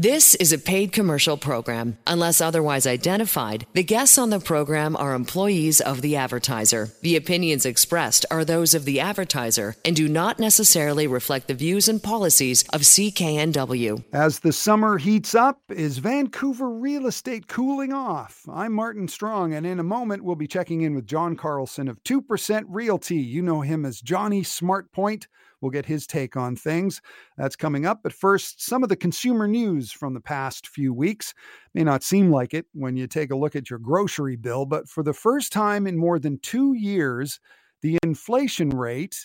This 0.00 0.36
is 0.36 0.52
a 0.52 0.58
paid 0.58 0.92
commercial 0.92 1.36
program. 1.36 1.98
Unless 2.06 2.40
otherwise 2.40 2.86
identified, 2.86 3.66
the 3.72 3.82
guests 3.82 4.16
on 4.16 4.30
the 4.30 4.38
program 4.38 4.94
are 4.94 5.12
employees 5.12 5.80
of 5.80 6.02
the 6.02 6.14
advertiser. 6.14 6.90
The 7.02 7.16
opinions 7.16 7.66
expressed 7.66 8.24
are 8.30 8.44
those 8.44 8.74
of 8.74 8.84
the 8.84 9.00
advertiser 9.00 9.74
and 9.84 9.96
do 9.96 10.06
not 10.06 10.38
necessarily 10.38 11.08
reflect 11.08 11.48
the 11.48 11.54
views 11.54 11.88
and 11.88 12.00
policies 12.00 12.62
of 12.72 12.82
CKNW. 12.82 14.04
As 14.12 14.38
the 14.38 14.52
summer 14.52 14.98
heats 14.98 15.34
up, 15.34 15.62
is 15.68 15.98
Vancouver 15.98 16.70
real 16.70 17.08
estate 17.08 17.48
cooling 17.48 17.92
off? 17.92 18.44
I'm 18.48 18.74
Martin 18.74 19.08
Strong, 19.08 19.52
and 19.52 19.66
in 19.66 19.80
a 19.80 19.82
moment, 19.82 20.22
we'll 20.22 20.36
be 20.36 20.46
checking 20.46 20.82
in 20.82 20.94
with 20.94 21.08
John 21.08 21.34
Carlson 21.34 21.88
of 21.88 22.00
2% 22.04 22.62
Realty. 22.68 23.16
You 23.16 23.42
know 23.42 23.62
him 23.62 23.84
as 23.84 24.00
Johnny 24.00 24.42
Smartpoint. 24.42 25.26
We'll 25.60 25.70
get 25.70 25.86
his 25.86 26.06
take 26.06 26.36
on 26.36 26.56
things. 26.56 27.00
That's 27.36 27.56
coming 27.56 27.86
up. 27.86 28.00
But 28.02 28.12
first, 28.12 28.64
some 28.64 28.82
of 28.82 28.88
the 28.88 28.96
consumer 28.96 29.48
news 29.48 29.90
from 29.90 30.14
the 30.14 30.20
past 30.20 30.68
few 30.68 30.92
weeks. 30.94 31.34
May 31.74 31.84
not 31.84 32.02
seem 32.02 32.30
like 32.30 32.54
it 32.54 32.66
when 32.72 32.96
you 32.96 33.06
take 33.06 33.30
a 33.30 33.36
look 33.36 33.56
at 33.56 33.70
your 33.70 33.78
grocery 33.78 34.36
bill, 34.36 34.66
but 34.66 34.88
for 34.88 35.02
the 35.02 35.12
first 35.12 35.52
time 35.52 35.86
in 35.86 35.98
more 35.98 36.18
than 36.18 36.38
two 36.40 36.74
years, 36.74 37.40
the 37.82 37.98
inflation 38.02 38.70
rate 38.70 39.16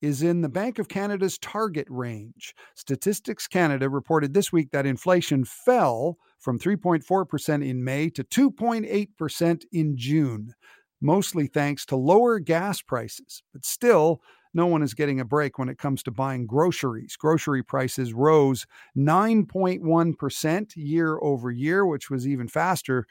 is 0.00 0.22
in 0.22 0.40
the 0.40 0.48
Bank 0.48 0.78
of 0.78 0.88
Canada's 0.88 1.38
target 1.38 1.86
range. 1.90 2.54
Statistics 2.74 3.46
Canada 3.46 3.88
reported 3.88 4.32
this 4.32 4.52
week 4.52 4.70
that 4.70 4.86
inflation 4.86 5.44
fell 5.44 6.18
from 6.38 6.58
3.4% 6.58 7.68
in 7.68 7.82
May 7.82 8.08
to 8.10 8.22
2.8% 8.22 9.64
in 9.72 9.96
June, 9.96 10.54
mostly 11.00 11.48
thanks 11.48 11.84
to 11.86 11.96
lower 11.96 12.38
gas 12.38 12.80
prices. 12.80 13.42
But 13.52 13.64
still, 13.64 14.22
no 14.54 14.66
one 14.66 14.82
is 14.82 14.94
getting 14.94 15.20
a 15.20 15.24
break 15.24 15.58
when 15.58 15.68
it 15.68 15.78
comes 15.78 16.02
to 16.04 16.10
buying 16.10 16.46
groceries. 16.46 17.16
Grocery 17.16 17.62
prices 17.62 18.12
rose 18.12 18.66
9.1% 18.96 20.72
year 20.76 21.18
over 21.20 21.50
year, 21.50 21.86
which 21.86 22.10
was 22.10 22.26
even 22.26 22.48
faster 22.48 23.06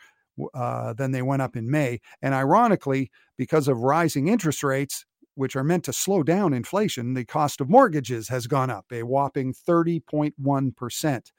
uh, 0.53 0.93
than 0.93 1.11
they 1.11 1.21
went 1.21 1.41
up 1.41 1.55
in 1.55 1.69
May. 1.69 1.99
And 2.21 2.33
ironically, 2.33 3.11
because 3.38 3.67
of 3.67 3.79
rising 3.79 4.27
interest 4.27 4.63
rates, 4.63 5.05
which 5.35 5.55
are 5.55 5.63
meant 5.63 5.83
to 5.85 5.94
slow 5.94 6.23
down 6.23 6.53
inflation, 6.53 7.13
the 7.13 7.25
cost 7.25 7.61
of 7.61 7.69
mortgages 7.69 8.27
has 8.29 8.47
gone 8.47 8.69
up 8.69 8.85
a 8.91 9.03
whopping 9.03 9.53
30.1%. 9.53 11.31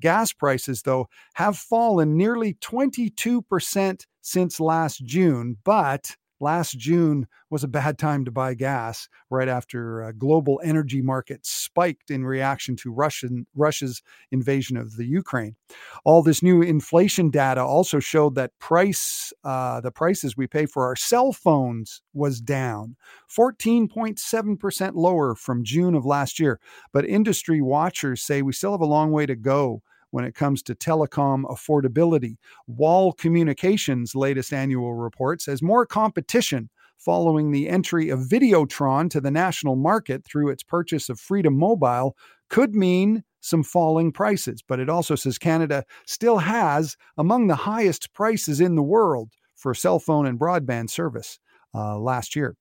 Gas 0.00 0.32
prices, 0.32 0.82
though, 0.82 1.06
have 1.34 1.56
fallen 1.56 2.16
nearly 2.16 2.54
22% 2.54 4.06
since 4.22 4.60
last 4.60 5.04
June, 5.04 5.56
but 5.64 6.16
last 6.44 6.78
June 6.78 7.26
was 7.50 7.64
a 7.64 7.68
bad 7.68 7.98
time 7.98 8.24
to 8.24 8.30
buy 8.30 8.54
gas 8.54 9.08
right 9.30 9.48
after 9.48 10.12
global 10.18 10.60
energy 10.62 11.00
markets 11.00 11.50
spiked 11.50 12.10
in 12.10 12.24
reaction 12.24 12.76
to 12.76 12.92
Russian 12.92 13.46
Russia's 13.54 14.02
invasion 14.30 14.76
of 14.76 14.96
the 14.96 15.06
Ukraine. 15.06 15.56
All 16.04 16.22
this 16.22 16.42
new 16.42 16.62
inflation 16.62 17.30
data 17.30 17.62
also 17.62 17.98
showed 17.98 18.34
that 18.36 18.56
price 18.58 19.32
uh, 19.42 19.80
the 19.80 19.90
prices 19.90 20.36
we 20.36 20.46
pay 20.46 20.66
for 20.66 20.84
our 20.84 20.96
cell 20.96 21.32
phones 21.32 22.02
was 22.12 22.40
down 22.40 22.96
14.7% 23.34 24.92
lower 24.94 25.34
from 25.34 25.64
June 25.64 25.94
of 25.94 26.04
last 26.04 26.38
year. 26.38 26.60
But 26.92 27.06
industry 27.06 27.60
watchers 27.60 28.22
say 28.22 28.42
we 28.42 28.52
still 28.52 28.72
have 28.72 28.80
a 28.80 28.86
long 28.86 29.10
way 29.10 29.26
to 29.26 29.34
go 29.34 29.82
when 30.14 30.24
it 30.24 30.36
comes 30.36 30.62
to 30.62 30.76
telecom 30.76 31.42
affordability. 31.46 32.36
Wall 32.68 33.12
Communications' 33.12 34.14
latest 34.14 34.52
annual 34.52 34.94
report 34.94 35.42
says 35.42 35.60
more 35.60 35.84
competition 35.84 36.70
following 36.98 37.50
the 37.50 37.68
entry 37.68 38.10
of 38.10 38.20
Videotron 38.20 39.10
to 39.10 39.20
the 39.20 39.32
national 39.32 39.74
market 39.74 40.24
through 40.24 40.50
its 40.50 40.62
purchase 40.62 41.08
of 41.08 41.18
Freedom 41.18 41.58
Mobile 41.58 42.16
could 42.48 42.76
mean 42.76 43.24
some 43.40 43.64
falling 43.64 44.12
prices. 44.12 44.62
But 44.62 44.78
it 44.78 44.88
also 44.88 45.16
says 45.16 45.36
Canada 45.36 45.82
still 46.06 46.38
has 46.38 46.96
among 47.18 47.48
the 47.48 47.56
highest 47.56 48.12
prices 48.12 48.60
in 48.60 48.76
the 48.76 48.84
world 48.84 49.32
for 49.56 49.74
cell 49.74 49.98
phone 49.98 50.26
and 50.26 50.38
broadband 50.38 50.90
service 50.90 51.40
uh, 51.74 51.98
last 51.98 52.36
year. 52.36 52.56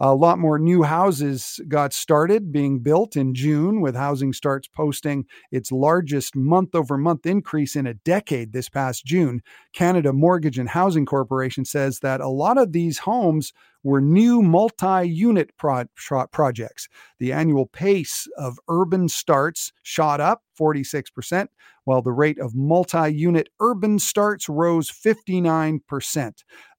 A 0.00 0.14
lot 0.14 0.38
more 0.38 0.58
new 0.58 0.82
houses 0.82 1.60
got 1.68 1.92
started 1.92 2.52
being 2.52 2.78
built 2.78 3.16
in 3.16 3.34
June, 3.34 3.80
with 3.80 3.94
housing 3.94 4.32
starts 4.32 4.68
posting 4.68 5.26
its 5.50 5.72
largest 5.72 6.34
month 6.36 6.74
over 6.74 6.96
month 6.96 7.26
increase 7.26 7.76
in 7.76 7.86
a 7.86 7.94
decade 7.94 8.52
this 8.52 8.68
past 8.68 9.04
June. 9.04 9.42
Canada 9.74 10.12
Mortgage 10.12 10.58
and 10.58 10.68
Housing 10.68 11.06
Corporation 11.06 11.64
says 11.64 12.00
that 12.00 12.20
a 12.20 12.28
lot 12.28 12.58
of 12.58 12.72
these 12.72 12.98
homes 12.98 13.52
were 13.82 14.00
new 14.00 14.42
multi 14.42 15.08
unit 15.08 15.50
pro- 15.56 15.86
projects. 16.32 16.88
The 17.18 17.32
annual 17.32 17.66
pace 17.66 18.26
of 18.36 18.58
urban 18.68 19.08
starts 19.08 19.72
shot 19.82 20.20
up 20.20 20.42
46%, 20.58 21.48
while 21.84 22.02
the 22.02 22.12
rate 22.12 22.38
of 22.38 22.54
multi 22.54 23.08
unit 23.12 23.48
urban 23.60 23.98
starts 23.98 24.48
rose 24.48 24.90
59% 24.90 26.32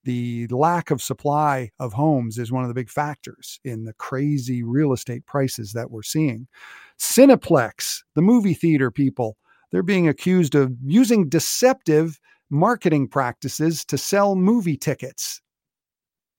the 0.09 0.55
lack 0.55 0.91
of 0.91 1.01
supply 1.01 1.69
of 1.79 1.93
homes 1.93 2.37
is 2.37 2.51
one 2.51 2.63
of 2.63 2.67
the 2.67 2.73
big 2.73 2.89
factors 2.89 3.59
in 3.63 3.85
the 3.85 3.93
crazy 3.93 4.63
real 4.63 4.93
estate 4.93 5.25
prices 5.25 5.73
that 5.73 5.91
we're 5.91 6.03
seeing. 6.03 6.47
Cineplex, 6.97 8.01
the 8.15 8.21
movie 8.21 8.53
theater 8.53 8.89
people, 8.91 9.37
they're 9.71 9.83
being 9.83 10.07
accused 10.07 10.55
of 10.55 10.73
using 10.83 11.29
deceptive 11.29 12.19
marketing 12.49 13.07
practices 13.07 13.85
to 13.85 13.97
sell 13.97 14.35
movie 14.35 14.77
tickets. 14.77 15.41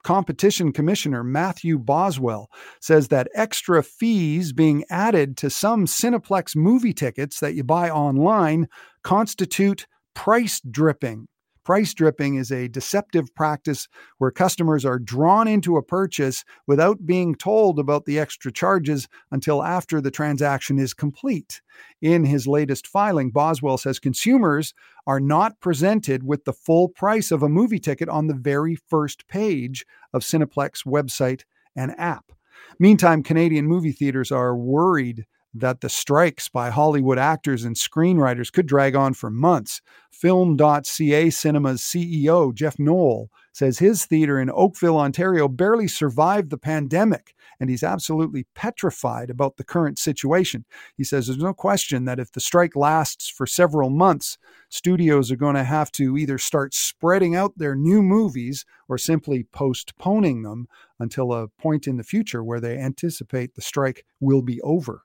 Competition 0.03 0.73
Commissioner 0.73 1.23
Matthew 1.23 1.79
Boswell 1.79 2.51
says 2.81 3.09
that 3.09 3.29
extra 3.35 3.83
fees 3.83 4.53
being 4.53 4.85
added 4.91 5.37
to 5.37 5.51
some 5.51 5.87
Cineplex 5.87 6.57
movie 6.57 6.95
tickets 6.95 7.41
that 7.41 7.55
you 7.55 7.63
buy 7.63 7.91
online 7.91 8.67
constitute 9.05 9.87
price 10.15 10.61
dripping. 10.71 11.29
Price 11.71 11.95
dripping 11.95 12.35
is 12.35 12.51
a 12.51 12.67
deceptive 12.67 13.33
practice 13.37 13.87
where 14.19 14.33
customers 14.33 14.85
are 14.85 14.99
drawn 14.99 15.47
into 15.47 15.77
a 15.77 15.85
purchase 15.85 16.45
without 16.67 17.07
being 17.07 17.37
told 17.37 17.79
about 17.79 18.07
the 18.07 18.19
extra 18.19 18.51
charges 18.51 19.07
until 19.31 19.63
after 19.63 20.01
the 20.01 20.11
transaction 20.11 20.81
is 20.81 20.93
complete. 20.93 21.63
In 22.03 22.25
his 22.25 22.49
latest 22.49 22.89
filing, 22.89 23.31
Boswell 23.31 23.79
says 23.79 24.01
consumers 24.01 24.75
are 25.07 25.21
not 25.21 25.61
presented 25.61 26.25
with 26.25 26.45
the 26.45 26.53
full 26.53 26.89
price 26.89 27.31
of 27.31 27.41
a 27.41 27.49
movie 27.49 27.79
ticket 27.79 28.09
on 28.09 28.27
the 28.27 28.35
very 28.35 28.75
first 28.75 29.29
page 29.29 29.87
of 30.13 30.23
Cineplex 30.23 30.85
website 30.85 31.45
and 31.77 31.95
app. 31.97 32.33
Meantime, 32.81 33.23
Canadian 33.23 33.69
movie 33.69 33.93
theaters 33.93 34.33
are 34.33 34.57
worried 34.57 35.25
that 35.55 35.81
the 35.81 35.89
strikes 35.89 36.49
by 36.49 36.71
Hollywood 36.71 37.19
actors 37.19 37.65
and 37.65 37.77
screenwriters 37.77 38.53
could 38.53 38.67
drag 38.67 38.95
on 38.95 39.15
for 39.15 39.31
months. 39.31 39.81
Film.ca 40.11 41.31
Cinema's 41.31 41.81
CEO, 41.81 42.55
Jeff 42.55 42.79
Knoll, 42.79 43.31
says 43.53 43.79
his 43.79 44.05
theater 44.05 44.39
in 44.39 44.51
Oakville, 44.51 44.99
Ontario 44.99 45.49
barely 45.49 45.89
survived 45.89 46.51
the 46.51 46.59
pandemic, 46.59 47.35
and 47.61 47.69
he's 47.69 47.83
absolutely 47.83 48.47
petrified 48.55 49.29
about 49.29 49.57
the 49.57 49.65
current 49.65 49.99
situation. 49.99 50.65
He 50.97 51.05
says 51.05 51.27
there's 51.27 51.39
no 51.39 51.53
question 51.53 52.07
that 52.07 52.19
if 52.19 52.33
the 52.33 52.41
strike 52.41 52.75
lasts 52.75 53.29
for 53.29 53.47
several 53.47 53.91
months, 53.91 54.39
studios 54.71 55.31
are 55.31 55.37
going 55.37 55.55
to 55.57 55.65
have 55.65 55.93
to 55.93 56.17
either 56.17 56.39
start 56.39 56.73
spreading 56.73 57.37
out 57.37 57.53
their 57.57 57.77
new 57.77 58.03
movies 58.03 58.65
or 58.89 58.97
simply 58.97 59.45
postponing 59.53 60.43
them 60.43 60.67
until 60.99 61.33
a 61.33 61.49
point 61.49 61.87
in 61.87 61.99
the 61.99 62.03
future 62.03 62.43
where 62.43 62.61
they 62.61 62.79
anticipate 62.79 63.55
the 63.55 63.63
strike 63.63 64.05
will 64.21 64.43
be 64.43 64.61
over. 64.63 65.03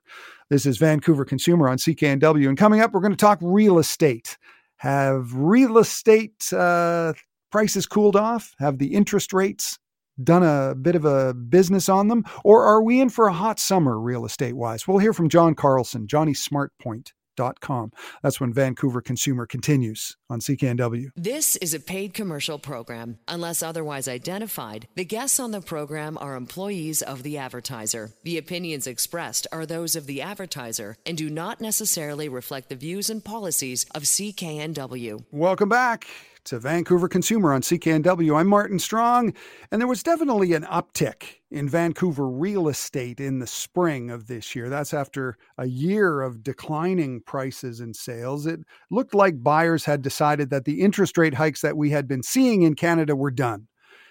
This 0.48 0.64
is 0.64 0.78
Vancouver 0.78 1.24
Consumer 1.24 1.68
on 1.68 1.76
CKNW. 1.76 2.48
And 2.48 2.58
coming 2.58 2.80
up, 2.80 2.92
we're 2.92 3.00
going 3.00 3.12
to 3.12 3.16
talk 3.16 3.38
real 3.42 3.78
estate. 3.78 4.38
Have 4.78 5.34
real 5.34 5.78
estate 5.78 6.52
uh, 6.52 7.12
prices 7.50 7.86
cooled 7.86 8.16
off? 8.16 8.54
Have 8.58 8.78
the 8.78 8.94
interest 8.94 9.32
rates 9.32 9.78
done 10.22 10.42
a 10.42 10.74
bit 10.74 10.96
of 10.96 11.04
a 11.04 11.34
business 11.34 11.88
on 11.88 12.08
them? 12.08 12.24
Or 12.44 12.64
are 12.64 12.82
we 12.82 13.00
in 13.00 13.08
for 13.10 13.26
a 13.26 13.32
hot 13.32 13.58
summer 13.58 13.98
real 13.98 14.24
estate 14.24 14.56
wise? 14.56 14.86
We'll 14.86 14.98
hear 14.98 15.12
from 15.12 15.28
John 15.28 15.54
Carlson, 15.54 16.06
Johnny 16.06 16.32
Smartpoint. 16.32 17.12
Com. 17.60 17.92
That's 18.22 18.40
when 18.40 18.52
Vancouver 18.52 19.02
Consumer 19.02 19.44
continues 19.44 20.16
on 20.30 20.40
CKNW. 20.40 21.08
This 21.16 21.56
is 21.56 21.74
a 21.74 21.80
paid 21.80 22.14
commercial 22.14 22.58
program. 22.58 23.18
Unless 23.28 23.62
otherwise 23.62 24.08
identified, 24.08 24.88
the 24.94 25.04
guests 25.04 25.38
on 25.38 25.50
the 25.50 25.60
program 25.60 26.16
are 26.18 26.34
employees 26.34 27.02
of 27.02 27.22
the 27.22 27.36
advertiser. 27.36 28.10
The 28.24 28.38
opinions 28.38 28.86
expressed 28.86 29.46
are 29.52 29.66
those 29.66 29.96
of 29.96 30.06
the 30.06 30.22
advertiser 30.22 30.96
and 31.04 31.18
do 31.18 31.28
not 31.28 31.60
necessarily 31.60 32.28
reflect 32.28 32.70
the 32.70 32.74
views 32.74 33.10
and 33.10 33.22
policies 33.22 33.84
of 33.94 34.04
CKNW. 34.04 35.26
Welcome 35.30 35.68
back 35.68 36.06
to 36.46 36.60
Vancouver 36.60 37.08
Consumer 37.08 37.52
on 37.52 37.60
CKNW. 37.60 38.38
I'm 38.38 38.46
Martin 38.46 38.78
Strong, 38.78 39.34
and 39.72 39.80
there 39.80 39.88
was 39.88 40.04
definitely 40.04 40.52
an 40.52 40.62
uptick 40.62 41.40
in 41.50 41.68
Vancouver 41.68 42.28
real 42.28 42.68
estate 42.68 43.18
in 43.18 43.40
the 43.40 43.48
spring 43.48 44.10
of 44.10 44.28
this 44.28 44.54
year. 44.54 44.68
That's 44.68 44.94
after 44.94 45.36
a 45.58 45.66
year 45.66 46.20
of 46.20 46.44
declining 46.44 47.20
prices 47.22 47.80
and 47.80 47.96
sales. 47.96 48.46
It 48.46 48.60
looked 48.92 49.12
like 49.12 49.42
buyers 49.42 49.84
had 49.84 50.02
decided 50.02 50.50
that 50.50 50.64
the 50.64 50.82
interest 50.82 51.18
rate 51.18 51.34
hikes 51.34 51.62
that 51.62 51.76
we 51.76 51.90
had 51.90 52.06
been 52.06 52.22
seeing 52.22 52.62
in 52.62 52.76
Canada 52.76 53.16
were 53.16 53.32
done. 53.32 53.66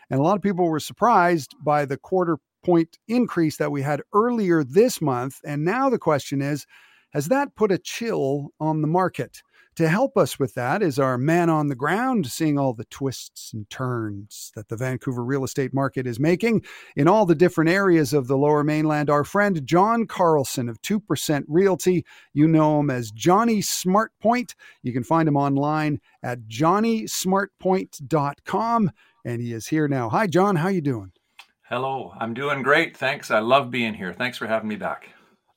And 0.10 0.20
a 0.20 0.24
lot 0.24 0.36
of 0.36 0.44
people 0.44 0.68
were 0.68 0.82
surprised 0.82 1.56
by 1.64 1.86
the 1.86 1.98
quarter 1.98 2.38
point 2.66 2.98
increase 3.08 3.56
that 3.58 3.72
we 3.72 3.82
had 3.82 4.02
earlier 4.14 4.62
this 4.62 5.02
month. 5.02 5.40
And 5.46 5.64
now 5.64 5.90
the 5.90 6.00
question 6.00 6.42
is 6.42 6.66
has 7.12 7.30
that 7.30 7.56
put 7.56 7.72
a 7.72 7.78
chill 7.78 8.50
on 8.60 8.82
the 8.82 8.90
market? 8.90 9.42
To 9.76 9.88
help 9.90 10.18
us 10.18 10.40
with 10.40 10.54
that 10.56 10.82
is 10.82 10.98
our 11.00 11.18
man 11.18 11.50
on 11.50 11.68
the 11.68 11.76
ground, 11.76 12.28
seeing 12.28 12.58
all 12.58 12.72
the 12.74 12.86
twists 12.86 13.52
and 13.54 13.70
turns 13.70 14.54
that 14.56 14.70
the 14.70 14.78
Vancouver 14.78 15.22
real 15.24 15.44
estate 15.44 15.74
market 15.74 16.08
is 16.08 16.18
making 16.20 16.64
in 16.96 17.10
all 17.10 17.26
the 17.26 17.36
different 17.36 17.70
areas 17.70 18.14
of 18.14 18.28
the 18.28 18.38
lower 18.38 18.64
mainland. 18.64 19.10
Our 19.10 19.26
friend 19.26 19.66
John 19.66 20.08
Carlson 20.08 20.70
of 20.70 20.82
2% 20.82 21.44
Realty. 21.48 22.06
You 22.34 22.48
know 22.48 22.80
him 22.80 22.90
as 22.90 23.12
Johnny 23.12 23.60
Smartpoint. 23.60 24.56
You 24.82 24.94
can 24.94 25.04
find 25.04 25.28
him 25.28 25.36
online 25.36 26.00
at 26.24 26.40
johnnysmartpoint.com. 26.48 28.92
And 29.26 29.42
he 29.42 29.52
is 29.54 29.68
here 29.68 29.88
now. 29.88 30.10
Hi, 30.10 30.28
John. 30.28 30.56
How 30.56 30.68
you 30.70 30.82
doing? 30.82 31.12
Hello. 31.64 32.14
I'm 32.20 32.34
doing 32.34 32.62
great. 32.62 32.96
Thanks. 32.96 33.32
I 33.32 33.40
love 33.40 33.72
being 33.72 33.96
here. 33.96 34.14
Thanks 34.14 34.38
for 34.38 34.48
having 34.48 34.70
me 34.70 34.76
back. 34.76 35.10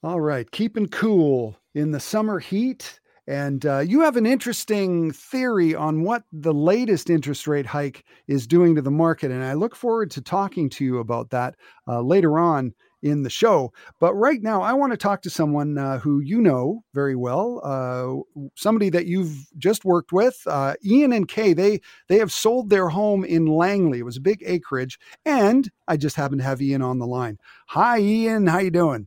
All 0.02 0.20
right. 0.20 0.50
Keeping 0.50 0.88
cool 0.88 1.56
in 1.74 1.90
the 1.90 2.00
summer 2.00 2.38
heat 2.38 2.98
and 3.28 3.66
uh, 3.66 3.80
you 3.80 4.00
have 4.00 4.16
an 4.16 4.24
interesting 4.24 5.12
theory 5.12 5.74
on 5.74 6.02
what 6.02 6.22
the 6.32 6.54
latest 6.54 7.10
interest 7.10 7.46
rate 7.46 7.66
hike 7.66 8.02
is 8.26 8.46
doing 8.46 8.74
to 8.74 8.80
the 8.80 8.90
market. 8.90 9.30
And 9.30 9.44
I 9.44 9.52
look 9.52 9.76
forward 9.76 10.10
to 10.12 10.22
talking 10.22 10.70
to 10.70 10.84
you 10.84 10.98
about 10.98 11.28
that 11.30 11.54
uh, 11.86 12.00
later 12.00 12.38
on 12.38 12.72
in 13.02 13.22
the 13.22 13.30
show. 13.30 13.70
But 14.00 14.14
right 14.14 14.42
now, 14.42 14.62
I 14.62 14.72
want 14.72 14.92
to 14.94 14.96
talk 14.96 15.20
to 15.22 15.30
someone 15.30 15.76
uh, 15.76 15.98
who 15.98 16.20
you 16.20 16.40
know 16.40 16.84
very 16.94 17.14
well, 17.14 17.60
uh, 17.62 18.48
somebody 18.56 18.88
that 18.88 19.04
you've 19.04 19.46
just 19.58 19.84
worked 19.84 20.10
with, 20.10 20.40
uh, 20.46 20.74
Ian 20.82 21.12
and 21.12 21.28
Kay. 21.28 21.52
They 21.52 21.82
they 22.08 22.16
have 22.18 22.32
sold 22.32 22.70
their 22.70 22.88
home 22.88 23.24
in 23.26 23.44
Langley. 23.44 23.98
It 23.98 24.04
was 24.06 24.16
a 24.16 24.22
big 24.22 24.42
acreage, 24.46 24.98
and 25.26 25.70
I 25.86 25.98
just 25.98 26.16
happened 26.16 26.40
to 26.40 26.46
have 26.46 26.62
Ian 26.62 26.80
on 26.80 26.98
the 26.98 27.06
line. 27.06 27.38
Hi, 27.68 28.00
Ian. 28.00 28.46
How 28.46 28.58
you 28.58 28.70
doing? 28.70 29.06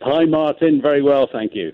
Hi, 0.00 0.24
Martin. 0.24 0.80
Very 0.80 1.02
well, 1.02 1.28
thank 1.30 1.54
you. 1.54 1.72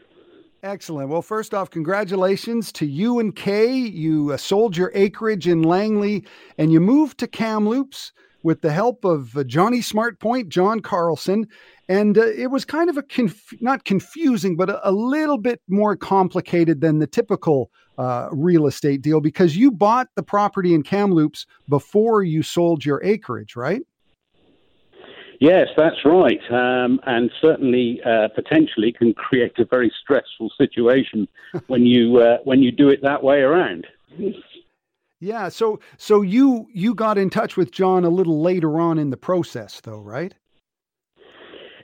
Excellent. 0.62 1.10
Well, 1.10 1.22
first 1.22 1.54
off, 1.54 1.70
congratulations 1.70 2.72
to 2.72 2.86
you 2.86 3.18
and 3.18 3.34
Kay. 3.36 3.74
You 3.74 4.32
uh, 4.32 4.36
sold 4.36 4.76
your 4.76 4.90
acreage 4.94 5.46
in 5.46 5.62
Langley 5.62 6.24
and 6.58 6.72
you 6.72 6.80
moved 6.80 7.18
to 7.18 7.26
Kamloops 7.26 8.12
with 8.42 8.62
the 8.62 8.72
help 8.72 9.04
of 9.04 9.36
uh, 9.36 9.44
Johnny 9.44 9.80
Smartpoint, 9.80 10.48
John 10.48 10.80
Carlson. 10.80 11.46
And 11.88 12.16
uh, 12.16 12.26
it 12.26 12.50
was 12.50 12.64
kind 12.64 12.88
of 12.88 12.96
a, 12.96 13.02
conf- 13.02 13.60
not 13.60 13.84
confusing, 13.84 14.56
but 14.56 14.70
a, 14.70 14.88
a, 14.88 14.92
little 14.92 15.38
bit 15.38 15.60
more 15.68 15.94
complicated 15.96 16.80
than 16.80 16.98
the 16.98 17.06
typical 17.06 17.70
uh, 17.98 18.28
real 18.32 18.66
estate 18.66 19.02
deal 19.02 19.20
because 19.20 19.56
you 19.56 19.70
bought 19.70 20.08
the 20.16 20.22
property 20.22 20.74
in 20.74 20.82
Kamloops 20.82 21.46
before 21.68 22.22
you 22.22 22.42
sold 22.42 22.84
your 22.84 23.02
acreage, 23.04 23.56
right? 23.56 23.82
Yes, 25.40 25.68
that's 25.76 26.04
right, 26.04 26.40
um, 26.50 26.98
and 27.06 27.30
certainly 27.40 28.00
uh, 28.04 28.28
potentially 28.34 28.92
can 28.92 29.12
create 29.12 29.58
a 29.58 29.64
very 29.64 29.92
stressful 30.02 30.50
situation 30.56 31.28
when 31.66 31.84
you 31.84 32.18
uh, 32.18 32.38
when 32.44 32.62
you 32.62 32.72
do 32.72 32.88
it 32.88 33.02
that 33.02 33.22
way 33.22 33.40
around. 33.40 33.86
Yeah, 35.20 35.48
so 35.48 35.80
so 35.98 36.22
you 36.22 36.68
you 36.72 36.94
got 36.94 37.18
in 37.18 37.30
touch 37.30 37.56
with 37.56 37.70
John 37.70 38.04
a 38.04 38.10
little 38.10 38.40
later 38.40 38.80
on 38.80 38.98
in 38.98 39.10
the 39.10 39.16
process, 39.16 39.80
though, 39.80 40.00
right? 40.00 40.34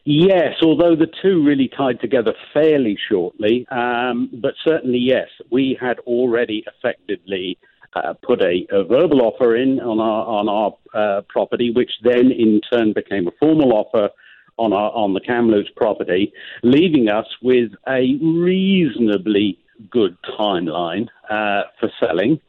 Yes, 0.05 0.57
although 0.63 0.97
the 0.97 1.11
two 1.23 1.45
really 1.45 1.69
tied 1.77 2.01
together 2.01 2.35
fairly 2.53 2.99
shortly, 3.09 3.67
um, 3.71 4.31
but 4.43 4.55
certainly 4.65 4.99
yes, 4.99 5.29
we 5.51 5.79
had 5.81 6.01
already 6.01 6.65
effectively 6.67 7.57
uh, 7.95 8.15
put 8.23 8.41
a, 8.41 8.67
a, 8.71 8.85
verbal 8.85 9.23
offer 9.23 9.57
in 9.57 9.81
on 9.81 10.01
our 10.01 10.27
on 10.27 10.49
our 10.49 10.75
uh, 10.95 11.23
property, 11.29 11.71
which 11.71 11.91
then 12.03 12.31
in 12.31 12.61
turn 12.73 12.93
became 12.93 13.27
a 13.27 13.33
formal 13.39 13.73
offer 13.73 14.09
on 14.57 14.73
our 14.73 14.91
on 14.93 15.15
the 15.15 15.21
Kamloops 15.21 15.71
property, 15.77 16.33
leaving 16.63 17.09
us 17.09 17.27
with 17.43 17.73
a 17.89 18.19
reasonably 18.23 19.59
good 19.91 20.17
timeline 20.39 21.09
uh, 21.29 21.63
for 21.81 21.91
selling, 22.01 22.41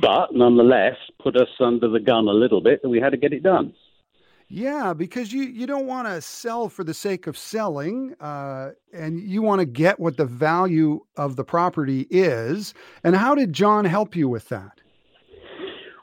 but 0.00 0.34
nonetheless 0.34 0.96
put 1.22 1.36
us 1.36 1.48
under 1.60 1.88
the 1.88 2.00
gun 2.00 2.28
a 2.28 2.32
little 2.32 2.60
bit 2.60 2.82
that 2.82 2.88
we 2.88 3.00
had 3.00 3.10
to 3.10 3.16
get 3.16 3.32
it 3.32 3.42
done. 3.42 3.72
Yeah, 4.48 4.94
because 4.94 5.32
you, 5.32 5.42
you 5.42 5.66
don't 5.66 5.86
want 5.86 6.06
to 6.06 6.20
sell 6.20 6.68
for 6.68 6.84
the 6.84 6.94
sake 6.94 7.26
of 7.26 7.36
selling, 7.36 8.14
uh, 8.20 8.70
and 8.92 9.20
you 9.20 9.42
want 9.42 9.58
to 9.58 9.64
get 9.66 9.98
what 9.98 10.16
the 10.16 10.24
value 10.24 11.00
of 11.16 11.34
the 11.34 11.42
property 11.42 12.06
is. 12.10 12.72
And 13.02 13.16
how 13.16 13.34
did 13.34 13.52
John 13.52 13.84
help 13.84 14.14
you 14.14 14.28
with 14.28 14.48
that? 14.50 14.80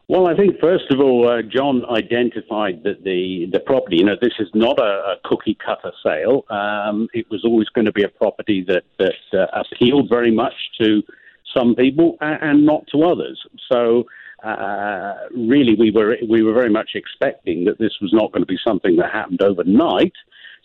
Well, 0.10 0.28
I 0.28 0.36
think 0.36 0.60
first 0.60 0.92
of 0.92 1.00
all, 1.00 1.30
uh, 1.30 1.42
John 1.42 1.86
identified 1.86 2.84
that 2.84 3.06
the 3.06 3.48
the 3.54 3.62
property, 3.62 3.96
you 3.98 4.04
know, 4.04 4.18
this 4.22 4.34
is 4.38 4.50
not 4.54 4.78
a, 4.78 4.84
a 4.84 5.16
cookie 5.24 5.58
cutter 5.66 5.94
sale. 6.06 6.44
Um, 6.50 7.08
it 7.14 7.26
was 7.32 7.46
always 7.46 7.70
going 7.70 7.86
to 7.86 7.94
be 7.94 8.04
a 8.04 8.10
property 8.10 8.66
that 8.68 8.84
that 9.00 9.40
uh, 9.40 9.46
appealed 9.54 10.10
very 10.10 10.32
much 10.32 10.54
to 10.82 11.02
some 11.56 11.74
people 11.76 12.18
and, 12.20 12.38
and 12.42 12.66
not 12.66 12.86
to 12.92 13.04
others. 13.04 13.42
So 13.72 14.04
uh, 14.44 15.14
really, 15.36 15.76
we 15.76 15.92
were 15.92 16.18
we 16.30 16.44
were 16.44 16.54
very 16.54 16.70
much 16.70 16.92
expecting 16.96 17.66
that 17.66 17.80
this 17.80 17.94
was 18.02 18.12
not 18.14 18.32
going 18.32 18.42
to 18.42 18.48
be 18.48 18.60
something 18.66 18.98
that 18.98 19.12
happened 19.12 19.42
overnight. 19.42 20.14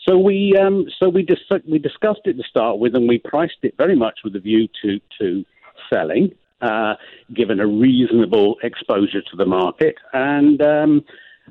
So 0.06 0.18
we 0.18 0.56
um, 0.60 0.86
so 1.00 1.08
we 1.08 1.22
dis- 1.22 1.62
we 1.70 1.78
discussed 1.78 2.22
it 2.24 2.34
to 2.34 2.42
start 2.48 2.78
with, 2.78 2.94
and 2.96 3.08
we 3.08 3.18
priced 3.18 3.58
it 3.62 3.74
very 3.76 3.96
much 3.96 4.20
with 4.24 4.34
a 4.36 4.40
view 4.40 4.68
to 4.82 5.00
to 5.20 5.44
selling, 5.92 6.32
uh, 6.60 6.94
given 7.34 7.60
a 7.60 7.66
reasonable 7.66 8.56
exposure 8.62 9.22
to 9.22 9.36
the 9.36 9.46
market, 9.46 9.94
and 10.12 10.60
um, 10.60 11.04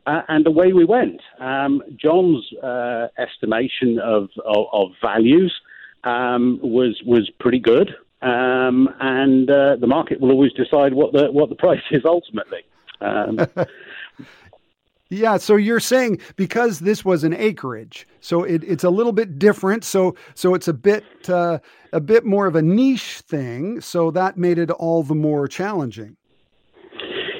uh, 0.05 0.21
and 0.27 0.45
away 0.47 0.73
we 0.73 0.83
went. 0.85 1.21
Um, 1.39 1.81
John's 1.95 2.45
uh, 2.61 3.07
estimation 3.17 3.99
of 3.99 4.29
of, 4.45 4.65
of 4.73 4.89
values 5.01 5.53
um, 6.03 6.59
was 6.61 7.01
was 7.05 7.29
pretty 7.39 7.59
good. 7.59 7.95
Um, 8.27 8.89
and 8.99 9.49
uh, 9.49 9.77
the 9.77 9.87
market 9.87 10.19
will 10.19 10.31
always 10.31 10.51
decide 10.51 10.93
what 10.93 11.13
the 11.13 11.31
what 11.31 11.49
the 11.49 11.55
price 11.65 11.81
is 11.91 12.03
ultimately. 12.03 12.61
Um, 12.99 13.39
yeah, 15.09 15.37
so 15.37 15.55
you're 15.55 15.79
saying 15.79 16.19
because 16.35 16.79
this 16.79 17.05
was 17.05 17.23
an 17.23 17.33
acreage, 17.33 18.05
so 18.19 18.43
it, 18.43 18.63
it's 18.65 18.83
a 18.83 18.89
little 18.89 19.13
bit 19.13 19.39
different. 19.39 19.85
So 19.85 20.15
so 20.35 20.55
it's 20.55 20.67
a 20.67 20.73
bit 20.73 21.05
uh, 21.29 21.59
a 21.93 22.01
bit 22.01 22.25
more 22.25 22.47
of 22.47 22.55
a 22.55 22.61
niche 22.61 23.21
thing. 23.21 23.79
So 23.79 24.11
that 24.11 24.37
made 24.37 24.57
it 24.57 24.71
all 24.71 25.03
the 25.03 25.15
more 25.15 25.47
challenging. 25.47 26.17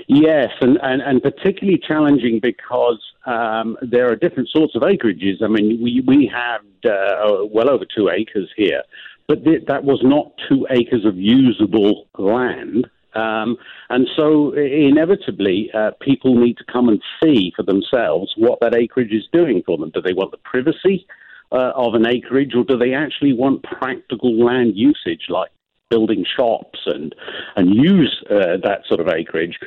Yes, 0.10 0.52
and, 0.62 0.80
and, 0.82 1.02
and 1.02 1.22
particularly 1.22 1.82
challenging 1.86 2.40
because 2.42 3.02
um, 3.26 3.78
there 3.82 4.10
are 4.10 4.16
different 4.16 4.48
sorts 4.48 4.74
of 4.74 4.82
acreages. 4.82 5.44
I 5.44 5.48
mean, 5.48 5.84
we, 5.84 6.02
we 6.08 6.32
have 6.34 6.62
uh, 6.90 7.44
well 7.52 7.70
over 7.70 7.84
two 7.84 8.10
acres 8.10 8.50
here, 8.56 8.84
but 9.28 9.44
th- 9.44 9.66
that 9.68 9.84
was 9.84 10.00
not 10.04 10.32
two 10.50 10.68
acres 10.70 11.06
of 11.06 11.18
usable 11.18 12.08
land. 12.18 12.88
Um, 13.14 13.58
and 13.90 14.08
so, 14.16 14.54
inevitably, 14.54 15.72
uh, 15.74 15.92
people 16.02 16.36
need 16.36 16.58
to 16.58 16.66
come 16.72 16.88
and 16.88 17.02
see 17.24 17.52
for 17.56 17.64
themselves 17.64 18.34
what 18.38 18.60
that 18.62 18.76
acreage 18.76 19.12
is 19.12 19.28
doing 19.34 19.64
for 19.66 19.78
them. 19.78 19.90
Do 19.90 20.02
they 20.02 20.14
want 20.14 20.32
the 20.32 20.38
privacy 20.38 21.08
uh, 21.52 21.72
of 21.76 21.96
an 21.96 22.06
acreage, 22.06 22.54
or 22.56 22.64
do 22.64 22.78
they 22.78 22.94
actually 22.94 23.34
want 23.34 23.64
practical 23.64 24.38
land 24.44 24.74
usage 24.76 25.26
like 25.30 25.50
building 25.90 26.26
shops 26.36 26.80
and 26.86 27.16
and 27.56 27.74
use 27.74 28.24
uh, 28.30 28.58
that 28.64 28.82
sort 28.88 29.00
of 29.00 29.08
acreage. 29.08 29.58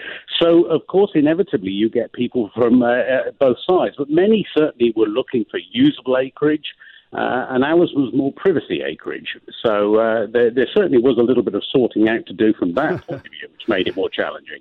So, 0.40 0.64
of 0.64 0.86
course, 0.86 1.10
inevitably, 1.14 1.70
you 1.70 1.88
get 1.88 2.12
people 2.12 2.50
from 2.54 2.82
uh, 2.82 2.88
uh 2.88 3.30
both 3.38 3.56
sides, 3.68 3.94
but 3.96 4.10
many 4.10 4.46
certainly 4.56 4.92
were 4.96 5.06
looking 5.06 5.44
for 5.50 5.58
usable 5.72 6.18
acreage 6.18 6.74
uh, 7.12 7.46
and 7.50 7.64
ours 7.64 7.92
was 7.94 8.12
more 8.14 8.32
privacy 8.32 8.82
acreage. 8.82 9.36
So 9.64 9.96
uh, 9.96 10.26
there, 10.32 10.50
there, 10.50 10.68
certainly 10.72 10.98
was 10.98 11.18
a 11.18 11.22
little 11.22 11.42
bit 11.42 11.54
of 11.54 11.62
sorting 11.70 12.08
out 12.08 12.26
to 12.26 12.32
do 12.32 12.52
from 12.52 12.74
that 12.74 13.04
point 13.06 13.26
of 13.26 13.32
view, 13.32 13.48
which 13.52 13.68
made 13.68 13.88
it 13.88 13.96
more 13.96 14.08
challenging. 14.08 14.60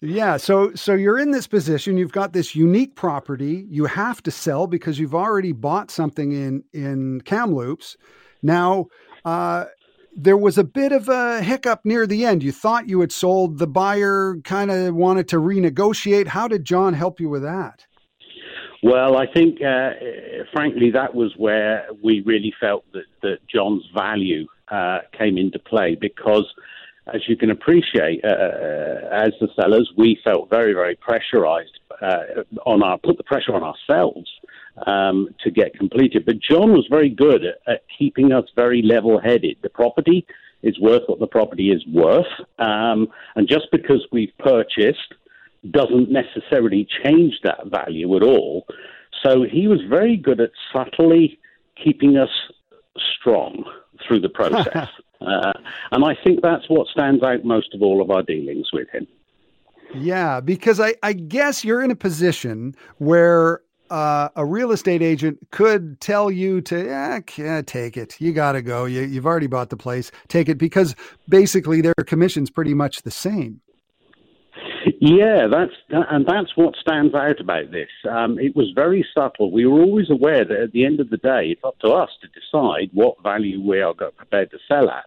Yeah, 0.00 0.36
so 0.36 0.72
so 0.74 0.94
you're 0.94 1.18
in 1.18 1.32
this 1.32 1.48
position. 1.48 1.96
You've 1.96 2.12
got 2.12 2.32
this 2.32 2.54
unique 2.54 2.94
property. 2.94 3.66
You 3.68 3.86
have 3.86 4.22
to 4.24 4.30
sell 4.30 4.68
because 4.68 4.98
you've 4.98 5.14
already 5.14 5.50
bought 5.50 5.90
something 5.90 6.30
in 6.32 6.62
in 6.72 7.22
Kamloops. 7.22 7.96
Now, 8.40 8.86
uh, 9.24 9.64
there 10.14 10.36
was 10.36 10.56
a 10.56 10.62
bit 10.62 10.92
of 10.92 11.08
a 11.08 11.42
hiccup 11.42 11.80
near 11.84 12.06
the 12.06 12.24
end. 12.24 12.44
You 12.44 12.52
thought 12.52 12.88
you 12.88 13.00
had 13.00 13.10
sold. 13.10 13.58
The 13.58 13.66
buyer 13.66 14.36
kind 14.44 14.70
of 14.70 14.94
wanted 14.94 15.26
to 15.28 15.36
renegotiate. 15.36 16.28
How 16.28 16.46
did 16.46 16.64
John 16.64 16.94
help 16.94 17.18
you 17.18 17.28
with 17.28 17.42
that? 17.42 17.84
Well, 18.82 19.16
I 19.16 19.26
think, 19.26 19.60
uh, 19.60 19.90
frankly, 20.52 20.90
that 20.92 21.14
was 21.14 21.34
where 21.36 21.88
we 22.02 22.20
really 22.20 22.54
felt 22.60 22.84
that, 22.92 23.06
that 23.22 23.38
John's 23.52 23.84
value 23.92 24.46
uh, 24.68 25.00
came 25.18 25.36
into 25.36 25.58
play 25.58 25.96
because, 26.00 26.46
as 27.12 27.22
you 27.26 27.36
can 27.36 27.50
appreciate, 27.50 28.24
uh, 28.24 28.28
uh 28.28 29.08
as 29.10 29.32
the 29.40 29.48
sellers, 29.56 29.90
we 29.96 30.18
felt 30.22 30.48
very, 30.48 30.74
very 30.74 30.94
pressurized 30.94 31.78
uh, 32.00 32.44
on 32.66 32.82
our 32.82 32.98
put 32.98 33.16
the 33.16 33.24
pressure 33.24 33.54
on 33.54 33.64
ourselves 33.64 34.30
um, 34.86 35.34
to 35.42 35.50
get 35.50 35.74
completed. 35.74 36.24
But 36.24 36.38
John 36.38 36.72
was 36.72 36.86
very 36.88 37.10
good 37.10 37.44
at, 37.44 37.56
at 37.66 37.82
keeping 37.98 38.32
us 38.32 38.44
very 38.54 38.82
level-headed. 38.82 39.56
The 39.62 39.70
property 39.70 40.24
is 40.62 40.78
worth 40.78 41.02
what 41.06 41.18
the 41.18 41.26
property 41.26 41.70
is 41.70 41.84
worth, 41.86 42.26
um, 42.58 43.08
and 43.34 43.48
just 43.48 43.66
because 43.72 44.06
we've 44.12 44.32
purchased 44.38 45.14
doesn't 45.70 46.10
necessarily 46.10 46.86
change 47.04 47.34
that 47.42 47.66
value 47.66 48.16
at 48.16 48.22
all. 48.22 48.66
So 49.22 49.42
he 49.42 49.66
was 49.66 49.80
very 49.88 50.16
good 50.16 50.40
at 50.40 50.50
subtly 50.72 51.38
keeping 51.82 52.16
us 52.16 52.30
strong 53.18 53.64
through 54.06 54.20
the 54.20 54.28
process. 54.28 54.88
Uh, 55.20 55.52
and 55.90 56.04
I 56.04 56.16
think 56.22 56.42
that's 56.42 56.68
what 56.68 56.86
stands 56.86 57.24
out 57.24 57.44
most 57.44 57.74
of 57.74 57.82
all 57.82 58.00
of 58.00 58.08
our 58.08 58.22
dealings 58.22 58.68
with 58.72 58.88
him. 58.90 59.04
Yeah, 59.92 60.40
because 60.40 60.78
I, 60.78 60.94
I 61.02 61.12
guess 61.12 61.64
you're 61.64 61.82
in 61.82 61.90
a 61.90 61.96
position 61.96 62.76
where 62.98 63.62
uh, 63.90 64.28
a 64.36 64.44
real 64.44 64.70
estate 64.70 65.02
agent 65.02 65.38
could 65.50 66.00
tell 66.00 66.30
you 66.30 66.60
to 66.62 66.88
eh, 66.88 67.62
take 67.66 67.96
it. 67.96 68.20
You 68.20 68.32
got 68.32 68.52
to 68.52 68.62
go. 68.62 68.84
You, 68.84 69.02
you've 69.02 69.26
already 69.26 69.46
bought 69.46 69.70
the 69.70 69.76
place. 69.76 70.10
Take 70.28 70.48
it 70.48 70.58
because 70.58 70.94
basically 71.28 71.80
their 71.80 71.94
commission's 71.94 72.50
pretty 72.50 72.74
much 72.74 73.02
the 73.02 73.10
same. 73.10 73.60
Yeah, 75.00 75.48
that's 75.50 75.72
and 75.90 76.26
that's 76.26 76.56
what 76.56 76.76
stands 76.76 77.14
out 77.14 77.40
about 77.40 77.70
this. 77.70 77.88
Um, 78.08 78.38
it 78.38 78.54
was 78.54 78.70
very 78.74 79.04
subtle. 79.14 79.50
We 79.50 79.66
were 79.66 79.80
always 79.80 80.10
aware 80.10 80.44
that 80.44 80.60
at 80.60 80.72
the 80.72 80.84
end 80.84 81.00
of 81.00 81.10
the 81.10 81.16
day, 81.16 81.48
it's 81.50 81.64
up 81.64 81.78
to 81.80 81.88
us 81.90 82.10
to 82.22 82.28
decide 82.28 82.90
what 82.92 83.22
value 83.22 83.60
we 83.60 83.80
are 83.80 83.94
prepared 83.94 84.50
to 84.52 84.58
sell 84.68 84.88
at. 84.88 85.06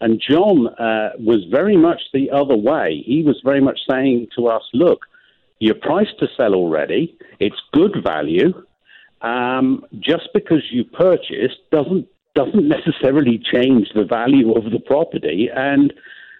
And 0.00 0.22
John 0.26 0.68
uh, 0.68 1.10
was 1.18 1.44
very 1.50 1.76
much 1.76 2.00
the 2.12 2.30
other 2.30 2.56
way. 2.56 3.02
He 3.04 3.22
was 3.22 3.40
very 3.44 3.60
much 3.60 3.80
saying 3.88 4.28
to 4.36 4.46
us, 4.46 4.62
"Look, 4.72 5.06
you're 5.58 5.74
priced 5.74 6.18
to 6.20 6.28
sell 6.36 6.54
already. 6.54 7.18
It's 7.40 7.60
good 7.72 7.96
value. 8.02 8.64
Um, 9.22 9.84
just 9.98 10.28
because 10.32 10.62
you 10.70 10.84
purchased 10.84 11.58
doesn't 11.70 12.06
doesn't 12.34 12.68
necessarily 12.76 13.38
change 13.52 13.88
the 13.94 14.04
value 14.04 14.52
of 14.52 14.70
the 14.70 14.80
property. 14.80 15.50
And 15.54 15.92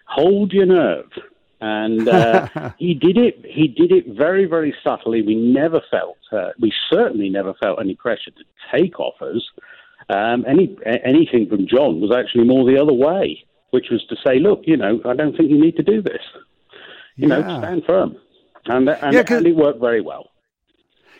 hold 0.07 0.53
your 0.53 0.67
nerve." 0.67 1.11
And 1.61 2.09
uh, 2.09 2.49
he 2.79 2.95
did 2.95 3.17
it. 3.17 3.45
He 3.45 3.69
did 3.69 3.93
it 3.93 4.17
very, 4.17 4.47
very 4.47 4.75
subtly. 4.83 5.23
We 5.23 5.35
never 5.35 5.81
felt, 5.91 6.19
uh, 6.33 6.51
we 6.61 6.73
certainly 6.91 7.29
never 7.29 7.55
felt 7.55 7.81
any 7.81 7.95
pressure 7.95 8.31
to 8.31 8.45
take 8.79 8.99
offers. 8.99 9.49
Um, 10.09 10.45
any 10.49 10.77
anything 11.05 11.49
from 11.49 11.67
John 11.69 12.01
was 12.01 12.13
actually 12.17 12.45
more 12.45 12.65
the 12.65 12.81
other 12.81 12.93
way, 12.93 13.45
which 13.71 13.87
was 13.91 14.05
to 14.09 14.17
say, 14.27 14.39
look, 14.39 14.63
you 14.65 14.77
know, 14.77 15.01
I 15.05 15.15
don't 15.15 15.37
think 15.37 15.51
you 15.51 15.61
need 15.61 15.77
to 15.77 15.83
do 15.83 16.03
this. 16.03 16.23
You 17.17 17.29
yeah. 17.29 17.41
know, 17.41 17.59
stand 17.59 17.85
firm, 17.87 18.17
and 18.67 18.89
and, 18.89 19.15
yeah, 19.15 19.25
and 19.29 19.47
it 19.47 19.55
worked 19.55 19.81
very 19.81 20.01
well. 20.01 20.31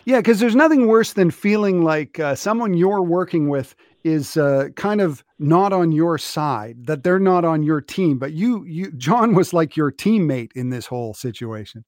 Yeah, 0.07 0.19
because 0.19 0.41
there's 0.41 0.57
nothing 0.57 0.89
worse 0.89 1.13
than 1.13 1.31
feeling 1.31 1.85
like 1.85 2.19
uh, 2.19 2.35
someone 2.35 2.75
you're 2.75 3.03
working 3.03 3.49
with 3.49 3.77
is 4.05 4.37
uh, 4.37 4.69
kind 4.77 5.01
of 5.01 5.25
not 5.39 5.73
on 5.73 5.93
your 5.93 6.19
side, 6.19 6.87
that 6.87 7.03
they're 7.03 7.19
not 7.19 7.45
on 7.45 7.63
your 7.63 7.81
team. 7.81 8.19
But 8.19 8.33
you, 8.33 8.65
you, 8.65 8.93
John 8.93 9.35
was 9.35 9.53
like 9.53 9.77
your 9.77 9.93
teammate 9.93 10.53
in 10.55 10.71
this 10.71 10.87
whole 10.87 11.15
situation. 11.15 11.85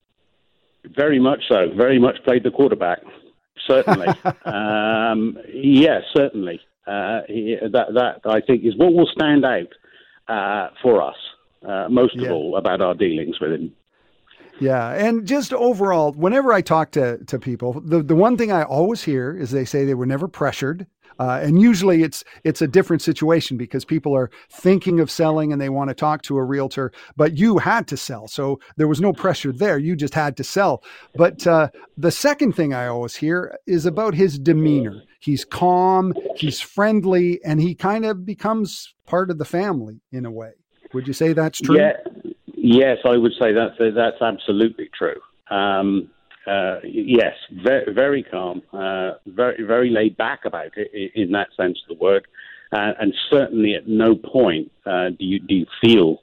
Very 0.97 1.19
much 1.19 1.41
so. 1.49 1.69
Very 1.77 1.99
much 1.99 2.17
played 2.25 2.43
the 2.43 2.51
quarterback. 2.51 2.99
Certainly. 3.67 4.09
um, 4.45 5.39
yes, 5.53 5.55
yeah, 5.55 6.01
certainly. 6.17 6.61
Uh, 6.87 7.23
that 7.71 7.87
that 7.95 8.21
I 8.25 8.41
think 8.41 8.65
is 8.65 8.77
what 8.77 8.93
will 8.93 9.09
stand 9.15 9.45
out 9.45 9.69
uh, 10.27 10.71
for 10.83 11.01
us 11.01 11.15
uh, 11.67 11.89
most 11.89 12.17
yeah. 12.17 12.27
of 12.27 12.33
all 12.33 12.57
about 12.57 12.81
our 12.81 12.95
dealings 12.95 13.39
with 13.41 13.53
him. 13.53 13.73
Yeah, 14.61 14.91
and 14.93 15.27
just 15.27 15.53
overall, 15.53 16.13
whenever 16.13 16.53
I 16.53 16.61
talk 16.61 16.91
to 16.93 17.19
to 17.25 17.39
people, 17.39 17.81
the 17.85 18.03
the 18.03 18.15
one 18.15 18.37
thing 18.37 18.53
I 18.53 18.65
always 18.65 19.03
hear 19.03 19.37
is 19.37 19.51
they 19.51 19.65
say 19.65 19.85
they 19.85 19.95
were 19.95 20.07
never 20.07 20.29
pressured. 20.29 20.87
Uh, 21.19 21.41
and 21.43 21.61
usually 21.61 22.03
it's 22.03 22.25
it's 22.45 22.63
a 22.63 22.69
different 22.69 23.03
situation 23.03 23.57
because 23.57 23.85
people 23.85 24.15
are 24.15 24.31
thinking 24.51 25.01
of 25.01 25.11
selling 25.11 25.53
and 25.53 25.61
they 25.61 25.69
want 25.69 25.89
to 25.89 25.95
talk 25.95 26.23
to 26.23 26.37
a 26.37 26.45
realtor, 26.45 26.93
but 27.17 27.37
you 27.37 27.59
had 27.59 27.87
to 27.89 27.97
sell, 27.97 28.29
so 28.29 28.61
there 28.77 28.89
was 28.89 29.01
no 29.01 29.13
pressure 29.13 29.53
there. 29.53 29.79
You 29.79 29.97
just 29.97 30.15
had 30.15 30.37
to 30.37 30.45
sell. 30.45 30.83
But 31.15 31.47
uh, 31.47 31.69
the 31.97 32.11
second 32.11 32.53
thing 32.53 32.75
I 32.75 32.87
always 32.87 33.17
hear 33.17 33.59
is 33.67 33.87
about 33.87 34.15
his 34.15 34.39
demeanor. 34.39 35.03
He's 35.21 35.45
calm, 35.45 36.15
he's 36.37 36.61
friendly, 36.61 37.41
and 37.45 37.61
he 37.61 37.75
kind 37.75 38.05
of 38.05 38.27
becomes 38.27 38.95
part 39.07 39.31
of 39.31 39.39
the 39.39 39.45
family 39.45 40.01
in 40.11 40.27
a 40.27 40.31
way. 40.31 40.53
Would 40.95 41.07
you 41.07 41.13
say 41.13 41.33
that's 41.33 41.61
true? 41.61 41.79
Yeah. 41.79 41.93
Yes, 42.55 42.99
I 43.05 43.17
would 43.17 43.33
say 43.41 43.53
that's 43.53 43.75
that's 43.79 44.23
absolutely 44.23 44.89
true. 44.97 45.21
Um, 45.51 46.11
uh, 46.47 46.81
yes, 46.85 47.35
very, 47.63 47.93
very 47.93 48.23
calm, 48.23 48.63
uh, 48.73 49.13
very, 49.27 49.63
very 49.65 49.91
laid 49.91 50.17
back 50.17 50.41
about 50.45 50.73
it 50.77 51.13
in 51.15 51.33
that 51.33 51.49
sense 51.57 51.79
of 51.83 51.97
the 51.97 52.03
word, 52.03 52.27
uh, 52.73 52.93
and 53.01 53.15
certainly 53.31 53.75
at 53.75 53.87
no 53.87 54.15
point 54.15 54.71
uh, 54.87 55.11
do 55.11 55.25
you 55.25 55.39
do 55.39 55.55
you 55.55 55.67
feel 55.81 56.23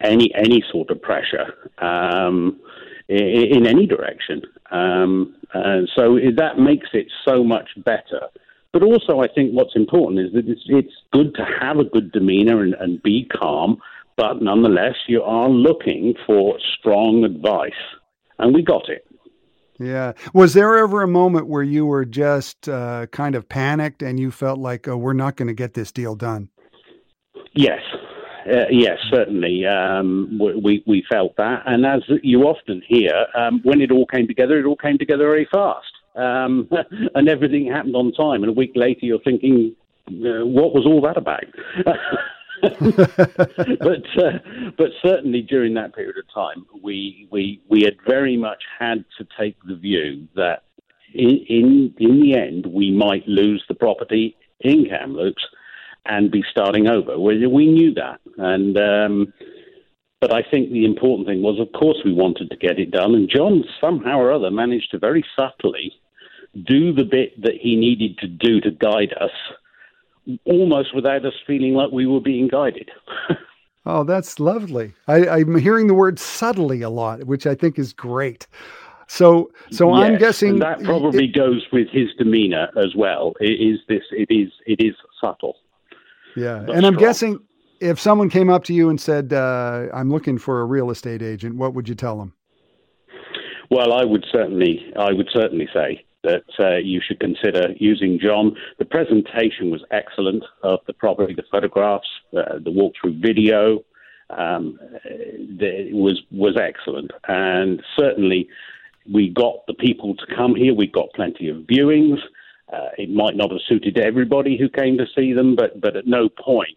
any 0.00 0.32
any 0.34 0.62
sort 0.70 0.90
of 0.90 1.00
pressure 1.02 1.54
um, 1.78 2.60
in, 3.08 3.56
in, 3.56 3.66
any 3.66 3.86
direction. 3.86 4.42
Um, 4.70 5.34
and 5.52 5.90
so 5.96 6.18
that 6.36 6.58
makes 6.58 6.88
it 6.92 7.06
so 7.26 7.42
much 7.42 7.68
better. 7.84 8.20
But 8.72 8.84
also, 8.84 9.20
I 9.20 9.26
think 9.26 9.52
what's 9.52 9.74
important 9.74 10.20
is 10.20 10.32
that 10.32 10.48
it's, 10.48 10.62
it's 10.66 10.94
good 11.12 11.34
to 11.34 11.44
have 11.60 11.78
a 11.78 11.84
good 11.84 12.12
demeanor 12.12 12.62
and, 12.62 12.74
and 12.74 13.02
be 13.02 13.24
calm, 13.24 13.78
but 14.16 14.40
nonetheless, 14.40 14.94
you 15.08 15.22
are 15.22 15.48
looking 15.48 16.14
for 16.24 16.56
strong 16.78 17.24
advice, 17.24 17.72
and 18.38 18.54
we 18.54 18.62
got 18.62 18.88
it. 18.88 19.04
Yeah. 19.80 20.12
Was 20.34 20.52
there 20.52 20.76
ever 20.76 21.02
a 21.02 21.08
moment 21.08 21.46
where 21.46 21.62
you 21.62 21.86
were 21.86 22.04
just 22.04 22.68
uh, 22.68 23.06
kind 23.06 23.34
of 23.34 23.48
panicked 23.48 24.02
and 24.02 24.20
you 24.20 24.30
felt 24.30 24.58
like, 24.58 24.86
oh, 24.86 24.96
we're 24.96 25.14
not 25.14 25.36
going 25.36 25.48
to 25.48 25.54
get 25.54 25.72
this 25.72 25.90
deal 25.90 26.14
done? 26.14 26.50
Yes. 27.54 27.80
Uh, 28.46 28.66
yes, 28.70 28.98
certainly. 29.10 29.64
Um, 29.66 30.38
we, 30.62 30.84
we 30.86 31.02
felt 31.10 31.34
that. 31.38 31.62
And 31.64 31.86
as 31.86 32.02
you 32.22 32.42
often 32.42 32.82
hear, 32.86 33.26
um, 33.34 33.60
when 33.64 33.80
it 33.80 33.90
all 33.90 34.06
came 34.06 34.26
together, 34.26 34.58
it 34.58 34.66
all 34.66 34.76
came 34.76 34.98
together 34.98 35.24
very 35.24 35.48
fast. 35.50 35.92
Um, 36.14 36.68
and 37.14 37.28
everything 37.28 37.66
happened 37.66 37.96
on 37.96 38.12
time. 38.12 38.42
And 38.42 38.50
a 38.50 38.54
week 38.54 38.72
later, 38.74 39.06
you're 39.06 39.20
thinking, 39.20 39.74
uh, 40.08 40.44
what 40.44 40.74
was 40.74 40.84
all 40.84 41.00
that 41.02 41.16
about? 41.16 41.44
but 43.80 44.22
uh, 44.22 44.38
but 44.76 44.88
certainly 45.02 45.42
during 45.42 45.74
that 45.74 45.94
period 45.94 46.16
of 46.18 46.32
time, 46.32 46.66
we 46.82 47.28
we 47.30 47.62
we 47.68 47.82
had 47.82 47.96
very 48.06 48.36
much 48.36 48.62
had 48.78 49.04
to 49.18 49.26
take 49.38 49.56
the 49.66 49.76
view 49.76 50.28
that 50.36 50.64
in 51.14 51.44
in, 51.48 51.94
in 51.98 52.20
the 52.20 52.36
end 52.36 52.66
we 52.66 52.90
might 52.90 53.26
lose 53.26 53.64
the 53.68 53.74
property 53.74 54.36
in 54.60 54.86
Kamloops 54.86 55.42
and 56.06 56.30
be 56.30 56.42
starting 56.50 56.88
over. 56.88 57.18
We, 57.18 57.46
we 57.46 57.66
knew 57.66 57.94
that, 57.94 58.20
and 58.36 58.76
um, 58.78 59.32
but 60.20 60.34
I 60.34 60.42
think 60.42 60.70
the 60.70 60.84
important 60.84 61.28
thing 61.28 61.42
was, 61.42 61.58
of 61.58 61.72
course, 61.78 61.98
we 62.04 62.12
wanted 62.12 62.50
to 62.50 62.56
get 62.56 62.78
it 62.78 62.90
done, 62.90 63.14
and 63.14 63.30
John 63.30 63.64
somehow 63.80 64.18
or 64.18 64.32
other 64.32 64.50
managed 64.50 64.90
to 64.90 64.98
very 64.98 65.24
subtly 65.34 65.92
do 66.66 66.92
the 66.92 67.04
bit 67.04 67.40
that 67.42 67.54
he 67.60 67.76
needed 67.76 68.18
to 68.18 68.26
do 68.26 68.60
to 68.60 68.70
guide 68.70 69.14
us 69.20 69.30
almost 70.44 70.94
without 70.94 71.24
us 71.24 71.32
feeling 71.46 71.74
like 71.74 71.90
we 71.90 72.06
were 72.06 72.20
being 72.20 72.48
guided. 72.48 72.90
oh, 73.86 74.04
that's 74.04 74.40
lovely. 74.40 74.94
I, 75.08 75.40
am 75.40 75.56
hearing 75.58 75.86
the 75.86 75.94
word 75.94 76.18
subtly 76.18 76.82
a 76.82 76.90
lot, 76.90 77.24
which 77.24 77.46
I 77.46 77.54
think 77.54 77.78
is 77.78 77.92
great. 77.92 78.46
So, 79.08 79.50
so 79.72 79.96
yes, 79.96 80.06
I'm 80.06 80.18
guessing 80.18 80.58
that 80.60 80.82
probably 80.84 81.24
it, 81.24 81.34
goes 81.34 81.66
with 81.72 81.88
his 81.90 82.08
demeanor 82.16 82.68
as 82.76 82.94
well. 82.94 83.32
It 83.40 83.60
is 83.60 83.80
this? 83.88 84.02
It 84.12 84.28
is. 84.30 84.52
It 84.66 84.80
is 84.80 84.94
subtle. 85.20 85.56
Yeah, 86.36 86.64
and 86.72 86.86
I'm 86.86 86.94
guessing 86.94 87.40
if 87.80 87.98
someone 87.98 88.30
came 88.30 88.48
up 88.48 88.62
to 88.64 88.72
you 88.72 88.88
and 88.88 89.00
said, 89.00 89.32
uh, 89.32 89.86
"I'm 89.92 90.12
looking 90.12 90.38
for 90.38 90.60
a 90.60 90.64
real 90.64 90.90
estate 90.90 91.22
agent," 91.22 91.56
what 91.56 91.74
would 91.74 91.88
you 91.88 91.96
tell 91.96 92.18
them? 92.18 92.34
Well, 93.68 93.92
I 93.92 94.04
would 94.04 94.24
certainly, 94.30 94.92
I 94.96 95.12
would 95.12 95.28
certainly 95.32 95.68
say 95.72 96.04
that 96.22 96.44
uh, 96.58 96.76
you 96.76 97.00
should 97.06 97.20
consider 97.20 97.72
using 97.76 98.18
John. 98.22 98.56
The 98.78 98.84
presentation 98.84 99.70
was 99.70 99.82
excellent 99.90 100.44
of 100.62 100.80
the 100.86 100.92
property, 100.92 101.34
the 101.34 101.44
photographs, 101.50 102.08
uh, 102.36 102.58
the 102.58 102.70
walkthrough 102.70 103.20
video. 103.20 103.84
Um, 104.30 104.78
the, 105.04 105.90
was 105.92 106.22
was 106.30 106.56
excellent, 106.56 107.10
and 107.26 107.82
certainly 107.98 108.48
we 109.12 109.28
got 109.28 109.66
the 109.66 109.74
people 109.74 110.14
to 110.14 110.36
come 110.36 110.54
here. 110.54 110.72
We 110.72 110.86
got 110.86 111.12
plenty 111.14 111.48
of 111.48 111.56
viewings. 111.58 112.18
Uh, 112.72 112.90
it 112.96 113.10
might 113.10 113.34
not 113.34 113.50
have 113.50 113.60
suited 113.66 113.98
everybody 113.98 114.56
who 114.56 114.68
came 114.68 114.98
to 114.98 115.06
see 115.16 115.32
them, 115.32 115.56
but 115.56 115.80
but 115.80 115.96
at 115.96 116.06
no 116.06 116.28
point 116.28 116.76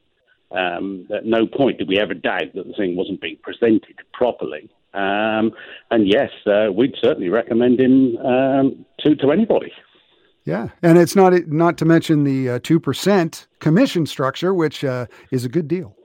um, 0.53 1.07
at 1.13 1.25
no 1.25 1.47
point 1.47 1.79
did 1.79 1.87
we 1.87 1.99
ever 1.99 2.13
doubt 2.13 2.53
that 2.53 2.67
the 2.67 2.73
thing 2.73 2.95
wasn't 2.95 3.21
being 3.21 3.37
presented 3.41 3.95
properly. 4.13 4.69
Um, 4.93 5.51
and 5.89 6.07
yes, 6.07 6.29
uh, 6.45 6.71
we'd 6.71 6.95
certainly 7.01 7.29
recommend 7.29 7.79
him 7.79 8.17
um, 8.17 8.85
to 8.99 9.15
to 9.15 9.31
anybody. 9.31 9.71
Yeah, 10.45 10.69
and 10.81 10.97
it's 10.97 11.15
not 11.15 11.33
not 11.47 11.77
to 11.79 11.85
mention 11.85 12.23
the 12.25 12.49
uh, 12.49 12.59
two 12.61 12.77
uh, 12.77 12.79
percent 12.79 13.47
commission 13.59 14.05
structure, 14.05 14.53
which 14.53 14.83
uh, 14.83 15.07
is 15.31 15.45
a 15.45 15.49
good 15.49 15.67
deal. 15.67 15.95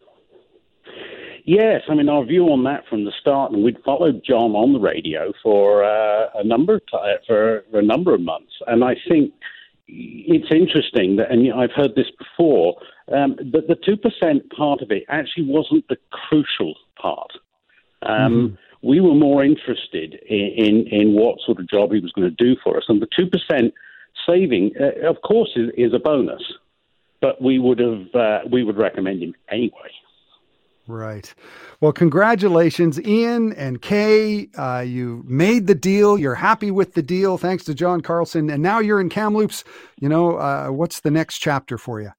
Yes, 1.45 1.83
I 1.89 1.95
mean 1.95 2.09
our 2.09 2.25
view 2.25 2.45
on 2.47 2.65
that 2.65 2.85
from 2.89 3.05
the 3.05 3.13
start, 3.21 3.53
and 3.53 3.63
we'd 3.63 3.83
followed 3.85 4.23
John 4.25 4.53
on 4.53 4.73
the 4.73 4.81
radio 4.81 5.33
for 5.43 5.85
uh, 5.85 6.29
a 6.35 6.45
number 6.45 6.77
of 6.77 6.83
t- 6.87 6.99
for, 7.27 7.65
for 7.71 7.79
a 7.79 7.83
number 7.83 8.15
of 8.15 8.21
months, 8.21 8.53
and 8.67 8.85
I 8.85 8.97
think 9.09 9.33
it's 9.87 10.51
interesting 10.51 11.17
that, 11.17 11.31
and 11.31 11.51
I've 11.53 11.73
heard 11.73 11.95
this 11.95 12.11
before, 12.19 12.77
um, 13.11 13.37
that 13.53 13.69
the 13.69 13.77
two 13.77 13.97
percent 13.97 14.51
part 14.51 14.83
of 14.83 14.91
it 14.91 15.05
actually 15.09 15.47
wasn't 15.47 15.89
the 15.89 15.97
crucial 16.11 16.75
part. 16.97 17.33
Um, 18.03 18.33
mm-hmm 18.33 18.55
we 18.83 19.01
were 19.01 19.15
more 19.15 19.45
interested 19.45 20.15
in, 20.29 20.53
in, 20.57 20.87
in 20.89 21.13
what 21.15 21.39
sort 21.45 21.59
of 21.59 21.69
job 21.69 21.93
he 21.93 22.01
was 22.01 22.13
going 22.13 22.29
to 22.29 22.45
do 22.45 22.57
for 22.63 22.77
us. 22.77 22.85
And 22.89 23.03
the 23.03 23.07
2% 23.07 23.73
saving, 24.27 24.73
uh, 24.81 25.09
of 25.09 25.21
course, 25.23 25.51
is, 25.57 25.71
is, 25.77 25.93
a 25.95 25.99
bonus, 25.99 26.43
but 27.21 27.43
we 27.43 27.59
would, 27.59 27.79
have, 27.79 28.15
uh, 28.15 28.41
we 28.51 28.63
would 28.63 28.77
recommend 28.77 29.23
him 29.23 29.35
anyway. 29.51 29.91
Right. 30.87 31.35
Well, 31.83 31.93
congratulations, 31.93 32.99
Ian 33.01 33.53
and 33.53 33.83
Kay. 33.83 34.49
Uh, 34.57 34.81
you 34.87 35.23
made 35.27 35.67
the 35.67 35.75
deal. 35.75 36.17
You're 36.17 36.35
happy 36.35 36.71
with 36.71 36.95
the 36.95 37.03
deal, 37.03 37.37
thanks 37.37 37.65
to 37.65 37.75
John 37.75 38.01
Carlson. 38.01 38.49
And 38.49 38.63
now 38.63 38.79
you're 38.79 39.01
in 39.01 39.11
Kamloops. 39.11 39.65
You 40.01 40.09
know, 40.09 40.39
uh, 40.39 40.69
what's 40.69 41.01
the 41.01 41.11
next 41.11 41.41
chapter 41.41 41.77
for 41.77 42.01
you? 42.01 42.13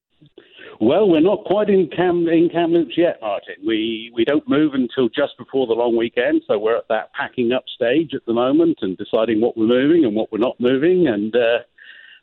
Well, 0.82 1.10
we're 1.10 1.20
not 1.20 1.44
quite 1.44 1.70
in 1.70 1.90
Cam 1.94 2.28
in 2.30 2.50
Kamloops 2.50 2.98
yet, 2.98 3.20
Martin. 3.22 3.56
We 3.68 4.12
we 4.16 4.24
don't 4.24 4.48
move 4.48 4.74
until 4.74 5.10
just 5.10 5.38
before 5.38 5.68
the 5.68 5.74
long 5.74 5.98
weekend, 5.98 6.44
so 6.48 6.58
we're 6.58 6.78
at 6.78 6.88
that 6.88 7.12
packing 7.14 7.52
up 7.52 7.66
stage 7.76 8.14
at 8.14 8.26
the 8.26 8.34
moment 8.34 8.78
and 8.82 8.98
deciding 8.98 9.42
what 9.42 9.58
we're 9.58 9.68
moving 9.68 10.06
and 10.06 10.16
what 10.16 10.32
we're 10.32 10.40
not 10.40 10.58
moving. 10.60 11.08
And 11.08 11.36
uh, 11.36 11.60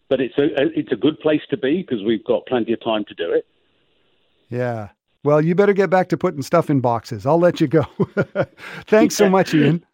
but 0.09 0.23
it's 0.23 0.39
a 0.39 0.47
it's 0.75 0.91
a 0.91 0.97
good 0.97 1.21
place 1.21 1.43
to 1.51 1.59
be 1.59 1.83
because 1.83 2.03
we've 2.03 2.25
got 2.25 2.47
plenty 2.47 2.73
of 2.73 2.83
time 2.83 3.05
to 3.09 3.15
do 3.15 3.31
it. 3.31 3.47
Yeah. 4.49 4.89
Well, 5.23 5.43
you 5.43 5.55
better 5.55 5.73
get 5.75 5.91
back 5.91 6.09
to 6.11 6.17
putting 6.17 6.41
stuff 6.41 6.71
in 6.71 6.81
boxes. 6.81 7.27
I'll 7.27 7.41
let 7.41 7.61
you 7.61 7.67
go. 7.67 7.85
Thanks 8.87 9.17
so 9.17 9.29
much, 9.29 9.53
Ian. 9.53 9.85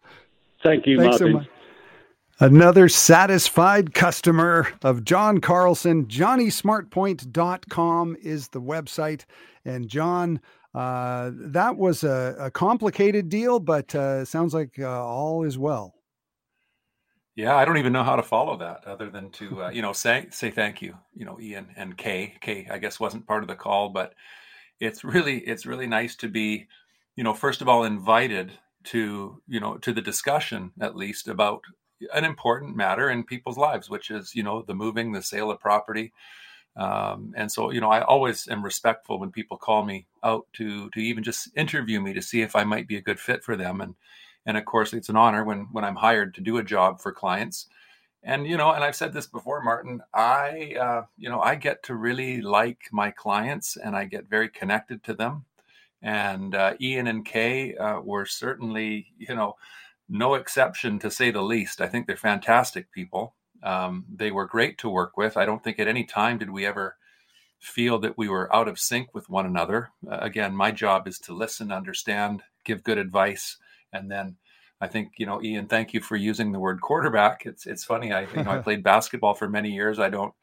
Thank 0.63 0.85
you, 0.85 0.97
Thanks 0.97 1.19
Martin. 1.19 1.27
so 1.27 1.39
much. 1.39 1.47
Another 2.39 2.89
satisfied 2.89 3.93
customer 3.93 4.67
of 4.81 5.03
John 5.03 5.39
Carlson. 5.39 6.07
JohnnySmartPoint.com 6.07 8.17
is 8.23 8.47
the 8.47 8.61
website. 8.61 9.25
And 9.65 9.87
John, 9.87 10.41
uh, 10.73 11.29
that 11.35 11.77
was 11.77 12.03
a, 12.03 12.35
a, 12.39 12.49
complicated 12.49 13.29
deal, 13.29 13.59
but 13.59 13.93
uh, 13.93 14.25
sounds 14.25 14.55
like 14.55 14.79
uh, 14.79 15.05
all 15.05 15.43
is 15.43 15.59
well. 15.59 15.93
Yeah, 17.35 17.55
I 17.55 17.65
don't 17.65 17.77
even 17.77 17.93
know 17.93 18.03
how 18.03 18.15
to 18.15 18.23
follow 18.23 18.57
that 18.57 18.87
other 18.87 19.11
than 19.11 19.29
to, 19.31 19.65
uh, 19.65 19.69
you 19.69 19.83
know, 19.83 19.93
say, 19.93 20.25
say 20.31 20.49
thank 20.49 20.81
you, 20.81 20.97
you 21.13 21.25
know, 21.25 21.39
Ian 21.39 21.67
and 21.75 21.95
Kay. 21.95 22.33
Kay, 22.41 22.67
I 22.69 22.79
guess, 22.79 22.99
wasn't 22.99 23.27
part 23.27 23.43
of 23.43 23.47
the 23.47 23.55
call, 23.55 23.89
but 23.89 24.15
it's 24.79 25.03
really, 25.03 25.37
it's 25.37 25.67
really 25.67 25.87
nice 25.87 26.15
to 26.17 26.27
be, 26.27 26.67
you 27.15 27.23
know, 27.23 27.35
first 27.35 27.61
of 27.61 27.69
all, 27.69 27.83
invited 27.83 28.53
to, 28.85 29.39
you 29.47 29.59
know, 29.59 29.77
to 29.77 29.93
the 29.93 30.01
discussion 30.01 30.71
at 30.81 30.95
least 30.95 31.27
about 31.27 31.61
an 32.13 32.25
important 32.25 32.75
matter 32.75 33.09
in 33.09 33.23
people's 33.23 33.57
lives, 33.57 33.89
which 33.89 34.11
is, 34.11 34.35
you 34.35 34.43
know, 34.43 34.61
the 34.61 34.75
moving, 34.75 35.11
the 35.11 35.21
sale 35.21 35.51
of 35.51 35.59
property. 35.59 36.13
Um, 36.75 37.33
and 37.37 37.51
so, 37.51 37.71
you 37.71 37.81
know, 37.81 37.91
I 37.91 38.01
always 38.01 38.47
am 38.47 38.63
respectful 38.63 39.19
when 39.19 39.31
people 39.31 39.57
call 39.57 39.83
me 39.83 40.07
out 40.23 40.47
to 40.53 40.89
to 40.91 40.99
even 40.99 41.23
just 41.23 41.49
interview 41.55 42.01
me 42.01 42.13
to 42.13 42.21
see 42.21 42.41
if 42.41 42.55
I 42.55 42.63
might 42.63 42.87
be 42.87 42.97
a 42.97 43.01
good 43.01 43.19
fit 43.19 43.43
for 43.43 43.55
them. 43.55 43.81
And 43.81 43.95
and 44.45 44.57
of 44.57 44.65
course, 44.65 44.93
it's 44.93 45.09
an 45.09 45.15
honor 45.15 45.43
when 45.43 45.67
when 45.71 45.85
I'm 45.85 45.95
hired 45.95 46.33
to 46.35 46.41
do 46.41 46.57
a 46.57 46.63
job 46.63 46.99
for 46.99 47.11
clients. 47.11 47.67
And 48.23 48.47
you 48.47 48.57
know, 48.57 48.71
and 48.71 48.83
I've 48.83 48.95
said 48.95 49.13
this 49.13 49.27
before, 49.27 49.61
Martin. 49.61 50.01
I 50.13 50.75
uh, 50.79 51.03
you 51.17 51.29
know 51.29 51.41
I 51.41 51.55
get 51.55 51.83
to 51.83 51.95
really 51.95 52.41
like 52.41 52.81
my 52.91 53.11
clients, 53.11 53.77
and 53.77 53.95
I 53.95 54.05
get 54.05 54.29
very 54.29 54.49
connected 54.49 55.03
to 55.03 55.13
them. 55.13 55.45
And 56.01 56.53
uh, 56.53 56.73
Ian 56.81 57.07
and 57.07 57.25
Kay 57.25 57.75
uh, 57.77 58.01
were 58.01 58.25
certainly, 58.25 59.07
you 59.17 59.33
know, 59.35 59.55
no 60.13 60.35
exception 60.35 60.99
to 60.99 61.09
say 61.09 61.31
the 61.31 61.41
least. 61.41 61.81
I 61.81 61.87
think 61.87 62.05
they're 62.05 62.15
fantastic 62.15 62.91
people. 62.91 63.33
Um, 63.63 64.05
they 64.13 64.29
were 64.29 64.45
great 64.45 64.77
to 64.79 64.89
work 64.89 65.17
with. 65.17 65.35
I 65.35 65.45
don't 65.45 65.63
think 65.63 65.79
at 65.79 65.87
any 65.87 66.03
time 66.03 66.37
did 66.37 66.51
we 66.51 66.67
ever 66.67 66.97
feel 67.59 67.97
that 67.99 68.15
we 68.15 68.29
were 68.29 68.53
out 68.55 68.67
of 68.67 68.77
sync 68.77 69.15
with 69.15 69.27
one 69.27 69.47
another. 69.47 69.89
Uh, 70.07 70.19
again, 70.21 70.55
my 70.55 70.69
job 70.69 71.07
is 71.07 71.17
to 71.17 71.33
listen, 71.33 71.71
understand, 71.71 72.43
give 72.63 72.83
good 72.83 72.99
advice, 72.99 73.57
and 73.91 74.11
then 74.11 74.35
I 74.79 74.87
think 74.87 75.13
you 75.17 75.25
know, 75.25 75.41
Ian. 75.41 75.67
Thank 75.67 75.95
you 75.95 75.99
for 76.01 76.15
using 76.15 76.51
the 76.51 76.59
word 76.59 76.79
quarterback. 76.81 77.47
It's 77.47 77.65
it's 77.65 77.83
funny. 77.83 78.13
I 78.13 78.27
you 78.35 78.43
know 78.43 78.51
I 78.51 78.57
played 78.61 78.83
basketball 78.83 79.33
for 79.33 79.49
many 79.49 79.71
years. 79.71 79.97
I 79.97 80.09
don't 80.09 80.33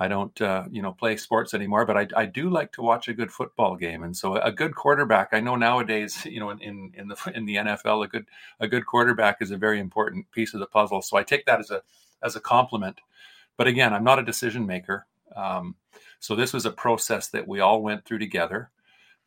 I 0.00 0.08
don't 0.08 0.40
uh, 0.40 0.64
you 0.70 0.80
know 0.80 0.92
play 0.92 1.18
sports 1.18 1.52
anymore, 1.52 1.84
but 1.84 1.98
I, 1.98 2.08
I 2.16 2.24
do 2.24 2.48
like 2.48 2.72
to 2.72 2.82
watch 2.82 3.06
a 3.06 3.12
good 3.12 3.30
football 3.30 3.76
game, 3.76 4.02
and 4.02 4.16
so 4.16 4.36
a 4.36 4.50
good 4.50 4.74
quarterback. 4.74 5.28
I 5.32 5.40
know 5.40 5.56
nowadays, 5.56 6.24
you 6.24 6.40
know, 6.40 6.48
in, 6.48 6.92
in, 6.94 7.08
the 7.08 7.32
in 7.34 7.44
the 7.44 7.56
NFL, 7.56 8.04
a 8.06 8.08
good 8.08 8.26
a 8.58 8.66
good 8.66 8.86
quarterback 8.86 9.42
is 9.42 9.50
a 9.50 9.58
very 9.58 9.78
important 9.78 10.32
piece 10.32 10.54
of 10.54 10.60
the 10.60 10.66
puzzle. 10.66 11.02
So 11.02 11.18
I 11.18 11.22
take 11.22 11.44
that 11.44 11.60
as 11.60 11.70
a 11.70 11.82
as 12.22 12.34
a 12.34 12.40
compliment. 12.40 13.02
But 13.58 13.66
again, 13.66 13.92
I'm 13.92 14.04
not 14.04 14.18
a 14.18 14.24
decision 14.24 14.66
maker. 14.66 15.06
Um, 15.36 15.74
so 16.18 16.34
this 16.34 16.54
was 16.54 16.64
a 16.64 16.70
process 16.70 17.28
that 17.28 17.46
we 17.46 17.60
all 17.60 17.82
went 17.82 18.06
through 18.06 18.20
together. 18.20 18.70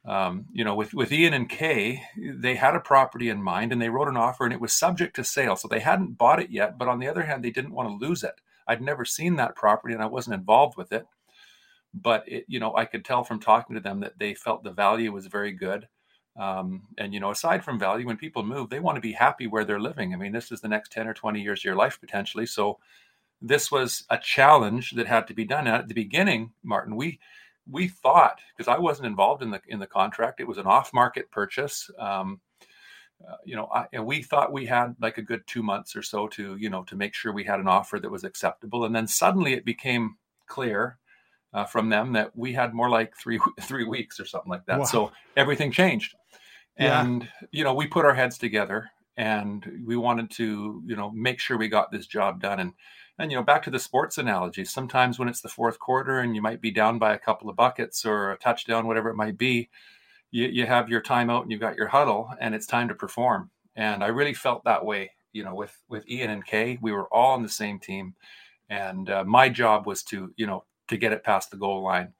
Um, 0.06 0.47
you 0.52 0.63
know, 0.63 0.74
with 0.74 0.95
with 0.95 1.12
Ian 1.12 1.36
and 1.36 1.47
Kay, 1.47 2.02
they 2.17 2.56
had 2.56 2.76
a 2.76 2.80
property 2.80 3.30
in 3.30 3.43
mind, 3.43 3.71
and 3.71 3.80
they 3.80 3.89
wrote 3.89 4.08
an 4.08 4.17
offer, 4.17 4.43
and 4.43 4.54
it 4.54 4.60
was 4.60 4.74
subject 4.74 5.15
to 5.17 5.24
sale. 5.24 5.56
So 5.56 5.67
they 5.67 5.82
hadn't 5.82 6.17
bought 6.17 6.41
it 6.41 6.50
yet, 6.50 6.80
but 6.80 6.88
on 6.88 6.97
the 6.97 7.08
other 7.08 7.21
hand, 7.21 7.43
they 7.43 7.52
didn't 7.52 7.76
want 7.76 7.89
to 7.89 8.08
lose 8.08 8.24
it. 8.24 8.41
I'd 8.67 8.82
never 8.82 9.06
seen 9.06 9.36
that 9.38 9.56
property 9.56 9.93
and 9.93 10.04
I 10.04 10.08
wasn't 10.08 10.36
involved 10.36 10.78
with 10.78 10.91
it. 10.91 11.06
But 11.93 12.23
it, 12.28 12.45
you 12.47 12.60
know, 12.60 12.76
I 12.76 12.86
could 12.86 13.06
tell 13.06 13.23
from 13.23 13.39
talking 13.39 13.76
to 13.76 13.82
them 13.82 13.99
that 13.99 14.17
they 14.17 14.34
felt 14.34 14.63
the 14.63 14.71
value 14.71 15.12
was 15.12 15.28
very 15.28 15.52
good. 15.52 15.88
Um, 16.36 16.84
and 16.97 17.13
you 17.13 17.19
know, 17.19 17.30
aside 17.32 17.63
from 17.63 17.80
value, 17.80 18.08
when 18.08 18.17
people 18.17 18.43
move, 18.43 18.69
they 18.69 18.80
want 18.80 18.95
to 18.95 19.02
be 19.02 19.12
happy 19.12 19.45
where 19.45 19.63
they're 19.65 19.80
living. 19.80 20.13
I 20.13 20.17
mean, 20.17 20.32
this 20.32 20.52
is 20.52 20.62
the 20.62 20.67
next 20.67 20.91
ten 20.91 21.08
or 21.08 21.13
twenty 21.13 21.41
years 21.41 21.60
of 21.60 21.65
your 21.65 21.76
life 21.76 21.99
potentially. 21.99 22.47
So 22.47 22.80
this 23.41 23.71
was 23.71 24.06
a 24.10 24.17
challenge 24.17 24.91
that 24.91 25.06
had 25.06 25.28
to 25.28 25.34
be 25.34 25.45
done. 25.45 25.67
at 25.67 25.88
the 25.88 25.93
beginning, 25.93 26.52
Martin, 26.63 26.95
we 26.95 27.19
we 27.69 27.88
thought 27.88 28.39
because 28.58 28.67
I 28.67 28.80
wasn't 28.80 29.08
involved 29.08 29.43
in 29.43 29.52
the 29.52 29.62
in 29.67 29.80
the 29.80 29.88
contract, 29.88 30.39
it 30.39 30.47
was 30.47 30.58
an 30.58 30.65
off 30.65 30.91
market 30.93 31.30
purchase. 31.30 31.89
Um, 31.99 32.41
uh, 33.27 33.36
you 33.45 33.55
know, 33.55 33.69
I, 33.73 33.86
and 33.93 34.05
we 34.05 34.21
thought 34.21 34.51
we 34.51 34.65
had 34.65 34.95
like 35.01 35.17
a 35.17 35.21
good 35.21 35.43
two 35.47 35.63
months 35.63 35.95
or 35.95 36.01
so 36.01 36.27
to, 36.29 36.55
you 36.57 36.69
know, 36.69 36.83
to 36.83 36.95
make 36.95 37.13
sure 37.13 37.31
we 37.31 37.45
had 37.45 37.59
an 37.59 37.67
offer 37.67 37.99
that 37.99 38.12
was 38.12 38.23
acceptable. 38.23 38.86
And 38.86 38.95
then 38.95 39.07
suddenly 39.07 39.53
it 39.53 39.65
became 39.65 40.15
clear 40.47 40.97
uh, 41.53 41.65
from 41.65 41.89
them 41.89 42.13
that 42.13 42.36
we 42.36 42.53
had 42.53 42.73
more 42.73 42.89
like 42.89 43.15
three 43.15 43.39
three 43.62 43.86
weeks 43.86 44.19
or 44.19 44.25
something 44.25 44.49
like 44.49 44.65
that. 44.65 44.79
Wow. 44.79 44.86
So 44.86 45.12
everything 45.38 45.71
changed, 45.71 46.15
and 46.77 47.23
yeah. 47.23 47.47
you 47.51 47.63
know, 47.63 47.73
we 47.73 47.88
put 47.88 48.05
our 48.05 48.15
heads 48.15 48.38
together 48.38 48.89
and 49.15 49.83
we 49.86 49.95
wanted 49.95 50.31
to, 50.31 50.81
you 50.86 50.95
know, 50.95 51.12
make 51.12 51.39
sure 51.39 51.57
we 51.57 51.67
got 51.67 51.91
this 51.91 52.07
job 52.07 52.41
done. 52.41 52.59
And 52.59 52.73
and 53.19 53.31
you 53.31 53.38
know, 53.38 53.43
back 53.43 53.63
to 53.63 53.69
the 53.69 53.79
sports 53.79 54.17
analogy, 54.17 54.65
sometimes 54.65 55.19
when 55.19 55.29
it's 55.29 55.41
the 55.41 55.49
fourth 55.49 55.79
quarter 55.79 56.19
and 56.19 56.36
you 56.36 56.41
might 56.41 56.62
be 56.62 56.71
down 56.71 56.97
by 56.97 57.13
a 57.13 57.19
couple 57.19 57.49
of 57.49 57.55
buckets 57.55 58.05
or 58.05 58.31
a 58.31 58.38
touchdown, 58.38 58.88
whatever 58.88 59.09
it 59.09 59.15
might 59.15 59.38
be 59.38 59.69
you, 60.34 60.48
you 60.48 60.65
have 60.65 60.89
your 60.89 61.00
timeout 61.00 61.43
and 61.43 61.52
you've 61.52 61.62
got 61.62 61.78
your 61.78 61.88
huddle 61.88 62.34
and 62.41 62.56
it's 62.56 62.65
time 62.65 62.88
to 62.88 62.96
perform. 62.96 63.52
And 63.76 64.04
I 64.04 64.08
really 64.08 64.34
felt 64.34 64.63
that 64.63 64.84
way, 64.84 65.12
you 65.32 65.43
know, 65.43 65.54
with, 65.54 65.78
with 65.89 66.10
Ian 66.10 66.32
and 66.32 66.46
Kay, 66.46 66.80
we 66.82 66.91
were 66.91 67.08
all 67.13 67.34
on 67.34 67.43
the 67.43 67.50
same 67.50 67.80
team. 67.80 68.15
And 68.69 69.12
uh, 69.12 69.24
my 69.26 69.48
job 69.48 69.86
was 69.86 70.02
to, 70.06 70.34
you 70.36 70.48
know, 70.48 70.63
to 70.88 70.98
get 70.98 71.13
it 71.13 71.24
past 71.24 71.52
the 71.52 71.58
goal 71.58 71.84
line. 71.84 72.13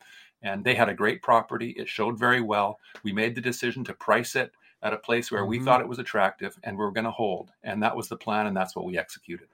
And 0.44 0.64
they 0.64 0.76
had 0.76 0.90
a 0.90 0.94
great 0.94 1.24
property. 1.24 1.72
It 1.72 1.90
showed 1.90 2.20
very 2.20 2.42
well. 2.42 2.80
We 3.02 3.14
made 3.14 3.34
the 3.34 3.42
decision 3.42 3.84
to 3.86 3.94
price 3.94 4.36
it 4.36 4.52
at 4.84 4.94
a 4.94 4.98
place 4.98 5.32
where 5.32 5.42
mm-hmm. 5.42 5.50
we 5.50 5.60
thought 5.62 5.82
it 5.82 5.88
was 5.88 6.00
attractive 6.00 6.56
and 6.64 6.78
we 6.78 6.86
are 6.86 6.92
going 6.92 7.06
to 7.06 7.12
hold. 7.12 7.50
And 7.64 7.82
that 7.82 7.96
was 7.96 8.10
the 8.10 8.18
plan. 8.18 8.46
And 8.46 8.56
that's 8.56 8.76
what 8.76 8.86
we 8.86 8.98
executed. 8.98 9.48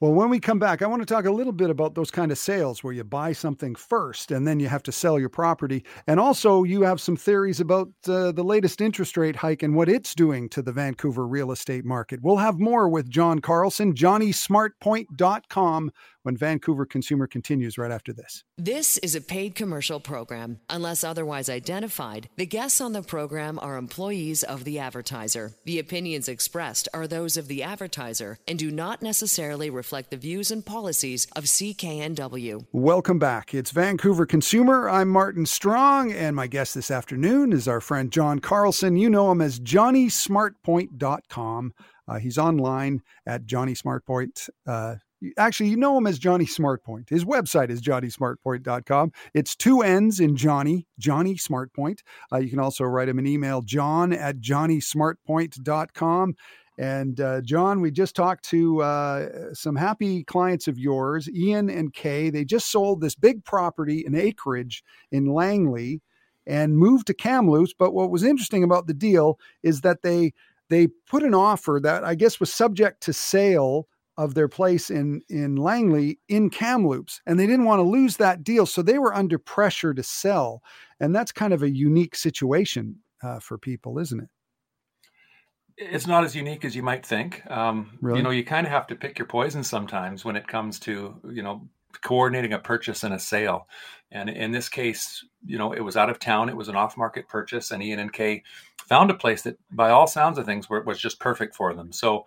Well, 0.00 0.12
when 0.12 0.30
we 0.30 0.38
come 0.38 0.60
back, 0.60 0.80
I 0.80 0.86
want 0.86 1.02
to 1.02 1.06
talk 1.06 1.24
a 1.24 1.30
little 1.32 1.52
bit 1.52 1.70
about 1.70 1.96
those 1.96 2.12
kind 2.12 2.30
of 2.30 2.38
sales 2.38 2.84
where 2.84 2.92
you 2.92 3.02
buy 3.02 3.32
something 3.32 3.74
first 3.74 4.30
and 4.30 4.46
then 4.46 4.60
you 4.60 4.68
have 4.68 4.84
to 4.84 4.92
sell 4.92 5.18
your 5.18 5.28
property. 5.28 5.84
And 6.06 6.20
also, 6.20 6.62
you 6.62 6.82
have 6.82 7.00
some 7.00 7.16
theories 7.16 7.58
about 7.58 7.88
uh, 8.06 8.30
the 8.30 8.44
latest 8.44 8.80
interest 8.80 9.16
rate 9.16 9.34
hike 9.34 9.64
and 9.64 9.74
what 9.74 9.88
it's 9.88 10.14
doing 10.14 10.48
to 10.50 10.62
the 10.62 10.70
Vancouver 10.70 11.26
real 11.26 11.50
estate 11.50 11.84
market. 11.84 12.20
We'll 12.22 12.36
have 12.36 12.60
more 12.60 12.88
with 12.88 13.10
John 13.10 13.40
Carlson, 13.40 13.92
johnnysmartpoint.com, 13.92 15.90
when 16.22 16.36
Vancouver 16.36 16.84
Consumer 16.84 17.26
continues 17.26 17.78
right 17.78 17.90
after 17.90 18.12
this. 18.12 18.44
This 18.58 18.98
is 18.98 19.14
a 19.14 19.20
paid 19.20 19.54
commercial 19.54 19.98
program. 19.98 20.60
Unless 20.68 21.02
otherwise 21.02 21.48
identified, 21.48 22.28
the 22.36 22.44
guests 22.44 22.80
on 22.80 22.92
the 22.92 23.02
program 23.02 23.58
are 23.60 23.78
employees 23.78 24.42
of 24.42 24.64
the 24.64 24.78
advertiser. 24.78 25.52
The 25.64 25.78
opinions 25.78 26.28
expressed 26.28 26.86
are 26.92 27.06
those 27.06 27.36
of 27.36 27.48
the 27.48 27.62
advertiser 27.62 28.38
and 28.46 28.58
do 28.58 28.70
not 28.70 29.00
necessarily 29.00 29.70
reflect 29.88 30.10
the 30.10 30.18
views 30.18 30.50
and 30.50 30.66
policies 30.66 31.26
of 31.34 31.44
CKNW. 31.44 32.66
Welcome 32.72 33.18
back. 33.18 33.54
It's 33.54 33.70
Vancouver 33.70 34.26
Consumer. 34.26 34.86
I'm 34.86 35.08
Martin 35.08 35.46
Strong, 35.46 36.12
and 36.12 36.36
my 36.36 36.46
guest 36.46 36.74
this 36.74 36.90
afternoon 36.90 37.54
is 37.54 37.66
our 37.66 37.80
friend 37.80 38.12
John 38.12 38.38
Carlson. 38.38 38.98
You 38.98 39.08
know 39.08 39.32
him 39.32 39.40
as 39.40 39.58
JohnnySmartPoint.com. 39.58 41.72
Uh, 42.06 42.18
he's 42.18 42.36
online 42.36 43.00
at 43.26 43.46
johnnysmartpoint. 43.46 44.50
Uh, 44.66 44.96
actually, 45.38 45.70
you 45.70 45.78
know 45.78 45.96
him 45.96 46.06
as 46.06 46.18
Johnny 46.18 46.44
Smartpoint. 46.44 47.08
His 47.08 47.24
website 47.24 47.70
is 47.70 47.80
johnnysmartpoint.com. 47.80 49.12
It's 49.32 49.56
two 49.56 49.80
N's 49.80 50.20
in 50.20 50.36
Johnny, 50.36 50.86
Johnny 50.98 51.36
Smartpoint. 51.36 52.00
Uh, 52.30 52.36
you 52.38 52.50
can 52.50 52.60
also 52.60 52.84
write 52.84 53.08
him 53.08 53.18
an 53.18 53.26
email, 53.26 53.62
john 53.62 54.12
at 54.12 54.40
johnnysmartpoint.com. 54.40 56.34
And 56.78 57.20
uh, 57.20 57.40
John, 57.40 57.80
we 57.80 57.90
just 57.90 58.14
talked 58.14 58.44
to 58.50 58.82
uh, 58.82 59.52
some 59.52 59.74
happy 59.74 60.22
clients 60.22 60.68
of 60.68 60.78
yours, 60.78 61.28
Ian 61.28 61.68
and 61.68 61.92
Kay. 61.92 62.30
They 62.30 62.44
just 62.44 62.70
sold 62.70 63.00
this 63.00 63.16
big 63.16 63.44
property, 63.44 64.04
an 64.06 64.14
acreage 64.14 64.84
in 65.10 65.26
Langley, 65.26 66.00
and 66.46 66.78
moved 66.78 67.08
to 67.08 67.14
Kamloops. 67.14 67.74
But 67.76 67.94
what 67.94 68.12
was 68.12 68.22
interesting 68.22 68.62
about 68.62 68.86
the 68.86 68.94
deal 68.94 69.40
is 69.64 69.80
that 69.80 70.02
they 70.02 70.32
they 70.70 70.86
put 71.08 71.24
an 71.24 71.34
offer 71.34 71.80
that 71.82 72.04
I 72.04 72.14
guess 72.14 72.38
was 72.38 72.52
subject 72.52 73.02
to 73.02 73.12
sale 73.12 73.88
of 74.16 74.34
their 74.34 74.48
place 74.48 74.88
in 74.88 75.22
in 75.28 75.56
Langley 75.56 76.20
in 76.28 76.48
Kamloops, 76.48 77.20
and 77.26 77.40
they 77.40 77.46
didn't 77.46 77.64
want 77.64 77.80
to 77.80 77.84
lose 77.84 78.18
that 78.18 78.44
deal, 78.44 78.66
so 78.66 78.82
they 78.82 78.98
were 78.98 79.14
under 79.14 79.38
pressure 79.38 79.94
to 79.94 80.02
sell, 80.04 80.62
and 81.00 81.12
that's 81.12 81.32
kind 81.32 81.52
of 81.52 81.64
a 81.64 81.70
unique 81.70 82.14
situation 82.14 83.00
uh, 83.22 83.40
for 83.40 83.58
people, 83.58 83.98
isn't 83.98 84.20
it? 84.20 84.28
It's 85.80 86.06
not 86.06 86.24
as 86.24 86.34
unique 86.34 86.64
as 86.64 86.74
you 86.74 86.82
might 86.82 87.06
think. 87.06 87.48
Um, 87.50 87.96
Really? 88.00 88.18
You 88.18 88.24
know, 88.24 88.30
you 88.30 88.44
kind 88.44 88.66
of 88.66 88.72
have 88.72 88.88
to 88.88 88.96
pick 88.96 89.18
your 89.18 89.26
poison 89.26 89.62
sometimes 89.62 90.24
when 90.24 90.36
it 90.36 90.46
comes 90.46 90.78
to 90.80 91.14
you 91.30 91.42
know 91.42 91.68
coordinating 92.02 92.52
a 92.52 92.58
purchase 92.58 93.04
and 93.04 93.14
a 93.14 93.18
sale. 93.18 93.68
And 94.10 94.30
in 94.30 94.52
this 94.52 94.68
case, 94.68 95.24
you 95.44 95.58
know, 95.58 95.72
it 95.72 95.80
was 95.80 95.96
out 95.96 96.10
of 96.10 96.18
town. 96.18 96.48
It 96.48 96.56
was 96.56 96.68
an 96.68 96.76
off-market 96.76 97.28
purchase, 97.28 97.70
and 97.70 97.82
Ian 97.82 97.98
and 98.00 98.12
Kay 98.12 98.42
found 98.88 99.10
a 99.10 99.14
place 99.14 99.42
that, 99.42 99.58
by 99.70 99.90
all 99.90 100.06
sounds 100.06 100.38
of 100.38 100.46
things, 100.46 100.68
were, 100.68 100.82
was 100.82 100.98
just 100.98 101.20
perfect 101.20 101.54
for 101.54 101.74
them. 101.74 101.92
So, 101.92 102.24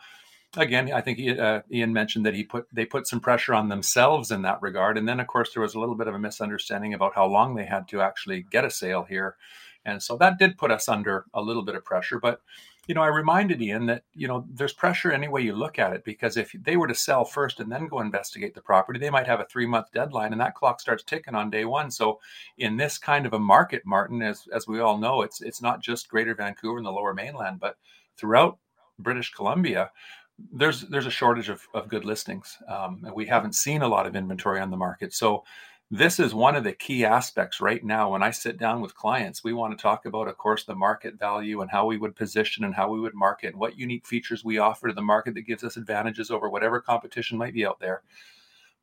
again, 0.56 0.92
I 0.94 1.02
think 1.02 1.40
uh, 1.40 1.62
Ian 1.72 1.92
mentioned 1.92 2.26
that 2.26 2.36
he 2.36 2.44
put 2.44 2.68
they 2.72 2.86
put 2.86 3.08
some 3.08 3.20
pressure 3.20 3.54
on 3.54 3.70
themselves 3.70 4.32
in 4.32 4.44
that 4.44 4.62
regard, 4.62 4.98
and 4.98 5.08
then 5.08 5.20
of 5.20 5.28
course 5.28 5.54
there 5.54 5.62
was 5.64 5.74
a 5.74 5.80
little 5.80 5.96
bit 5.96 6.08
of 6.08 6.16
a 6.16 6.20
misunderstanding 6.20 6.94
about 6.94 7.16
how 7.16 7.26
long 7.26 7.56
they 7.56 7.66
had 7.66 7.88
to 7.90 8.02
actually 8.02 8.46
get 8.52 8.66
a 8.66 8.70
sale 8.70 9.04
here, 9.04 9.36
and 9.86 10.04
so 10.04 10.18
that 10.18 10.38
did 10.38 10.58
put 10.58 10.72
us 10.72 10.88
under 10.88 11.26
a 11.34 11.42
little 11.42 11.64
bit 11.64 11.76
of 11.76 11.84
pressure. 11.84 12.20
But 12.20 12.42
you 12.92 12.96
know, 12.96 13.04
I 13.04 13.08
reminded 13.08 13.62
Ian 13.62 13.86
that 13.86 14.04
you 14.14 14.28
know 14.28 14.46
there's 14.54 14.74
pressure 14.74 15.14
any 15.14 15.30
way 15.30 15.40
you 15.40 15.56
look 15.56 15.80
at 15.80 15.94
it 15.94 16.04
because 16.04 16.36
if 16.36 16.52
they 16.52 16.76
were 16.76 16.90
to 16.90 16.94
sell 16.94 17.24
first 17.24 17.62
and 17.62 17.72
then 17.72 17.88
go 17.88 18.02
investigate 18.02 18.54
the 18.54 18.60
property, 18.60 19.00
they 19.00 19.10
might 19.10 19.28
have 19.28 19.40
a 19.40 19.46
three 19.46 19.66
month 19.66 19.86
deadline, 19.94 20.34
and 20.34 20.42
that 20.42 20.56
clock 20.56 20.82
starts 20.82 21.02
ticking 21.02 21.34
on 21.34 21.50
day 21.50 21.64
one. 21.64 21.90
So, 21.90 22.20
in 22.58 22.76
this 22.76 22.98
kind 22.98 23.26
of 23.26 23.32
a 23.32 23.40
market, 23.40 23.84
Martin, 23.86 24.22
as 24.22 24.46
as 24.54 24.68
we 24.68 24.82
all 24.82 24.98
know, 24.98 25.22
it's 25.22 25.40
it's 25.40 25.62
not 25.62 25.82
just 25.82 26.10
Greater 26.10 26.36
Vancouver 26.36 26.80
and 26.80 26.86
the 26.86 26.92
Lower 26.92 27.14
Mainland, 27.14 27.62
but 27.62 27.78
throughout 28.18 28.58
British 29.00 29.32
Columbia, 29.32 29.90
there's 30.52 30.82
there's 30.82 31.06
a 31.06 31.12
shortage 31.12 31.48
of, 31.48 31.62
of 31.74 31.88
good 31.88 32.04
listings, 32.04 32.58
um, 32.68 33.04
and 33.06 33.16
we 33.16 33.26
haven't 33.26 33.56
seen 33.56 33.84
a 33.84 33.88
lot 33.88 34.06
of 34.06 34.18
inventory 34.18 34.60
on 34.60 34.70
the 34.70 34.76
market. 34.76 35.14
So 35.14 35.46
this 35.94 36.22
is 36.22 36.34
one 36.34 36.56
of 36.56 36.64
the 36.64 36.72
key 36.72 37.04
aspects 37.04 37.60
right 37.60 37.84
now 37.84 38.12
when 38.12 38.24
I 38.24 38.32
sit 38.32 38.58
down 38.58 38.80
with 38.80 38.96
clients. 38.96 39.44
We 39.44 39.52
want 39.52 39.78
to 39.78 39.82
talk 39.82 40.06
about, 40.06 40.30
of 40.30 40.38
course, 40.38 40.64
the 40.64 40.74
market 40.74 41.20
value 41.20 41.60
and 41.60 41.70
how 41.70 41.86
we 41.86 41.98
would 41.98 42.16
position 42.16 42.64
and 42.64 42.74
how 42.74 42.90
we 42.90 43.02
would 43.02 43.14
market 43.14 43.48
and 43.48 43.60
what 43.60 43.78
unique 43.78 44.08
features 44.08 44.46
we 44.46 44.58
offer 44.58 44.88
to 44.88 44.94
the 44.94 45.02
market 45.02 45.34
that 45.34 45.42
gives 45.42 45.66
us 45.66 45.76
advantages 45.76 46.32
over 46.32 46.50
whatever 46.50 46.80
competition 46.80 47.38
might 47.38 47.54
be 47.54 47.66
out 47.66 47.82
there. 47.82 48.04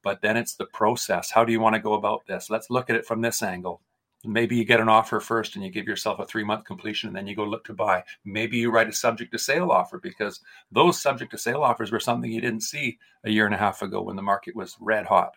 But 0.03 0.21
then 0.21 0.37
it's 0.37 0.55
the 0.55 0.67
process. 0.67 1.31
How 1.31 1.47
do 1.47 1.53
you 1.53 1.61
want 1.61 1.77
to 1.77 1.81
go 1.81 1.95
about 1.95 2.27
this? 2.27 2.51
Let's 2.51 2.69
look 2.69 2.91
at 2.91 2.97
it 2.97 3.07
from 3.07 3.23
this 3.23 3.43
angle. 3.43 3.81
Maybe 4.23 4.57
you 4.57 4.67
get 4.67 4.81
an 4.81 4.91
offer 4.91 5.19
first 5.19 5.55
and 5.55 5.65
you 5.65 5.71
give 5.71 5.87
yourself 5.87 6.19
a 6.19 6.27
three 6.27 6.45
month 6.45 6.67
completion 6.67 7.09
and 7.09 7.17
then 7.17 7.27
you 7.27 7.35
go 7.35 7.45
look 7.45 7.65
to 7.65 7.73
buy. 7.73 8.05
Maybe 8.27 8.59
you 8.59 8.71
write 8.71 8.89
a 8.91 8.93
subject 8.93 9.33
to 9.33 9.39
sale 9.39 9.71
offer 9.71 9.99
because 9.99 10.41
those 10.71 11.01
subject 11.01 11.31
to 11.31 11.39
sale 11.39 11.63
offers 11.63 11.91
were 11.91 12.01
something 12.01 12.31
you 12.31 12.43
didn't 12.43 12.61
see 12.61 12.99
a 13.25 13.31
year 13.31 13.47
and 13.47 13.55
a 13.55 13.59
half 13.59 13.81
ago 13.81 14.03
when 14.03 14.17
the 14.17 14.23
market 14.23 14.55
was 14.55 14.77
red 14.79 15.07
hot. 15.07 15.37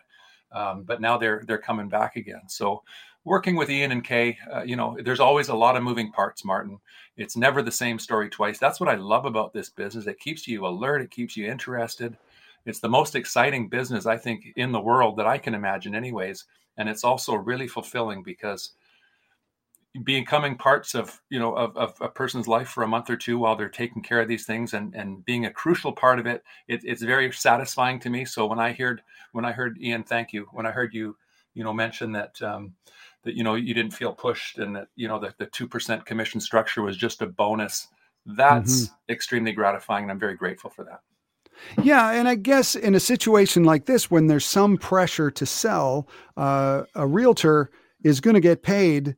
Um, 0.54 0.82
but 0.82 1.00
now 1.00 1.18
they're 1.18 1.42
they're 1.46 1.58
coming 1.58 1.88
back 1.88 2.16
again. 2.16 2.42
So 2.48 2.82
working 3.24 3.56
with 3.56 3.70
Ian 3.70 3.92
and 3.92 4.04
Kay, 4.04 4.38
uh, 4.52 4.62
you 4.62 4.76
know, 4.76 4.96
there's 5.02 5.20
always 5.20 5.48
a 5.48 5.54
lot 5.54 5.76
of 5.76 5.82
moving 5.82 6.10
parts, 6.10 6.44
Martin. 6.44 6.78
It's 7.16 7.36
never 7.36 7.62
the 7.62 7.72
same 7.72 7.98
story 7.98 8.28
twice. 8.28 8.58
That's 8.58 8.80
what 8.80 8.88
I 8.88 8.94
love 8.94 9.24
about 9.24 9.52
this 9.52 9.70
business. 9.70 10.06
It 10.06 10.18
keeps 10.18 10.48
you 10.48 10.66
alert. 10.66 11.02
It 11.02 11.10
keeps 11.10 11.36
you 11.36 11.46
interested. 11.46 12.16
It's 12.64 12.80
the 12.80 12.88
most 12.88 13.14
exciting 13.14 13.68
business 13.68 14.06
I 14.06 14.16
think 14.16 14.46
in 14.56 14.72
the 14.72 14.80
world 14.80 15.16
that 15.16 15.26
I 15.26 15.38
can 15.38 15.54
imagine, 15.54 15.94
anyways. 15.94 16.44
And 16.76 16.88
it's 16.88 17.04
also 17.04 17.34
really 17.34 17.68
fulfilling 17.68 18.22
because 18.22 18.70
becoming 20.04 20.56
parts 20.56 20.94
of 20.94 21.20
you 21.28 21.38
know 21.38 21.54
of, 21.54 21.76
of 21.76 21.94
a 22.00 22.08
person's 22.08 22.48
life 22.48 22.68
for 22.68 22.82
a 22.82 22.88
month 22.88 23.10
or 23.10 23.16
two 23.16 23.38
while 23.38 23.56
they're 23.56 23.68
taking 23.68 24.02
care 24.02 24.20
of 24.20 24.28
these 24.28 24.46
things 24.46 24.72
and 24.72 24.94
and 24.94 25.24
being 25.24 25.44
a 25.44 25.50
crucial 25.50 25.92
part 25.92 26.18
of 26.18 26.26
it, 26.26 26.42
it 26.66 26.80
it's 26.84 27.02
very 27.02 27.30
satisfying 27.32 28.00
to 28.00 28.10
me. 28.10 28.24
So 28.24 28.46
when 28.46 28.58
i 28.58 28.72
heard 28.72 29.02
when 29.32 29.44
i 29.44 29.52
heard 29.52 29.78
ian 29.80 30.02
thank 30.02 30.32
you. 30.32 30.46
When 30.52 30.66
i 30.66 30.70
heard 30.70 30.94
you 30.94 31.16
you 31.54 31.62
know 31.62 31.72
mention 31.72 32.12
that 32.12 32.40
um, 32.40 32.74
that 33.24 33.34
you 33.34 33.44
know 33.44 33.54
you 33.54 33.74
didn't 33.74 33.92
feel 33.92 34.12
pushed 34.12 34.58
and 34.58 34.74
that 34.76 34.88
you 34.96 35.08
know 35.08 35.18
that 35.20 35.38
the 35.38 35.46
2% 35.46 36.06
commission 36.06 36.40
structure 36.40 36.82
was 36.82 36.96
just 36.96 37.22
a 37.22 37.26
bonus 37.26 37.88
that's 38.24 38.90
extremely 39.08 39.52
gratifying 39.52 40.04
and 40.04 40.12
i'm 40.12 40.18
very 40.18 40.36
grateful 40.36 40.70
for 40.70 40.84
that. 40.84 41.00
Yeah, 41.82 42.12
and 42.12 42.28
I 42.28 42.34
guess 42.34 42.74
in 42.74 42.94
a 42.94 43.00
situation 43.00 43.64
like 43.64 43.84
this, 43.84 44.10
when 44.10 44.26
there's 44.26 44.46
some 44.46 44.76
pressure 44.76 45.30
to 45.30 45.46
sell, 45.46 46.08
uh, 46.36 46.84
a 46.94 47.06
realtor 47.06 47.70
is 48.02 48.20
going 48.20 48.34
to 48.34 48.40
get 48.40 48.62
paid 48.62 49.16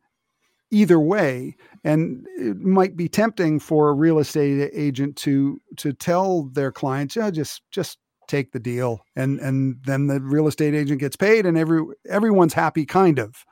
either 0.74 0.98
way, 0.98 1.56
and 1.84 2.26
it 2.36 2.58
might 2.58 2.96
be 2.96 3.08
tempting 3.08 3.60
for 3.60 3.88
a 3.88 3.94
real 3.94 4.18
estate 4.18 4.70
agent 4.74 5.16
to 5.16 5.60
to 5.76 5.92
tell 5.92 6.44
their 6.52 6.72
clients, 6.72 7.16
"Yeah, 7.16 7.30
just 7.30 7.62
just 7.70 7.98
take 8.26 8.52
the 8.52 8.60
deal," 8.60 9.04
and 9.16 9.38
and 9.38 9.76
then 9.84 10.08
the 10.08 10.20
real 10.20 10.48
estate 10.48 10.74
agent 10.74 11.00
gets 11.00 11.16
paid, 11.16 11.46
and 11.46 11.56
every 11.56 11.82
everyone's 12.08 12.54
happy, 12.54 12.84
kind 12.84 13.18
of. 13.18 13.44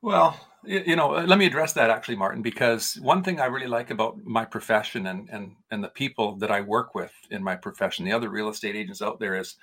Well, 0.00 0.40
you 0.64 0.96
know, 0.96 1.10
let 1.10 1.38
me 1.38 1.46
address 1.46 1.72
that 1.74 1.90
actually, 1.90 2.16
Martin, 2.16 2.42
because 2.42 2.94
one 3.00 3.22
thing 3.22 3.40
I 3.40 3.46
really 3.46 3.66
like 3.66 3.90
about 3.90 4.24
my 4.24 4.44
profession 4.44 5.06
and 5.06 5.28
and 5.30 5.56
and 5.70 5.84
the 5.84 5.88
people 5.88 6.36
that 6.38 6.50
I 6.50 6.60
work 6.60 6.94
with 6.94 7.12
in 7.30 7.42
my 7.42 7.56
profession, 7.56 8.04
the 8.04 8.12
other 8.12 8.28
real 8.28 8.48
estate 8.48 8.76
agents 8.76 9.02
out 9.02 9.20
there, 9.20 9.36
is, 9.36 9.56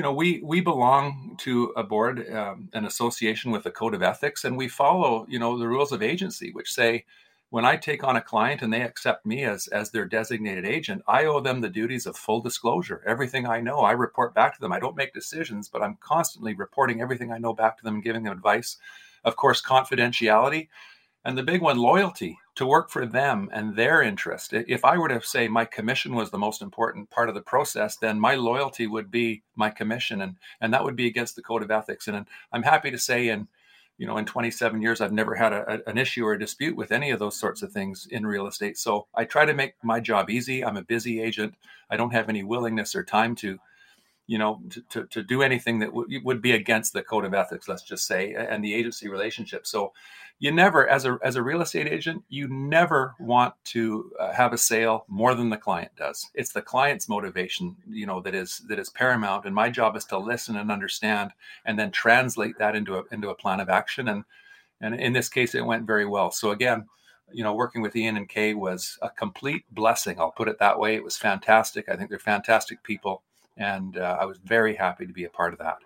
you 0.00 0.04
know, 0.04 0.14
we 0.14 0.40
we 0.42 0.62
belong 0.62 1.36
to 1.40 1.74
a 1.76 1.82
board, 1.82 2.26
um, 2.32 2.70
an 2.72 2.86
association 2.86 3.50
with 3.50 3.66
a 3.66 3.70
code 3.70 3.92
of 3.92 4.02
ethics, 4.02 4.44
and 4.44 4.56
we 4.56 4.66
follow, 4.66 5.26
you 5.28 5.38
know, 5.38 5.58
the 5.58 5.68
rules 5.68 5.92
of 5.92 6.02
agency, 6.02 6.50
which 6.52 6.72
say. 6.72 7.04
When 7.50 7.64
I 7.64 7.76
take 7.76 8.04
on 8.04 8.14
a 8.14 8.22
client 8.22 8.62
and 8.62 8.72
they 8.72 8.82
accept 8.82 9.26
me 9.26 9.42
as, 9.42 9.66
as 9.66 9.90
their 9.90 10.04
designated 10.04 10.64
agent, 10.64 11.02
I 11.08 11.24
owe 11.24 11.40
them 11.40 11.60
the 11.60 11.68
duties 11.68 12.06
of 12.06 12.16
full 12.16 12.40
disclosure. 12.40 13.02
Everything 13.04 13.44
I 13.44 13.60
know, 13.60 13.80
I 13.80 13.90
report 13.90 14.34
back 14.34 14.54
to 14.54 14.60
them. 14.60 14.70
I 14.70 14.78
don't 14.78 14.94
make 14.94 15.12
decisions, 15.12 15.68
but 15.68 15.82
I'm 15.82 15.98
constantly 16.00 16.54
reporting 16.54 17.00
everything 17.00 17.32
I 17.32 17.38
know 17.38 17.52
back 17.52 17.76
to 17.78 17.82
them 17.82 17.94
and 17.94 18.04
giving 18.04 18.22
them 18.22 18.32
advice 18.32 18.76
of 19.24 19.36
course, 19.36 19.62
confidentiality, 19.62 20.68
and 21.24 21.36
the 21.36 21.42
big 21.42 21.60
one, 21.60 21.78
loyalty 21.78 22.38
to 22.54 22.66
work 22.66 22.90
for 22.90 23.06
them 23.06 23.48
and 23.52 23.76
their 23.76 24.02
interest. 24.02 24.52
If 24.52 24.84
I 24.84 24.96
were 24.96 25.08
to 25.08 25.20
say 25.22 25.48
my 25.48 25.64
commission 25.64 26.14
was 26.14 26.30
the 26.30 26.38
most 26.38 26.62
important 26.62 27.10
part 27.10 27.28
of 27.28 27.34
the 27.34 27.42
process, 27.42 27.96
then 27.96 28.18
my 28.18 28.34
loyalty 28.34 28.86
would 28.86 29.10
be 29.10 29.42
my 29.54 29.70
commission, 29.70 30.20
and 30.20 30.36
and 30.60 30.72
that 30.72 30.84
would 30.84 30.96
be 30.96 31.06
against 31.06 31.36
the 31.36 31.42
code 31.42 31.62
of 31.62 31.70
ethics. 31.70 32.08
And 32.08 32.26
I'm 32.52 32.62
happy 32.62 32.90
to 32.90 32.98
say, 32.98 33.28
in 33.28 33.48
you 34.00 34.06
know, 34.06 34.16
in 34.16 34.24
27 34.24 34.80
years, 34.80 35.02
I've 35.02 35.12
never 35.12 35.34
had 35.34 35.52
a, 35.52 35.82
an 35.86 35.98
issue 35.98 36.24
or 36.24 36.32
a 36.32 36.38
dispute 36.38 36.74
with 36.74 36.90
any 36.90 37.10
of 37.10 37.18
those 37.18 37.38
sorts 37.38 37.60
of 37.60 37.70
things 37.70 38.08
in 38.10 38.26
real 38.26 38.46
estate. 38.46 38.78
So 38.78 39.06
I 39.14 39.26
try 39.26 39.44
to 39.44 39.52
make 39.52 39.74
my 39.82 40.00
job 40.00 40.30
easy. 40.30 40.64
I'm 40.64 40.78
a 40.78 40.82
busy 40.82 41.20
agent. 41.20 41.54
I 41.90 41.98
don't 41.98 42.14
have 42.14 42.30
any 42.30 42.42
willingness 42.42 42.94
or 42.94 43.04
time 43.04 43.34
to 43.36 43.58
you 44.30 44.38
know, 44.38 44.62
to, 44.70 44.80
to, 44.90 45.06
to 45.06 45.22
do 45.24 45.42
anything 45.42 45.80
that 45.80 45.86
w- 45.86 46.20
would 46.22 46.40
be 46.40 46.52
against 46.52 46.92
the 46.92 47.02
code 47.02 47.24
of 47.24 47.34
ethics, 47.34 47.66
let's 47.66 47.82
just 47.82 48.06
say, 48.06 48.32
and 48.34 48.62
the 48.62 48.72
agency 48.72 49.08
relationship. 49.08 49.66
So, 49.66 49.92
you 50.38 50.52
never, 50.52 50.88
as 50.88 51.04
a 51.04 51.18
as 51.22 51.34
a 51.34 51.42
real 51.42 51.60
estate 51.60 51.88
agent, 51.88 52.22
you 52.28 52.46
never 52.48 53.16
want 53.18 53.54
to 53.64 54.12
uh, 54.20 54.32
have 54.32 54.52
a 54.52 54.58
sale 54.58 55.04
more 55.08 55.34
than 55.34 55.50
the 55.50 55.56
client 55.56 55.90
does. 55.96 56.30
It's 56.32 56.52
the 56.52 56.62
client's 56.62 57.08
motivation, 57.08 57.74
you 57.90 58.06
know, 58.06 58.20
that 58.20 58.34
is 58.36 58.62
that 58.68 58.78
is 58.78 58.88
paramount. 58.88 59.46
And 59.46 59.54
my 59.54 59.68
job 59.68 59.96
is 59.96 60.04
to 60.06 60.18
listen 60.18 60.56
and 60.56 60.70
understand, 60.70 61.32
and 61.64 61.76
then 61.76 61.90
translate 61.90 62.56
that 62.58 62.76
into 62.76 62.98
a 62.98 63.02
into 63.10 63.30
a 63.30 63.34
plan 63.34 63.58
of 63.58 63.68
action. 63.68 64.06
And 64.08 64.24
and 64.80 64.94
in 64.94 65.12
this 65.12 65.28
case, 65.28 65.56
it 65.56 65.66
went 65.66 65.88
very 65.88 66.06
well. 66.06 66.30
So 66.30 66.52
again, 66.52 66.86
you 67.32 67.42
know, 67.42 67.54
working 67.54 67.82
with 67.82 67.96
Ian 67.96 68.16
and 68.16 68.28
Kay 68.28 68.54
was 68.54 68.96
a 69.02 69.10
complete 69.10 69.64
blessing. 69.72 70.20
I'll 70.20 70.30
put 70.30 70.48
it 70.48 70.60
that 70.60 70.78
way. 70.78 70.94
It 70.94 71.04
was 71.04 71.16
fantastic. 71.18 71.88
I 71.88 71.96
think 71.96 72.10
they're 72.10 72.18
fantastic 72.20 72.82
people 72.84 73.22
and 73.60 73.98
uh, 73.98 74.16
I 74.20 74.24
was 74.24 74.38
very 74.38 74.74
happy 74.74 75.06
to 75.06 75.12
be 75.12 75.22
a 75.24 75.30
part 75.30 75.52
of 75.52 75.60
that. 75.60 75.76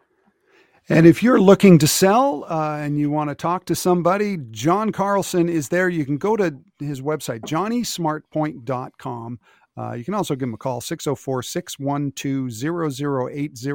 And 0.89 1.07
if 1.07 1.23
you're 1.23 1.41
looking 1.41 1.79
to 1.79 1.87
sell 1.87 2.45
uh, 2.49 2.79
and 2.79 2.99
you 2.99 3.11
want 3.11 3.29
to 3.31 3.35
talk 3.35 3.65
to 3.67 3.75
somebody, 3.75 4.39
John 4.51 4.93
Carlson 4.93 5.49
is 5.49 5.71
there. 5.71 5.89
You 5.89 6.05
can 6.05 6.19
go 6.19 6.37
to 6.37 6.55
his 6.79 7.01
website, 7.01 7.41
johnnysmartpoint.com. 7.41 9.41
Uh, 9.77 9.95
you 9.95 10.05
can 10.05 10.15
also 10.15 10.37
give 10.37 10.49
him 10.49 10.55
a 10.55 10.59
call, 10.59 10.81
604 10.81 11.43
612 11.43 12.93
0080, 12.93 13.73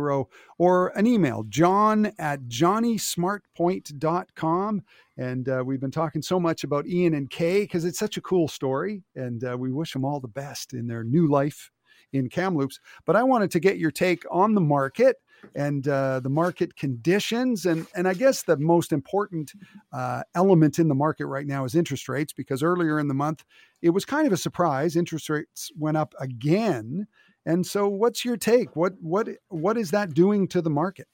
or 0.57 0.87
an 0.95 1.05
email, 1.05 1.43
john 1.49 2.09
at 2.17 2.43
johnnysmartpoint.com. 2.43 4.81
And 5.17 5.49
uh, 5.49 5.61
we've 5.65 5.81
been 5.81 5.91
talking 5.91 6.21
so 6.21 6.39
much 6.39 6.63
about 6.63 6.87
Ian 6.87 7.15
and 7.15 7.29
Kay 7.29 7.59
because 7.61 7.83
it's 7.83 7.99
such 7.99 8.15
a 8.15 8.21
cool 8.21 8.47
story. 8.47 9.03
And 9.15 9.43
uh, 9.43 9.57
we 9.57 9.73
wish 9.73 9.91
them 9.91 10.05
all 10.05 10.21
the 10.21 10.29
best 10.29 10.73
in 10.73 10.87
their 10.87 11.03
new 11.03 11.27
life 11.27 11.69
in 12.13 12.29
Kamloops. 12.29 12.79
But 13.05 13.15
I 13.15 13.23
wanted 13.23 13.51
to 13.51 13.59
get 13.59 13.77
your 13.77 13.91
take 13.91 14.23
on 14.31 14.55
the 14.55 14.61
market 14.61 15.17
and 15.55 15.87
uh, 15.87 16.19
the 16.19 16.29
market 16.29 16.75
conditions, 16.75 17.65
and 17.65 17.87
and 17.95 18.07
I 18.07 18.13
guess 18.13 18.43
the 18.43 18.57
most 18.57 18.91
important 18.91 19.53
uh, 19.93 20.23
element 20.35 20.79
in 20.79 20.87
the 20.87 20.95
market 20.95 21.27
right 21.27 21.47
now 21.47 21.65
is 21.65 21.75
interest 21.75 22.09
rates 22.09 22.33
because 22.33 22.61
earlier 22.61 22.99
in 22.99 23.07
the 23.07 23.13
month 23.13 23.43
it 23.81 23.91
was 23.91 24.05
kind 24.05 24.27
of 24.27 24.33
a 24.33 24.37
surprise. 24.37 24.95
Interest 24.95 25.29
rates 25.29 25.71
went 25.77 25.97
up 25.97 26.13
again, 26.19 27.07
and 27.45 27.65
so 27.65 27.87
what's 27.87 28.25
your 28.25 28.37
take? 28.37 28.75
What 28.75 28.93
what 29.01 29.29
what 29.47 29.77
is 29.77 29.91
that 29.91 30.13
doing 30.13 30.47
to 30.49 30.61
the 30.61 30.69
market? 30.69 31.07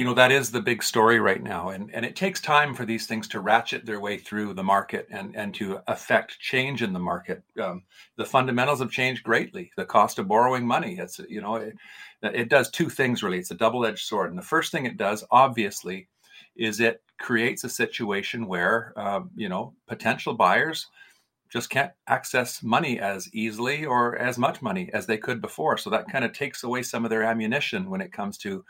You 0.00 0.06
know 0.06 0.14
that 0.14 0.32
is 0.32 0.50
the 0.50 0.62
big 0.62 0.82
story 0.82 1.20
right 1.20 1.42
now. 1.42 1.68
And, 1.68 1.90
and 1.92 2.06
it 2.06 2.16
takes 2.16 2.40
time 2.40 2.72
for 2.74 2.86
these 2.86 3.06
things 3.06 3.28
to 3.28 3.40
ratchet 3.40 3.84
their 3.84 4.00
way 4.00 4.16
through 4.16 4.54
the 4.54 4.62
market 4.62 5.06
and, 5.10 5.36
and 5.36 5.52
to 5.56 5.80
affect 5.88 6.40
change 6.40 6.82
in 6.82 6.94
the 6.94 6.98
market. 6.98 7.42
Um, 7.62 7.82
the 8.16 8.24
fundamentals 8.24 8.80
have 8.80 8.90
changed 8.90 9.22
greatly. 9.24 9.70
The 9.76 9.84
cost 9.84 10.18
of 10.18 10.26
borrowing 10.26 10.66
money 10.66 10.96
it's 10.98 11.20
you 11.28 11.42
know 11.42 11.56
it, 11.56 11.74
it 12.22 12.48
does 12.48 12.70
two 12.70 12.88
things 12.88 13.22
really. 13.22 13.40
It's 13.40 13.50
a 13.50 13.54
double-edged 13.54 14.06
sword. 14.06 14.30
And 14.30 14.38
the 14.38 14.42
first 14.42 14.72
thing 14.72 14.86
it 14.86 14.96
does 14.96 15.22
obviously 15.30 16.08
is 16.56 16.80
it 16.80 17.02
creates 17.18 17.64
a 17.64 17.68
situation 17.68 18.46
where 18.46 18.94
um, 18.96 19.28
you 19.36 19.50
know 19.50 19.74
potential 19.86 20.32
buyers 20.32 20.86
just 21.50 21.68
can't 21.68 21.92
access 22.06 22.62
money 22.62 22.98
as 23.00 23.28
easily 23.34 23.84
or 23.84 24.16
as 24.16 24.38
much 24.38 24.62
money 24.62 24.88
as 24.94 25.04
they 25.04 25.18
could 25.18 25.42
before. 25.42 25.76
So 25.76 25.90
that 25.90 26.10
kind 26.10 26.24
of 26.24 26.32
takes 26.32 26.62
away 26.62 26.82
some 26.82 27.04
of 27.04 27.10
their 27.10 27.24
ammunition 27.24 27.90
when 27.90 28.00
it 28.00 28.14
comes 28.14 28.38
to 28.38 28.64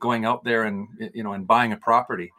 going 0.00 0.24
out 0.24 0.44
there 0.44 0.64
and 0.64 0.88
you 1.14 1.22
know 1.22 1.32
and 1.32 1.46
buying 1.46 1.72
a 1.72 1.76
property. 1.76 2.32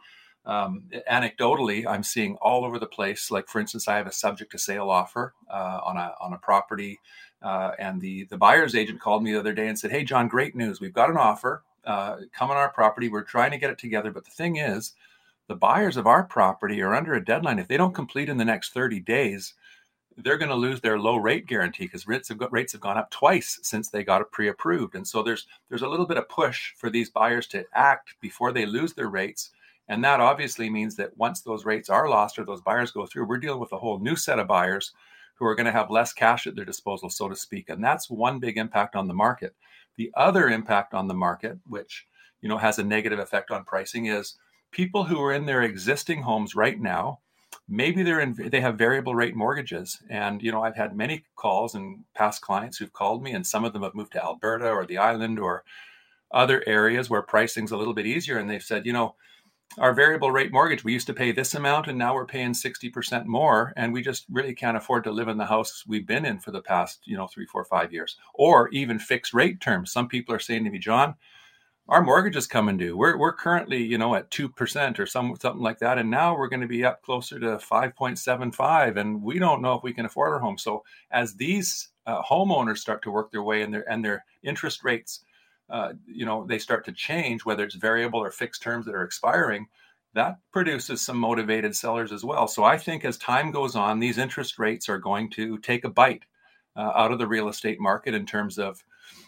Um, 0.44 0.84
anecdotally, 1.10 1.86
I'm 1.86 2.04
seeing 2.04 2.36
all 2.36 2.64
over 2.64 2.78
the 2.78 2.86
place. 2.86 3.30
Like 3.30 3.48
for 3.48 3.60
instance, 3.60 3.88
I 3.88 3.96
have 3.96 4.06
a 4.06 4.12
subject 4.12 4.52
to 4.52 4.58
sale 4.58 4.90
offer 4.90 5.34
uh, 5.50 5.80
on 5.84 5.96
a 5.96 6.14
on 6.20 6.32
a 6.32 6.38
property, 6.38 7.00
uh, 7.42 7.72
and 7.78 8.00
the 8.00 8.24
the 8.24 8.38
buyer's 8.38 8.74
agent 8.74 9.00
called 9.00 9.22
me 9.22 9.32
the 9.32 9.40
other 9.40 9.54
day 9.54 9.68
and 9.68 9.78
said, 9.78 9.90
"Hey, 9.90 10.04
John, 10.04 10.28
great 10.28 10.54
news! 10.54 10.80
We've 10.80 10.92
got 10.92 11.10
an 11.10 11.16
offer. 11.16 11.64
Uh, 11.84 12.16
come 12.32 12.50
on 12.50 12.56
our 12.56 12.70
property. 12.70 13.08
We're 13.08 13.22
trying 13.22 13.52
to 13.52 13.58
get 13.58 13.70
it 13.70 13.78
together, 13.78 14.10
but 14.12 14.24
the 14.24 14.30
thing 14.30 14.56
is." 14.56 14.92
The 15.48 15.54
buyers 15.54 15.96
of 15.96 16.08
our 16.08 16.24
property 16.24 16.82
are 16.82 16.92
under 16.92 17.14
a 17.14 17.24
deadline. 17.24 17.60
If 17.60 17.68
they 17.68 17.76
don't 17.76 17.94
complete 17.94 18.28
in 18.28 18.36
the 18.36 18.44
next 18.44 18.72
30 18.72 18.98
days, 18.98 19.54
they're 20.16 20.38
going 20.38 20.50
to 20.50 20.54
lose 20.54 20.80
their 20.80 20.98
low 20.98 21.16
rate 21.16 21.46
guarantee 21.46 21.84
because 21.84 22.06
rates 22.06 22.28
have, 22.28 22.40
rates 22.50 22.72
have 22.72 22.80
gone 22.80 22.96
up 22.96 23.10
twice 23.10 23.58
since 23.62 23.88
they 23.88 24.02
got 24.02 24.30
pre-approved. 24.32 24.94
And 24.94 25.06
so 25.06 25.22
there's 25.22 25.46
there's 25.68 25.82
a 25.82 25.88
little 25.88 26.06
bit 26.06 26.16
of 26.16 26.28
push 26.28 26.72
for 26.76 26.88
these 26.88 27.10
buyers 27.10 27.46
to 27.48 27.64
act 27.74 28.14
before 28.20 28.52
they 28.52 28.66
lose 28.66 28.94
their 28.94 29.08
rates. 29.08 29.50
And 29.88 30.02
that 30.04 30.20
obviously 30.20 30.70
means 30.70 30.96
that 30.96 31.16
once 31.16 31.42
those 31.42 31.64
rates 31.64 31.90
are 31.90 32.08
lost 32.08 32.38
or 32.38 32.44
those 32.44 32.62
buyers 32.62 32.90
go 32.90 33.06
through 33.06 33.26
we're 33.26 33.38
dealing 33.38 33.60
with 33.60 33.72
a 33.72 33.78
whole 33.78 33.98
new 33.98 34.16
set 34.16 34.38
of 34.38 34.48
buyers 34.48 34.92
who 35.34 35.44
are 35.44 35.54
going 35.54 35.66
to 35.66 35.72
have 35.72 35.90
less 35.90 36.14
cash 36.14 36.46
at 36.46 36.56
their 36.56 36.64
disposal 36.64 37.10
so 37.10 37.28
to 37.28 37.36
speak. 37.36 37.68
And 37.68 37.84
that's 37.84 38.08
one 38.10 38.38
big 38.38 38.56
impact 38.56 38.96
on 38.96 39.08
the 39.08 39.14
market. 39.14 39.54
The 39.96 40.10
other 40.16 40.48
impact 40.48 40.94
on 40.94 41.08
the 41.08 41.14
market 41.14 41.58
which 41.66 42.06
you 42.40 42.48
know 42.48 42.58
has 42.58 42.78
a 42.78 42.84
negative 42.84 43.18
effect 43.18 43.50
on 43.50 43.64
pricing 43.64 44.06
is 44.06 44.36
people 44.70 45.04
who 45.04 45.20
are 45.22 45.34
in 45.34 45.44
their 45.44 45.62
existing 45.62 46.22
homes 46.22 46.54
right 46.54 46.80
now 46.80 47.20
maybe 47.68 48.02
they're 48.02 48.20
in 48.20 48.34
they 48.50 48.60
have 48.60 48.78
variable 48.78 49.14
rate 49.14 49.34
mortgages. 49.36 50.00
And 50.08 50.42
you 50.42 50.52
know 50.52 50.62
i've 50.62 50.76
had 50.76 50.96
many 50.96 51.24
calls 51.36 51.74
and 51.74 52.04
past 52.14 52.40
clients 52.42 52.78
who've 52.78 52.92
called 52.92 53.22
me 53.22 53.32
and 53.32 53.46
some 53.46 53.64
of 53.64 53.72
them 53.72 53.82
have 53.82 53.94
moved 53.94 54.12
to 54.12 54.24
alberta 54.24 54.68
or 54.68 54.86
the 54.86 54.98
island 54.98 55.38
or 55.38 55.64
other 56.32 56.62
areas 56.66 57.08
where 57.08 57.22
pricing's 57.22 57.70
a 57.72 57.76
little 57.76 57.94
bit 57.94 58.06
easier. 58.06 58.38
And 58.38 58.48
they've 58.50 58.62
said 58.62 58.86
you 58.86 58.92
know 58.92 59.14
our 59.78 59.92
variable 59.92 60.30
rate 60.30 60.52
mortgage 60.52 60.84
we 60.84 60.92
used 60.92 61.08
to 61.08 61.12
pay 61.12 61.32
this 61.32 61.54
amount 61.54 61.88
and 61.88 61.98
now 61.98 62.14
we're 62.14 62.24
paying 62.24 62.52
60% 62.52 63.26
more 63.26 63.72
and 63.76 63.92
we 63.92 64.00
just 64.00 64.24
really 64.30 64.54
can't 64.54 64.76
afford 64.76 65.02
to 65.04 65.10
live 65.10 65.28
in 65.28 65.38
the 65.38 65.46
house 65.46 65.84
we've 65.88 66.06
been 66.06 66.24
in 66.24 66.38
for 66.38 66.52
the 66.52 66.62
past 66.62 67.00
you 67.04 67.16
know 67.16 67.26
three 67.26 67.46
four 67.46 67.64
five 67.64 67.92
years. 67.92 68.16
Or 68.34 68.68
even 68.68 68.98
fixed 68.98 69.34
rate 69.34 69.60
terms. 69.60 69.92
Some 69.92 70.08
people 70.08 70.34
are 70.34 70.38
saying 70.38 70.64
to 70.64 70.70
me 70.70 70.78
john 70.78 71.16
our 71.88 72.02
mortgage 72.02 72.36
is 72.36 72.46
coming 72.48 72.76
due. 72.76 72.96
We're, 72.96 73.16
we're 73.16 73.32
currently, 73.32 73.82
you 73.82 73.96
know, 73.96 74.14
at 74.16 74.30
2% 74.30 74.98
or 74.98 75.06
some, 75.06 75.36
something 75.40 75.62
like 75.62 75.78
that. 75.78 75.98
And 75.98 76.10
now 76.10 76.36
we're 76.36 76.48
going 76.48 76.60
to 76.60 76.66
be 76.66 76.84
up 76.84 77.02
closer 77.02 77.38
to 77.38 77.58
5.75 77.58 78.96
and 78.96 79.22
we 79.22 79.38
don't 79.38 79.62
know 79.62 79.74
if 79.74 79.84
we 79.84 79.92
can 79.92 80.04
afford 80.04 80.32
our 80.32 80.40
home. 80.40 80.58
So 80.58 80.82
as 81.12 81.34
these 81.34 81.90
uh, 82.06 82.22
homeowners 82.22 82.78
start 82.78 83.02
to 83.02 83.10
work 83.10 83.30
their 83.30 83.42
way 83.42 83.62
and 83.62 83.72
their, 83.72 83.88
and 83.90 84.04
their 84.04 84.24
interest 84.42 84.82
rates, 84.82 85.20
uh, 85.70 85.92
you 86.06 86.26
know, 86.26 86.44
they 86.46 86.58
start 86.58 86.84
to 86.86 86.92
change, 86.92 87.44
whether 87.44 87.64
it's 87.64 87.74
variable 87.76 88.20
or 88.20 88.30
fixed 88.32 88.62
terms 88.62 88.86
that 88.86 88.94
are 88.94 89.04
expiring, 89.04 89.66
that 90.14 90.38
produces 90.52 91.02
some 91.02 91.18
motivated 91.18 91.76
sellers 91.76 92.10
as 92.10 92.24
well. 92.24 92.48
So 92.48 92.64
I 92.64 92.78
think 92.78 93.04
as 93.04 93.16
time 93.16 93.52
goes 93.52 93.76
on, 93.76 94.00
these 94.00 94.18
interest 94.18 94.58
rates 94.58 94.88
are 94.88 94.98
going 94.98 95.30
to 95.30 95.58
take 95.58 95.84
a 95.84 95.90
bite 95.90 96.24
uh, 96.74 96.92
out 96.94 97.12
of 97.12 97.18
the 97.18 97.26
real 97.26 97.48
estate 97.48 97.78
market 97.78 98.14
in 98.14 98.26
terms 98.26 98.58
of, 98.58 98.82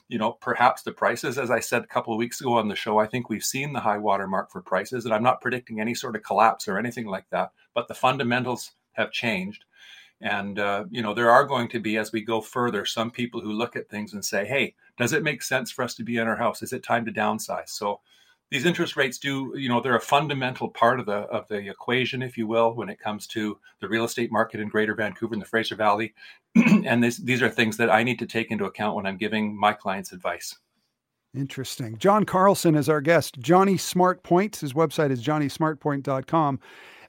you 0.08 0.18
know, 0.18 0.32
perhaps 0.32 0.82
the 0.82 0.92
prices. 0.92 1.38
As 1.38 1.50
I 1.50 1.60
said 1.60 1.84
a 1.84 1.86
couple 1.86 2.12
of 2.12 2.18
weeks 2.18 2.40
ago 2.40 2.54
on 2.54 2.68
the 2.68 2.74
show, 2.74 2.98
I 2.98 3.06
think 3.06 3.28
we've 3.28 3.44
seen 3.44 3.72
the 3.72 3.80
high 3.80 3.98
water 3.98 4.26
mark 4.26 4.50
for 4.50 4.62
prices, 4.62 5.04
and 5.04 5.14
I'm 5.14 5.22
not 5.22 5.40
predicting 5.40 5.80
any 5.80 5.94
sort 5.94 6.16
of 6.16 6.22
collapse 6.22 6.66
or 6.66 6.78
anything 6.78 7.06
like 7.06 7.28
that. 7.30 7.52
But 7.74 7.88
the 7.88 7.94
fundamentals 7.94 8.72
have 8.92 9.12
changed, 9.12 9.64
and 10.20 10.58
uh, 10.58 10.84
you 10.90 11.02
know, 11.02 11.14
there 11.14 11.30
are 11.30 11.44
going 11.44 11.68
to 11.68 11.78
be 11.78 11.98
as 11.98 12.10
we 12.10 12.22
go 12.22 12.40
further 12.40 12.84
some 12.84 13.10
people 13.10 13.40
who 13.40 13.52
look 13.52 13.76
at 13.76 13.88
things 13.88 14.14
and 14.14 14.24
say, 14.24 14.46
"Hey, 14.46 14.74
does 14.96 15.12
it 15.12 15.22
make 15.22 15.42
sense 15.42 15.70
for 15.70 15.84
us 15.84 15.94
to 15.96 16.04
be 16.04 16.16
in 16.16 16.26
our 16.26 16.36
house? 16.36 16.62
Is 16.62 16.72
it 16.72 16.82
time 16.82 17.04
to 17.04 17.12
downsize?" 17.12 17.68
So 17.68 18.00
these 18.50 18.64
interest 18.64 18.96
rates 18.96 19.18
do 19.18 19.52
you 19.56 19.68
know 19.68 19.80
they're 19.80 19.96
a 19.96 20.00
fundamental 20.00 20.68
part 20.68 21.00
of 21.00 21.06
the 21.06 21.12
of 21.12 21.46
the 21.48 21.68
equation 21.68 22.22
if 22.22 22.38
you 22.38 22.46
will 22.46 22.74
when 22.74 22.88
it 22.88 22.98
comes 22.98 23.26
to 23.26 23.58
the 23.80 23.88
real 23.88 24.04
estate 24.04 24.32
market 24.32 24.60
in 24.60 24.68
greater 24.68 24.94
vancouver 24.94 25.34
and 25.34 25.42
the 25.42 25.46
fraser 25.46 25.76
valley. 25.76 26.14
And 26.84 27.02
this, 27.04 27.18
these 27.18 27.42
are 27.42 27.48
things 27.48 27.76
that 27.76 27.90
i 27.90 28.02
need 28.02 28.18
to 28.18 28.26
take 28.26 28.50
into 28.50 28.64
account 28.64 28.96
when 28.96 29.06
i'm 29.06 29.16
giving 29.16 29.58
my 29.58 29.72
clients 29.72 30.12
advice. 30.12 30.56
Interesting. 31.36 31.98
John 31.98 32.24
carlson 32.24 32.74
is 32.74 32.88
our 32.88 33.00
guest. 33.00 33.38
Johnny 33.38 33.76
smart 33.76 34.22
points 34.22 34.60
his 34.60 34.72
website 34.72 35.10
is 35.10 35.22
johnnysmartpoint.com 35.22 36.60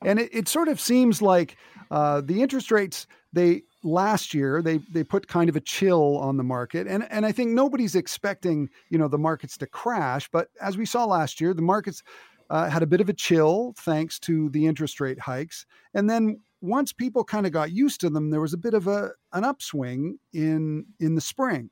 and 0.02 0.20
it, 0.20 0.30
it 0.34 0.48
sort 0.48 0.68
of 0.68 0.80
seems 0.80 1.22
like 1.22 1.56
uh, 1.92 2.22
the 2.22 2.42
interest 2.42 2.72
rates 2.72 3.08
they 3.34 3.64
last 3.84 4.34
year 4.34 4.62
they 4.62 4.80
they 4.92 5.04
put 5.04 5.28
kind 5.28 5.50
of 5.50 5.56
a 5.56 5.62
chill 5.62 6.18
on 6.18 6.38
the 6.38 6.44
market. 6.44 6.88
And 6.88 7.08
and 7.10 7.26
I 7.26 7.32
think 7.32 7.52
nobody's 7.52 7.96
expecting 7.96 8.70
you 8.90 8.98
know 8.98 9.08
the 9.08 9.18
markets 9.18 9.58
to 9.58 9.68
crash 9.68 10.30
but 10.32 10.50
as 10.62 10.78
we 10.78 10.86
saw 10.86 11.06
last 11.06 11.40
year 11.40 11.54
the 11.54 11.62
markets 11.62 12.04
uh, 12.50 12.70
had 12.70 12.82
a 12.82 12.88
bit 12.88 13.00
of 13.02 13.10
a 13.10 13.14
chill 13.14 13.74
thanks 13.78 14.18
to 14.20 14.50
the 14.50 14.66
interest 14.66 15.00
rate 15.00 15.20
hikes. 15.20 15.66
And 15.94 16.10
then 16.10 16.42
once 16.62 16.92
people 16.92 17.24
kind 17.24 17.46
of 17.46 17.52
got 17.52 17.72
used 17.72 18.02
to 18.02 18.10
them 18.10 18.30
there 18.30 18.42
was 18.42 18.54
a 18.54 18.58
bit 18.58 18.74
of 18.74 18.88
a 18.88 19.12
an 19.34 19.44
upswing 19.44 20.18
in 20.34 20.86
in 21.00 21.16
the 21.16 21.22
spring 21.22 21.70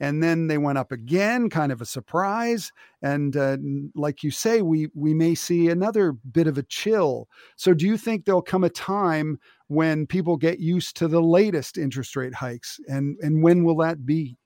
and 0.00 0.22
then 0.22 0.46
they 0.46 0.58
went 0.58 0.78
up 0.78 0.92
again 0.92 1.50
kind 1.50 1.72
of 1.72 1.80
a 1.80 1.86
surprise 1.86 2.72
and 3.02 3.36
uh, 3.36 3.56
like 3.94 4.22
you 4.22 4.30
say 4.30 4.62
we 4.62 4.88
we 4.94 5.14
may 5.14 5.34
see 5.34 5.68
another 5.68 6.12
bit 6.12 6.46
of 6.46 6.58
a 6.58 6.62
chill. 6.62 7.28
So 7.56 7.74
do 7.74 7.86
you 7.86 7.96
think 7.96 8.24
there'll 8.24 8.42
come 8.42 8.64
a 8.64 8.70
time 8.70 9.38
when 9.68 10.06
people 10.06 10.36
get 10.36 10.60
used 10.60 10.96
to 10.98 11.08
the 11.08 11.22
latest 11.22 11.78
interest 11.78 12.16
rate 12.16 12.34
hikes 12.34 12.80
and 12.88 13.16
and 13.20 13.42
when 13.42 13.64
will 13.64 13.76
that 13.78 14.06
be? 14.06 14.36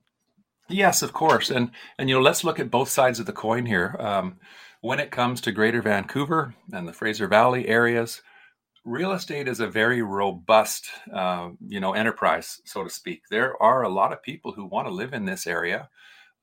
Yes 0.68 1.02
of 1.02 1.12
course 1.12 1.50
and 1.50 1.70
and 1.98 2.08
you 2.08 2.16
know 2.16 2.22
let's 2.22 2.44
look 2.44 2.58
at 2.58 2.70
both 2.70 2.88
sides 2.88 3.20
of 3.20 3.26
the 3.26 3.32
coin 3.32 3.66
here. 3.66 3.96
Um, 3.98 4.38
when 4.80 4.98
it 4.98 5.12
comes 5.12 5.40
to 5.40 5.52
greater 5.52 5.80
vancouver 5.80 6.54
and 6.72 6.88
the 6.88 6.92
fraser 6.92 7.28
valley 7.28 7.68
areas 7.68 8.20
real 8.84 9.12
estate 9.12 9.48
is 9.48 9.60
a 9.60 9.66
very 9.66 10.02
robust, 10.02 10.86
uh, 11.12 11.50
you 11.66 11.80
know, 11.80 11.92
enterprise, 11.92 12.60
so 12.64 12.82
to 12.84 12.90
speak. 12.90 13.22
There 13.30 13.60
are 13.62 13.82
a 13.82 13.88
lot 13.88 14.12
of 14.12 14.22
people 14.22 14.52
who 14.52 14.66
want 14.66 14.88
to 14.88 14.94
live 14.94 15.12
in 15.12 15.24
this 15.24 15.46
area. 15.46 15.88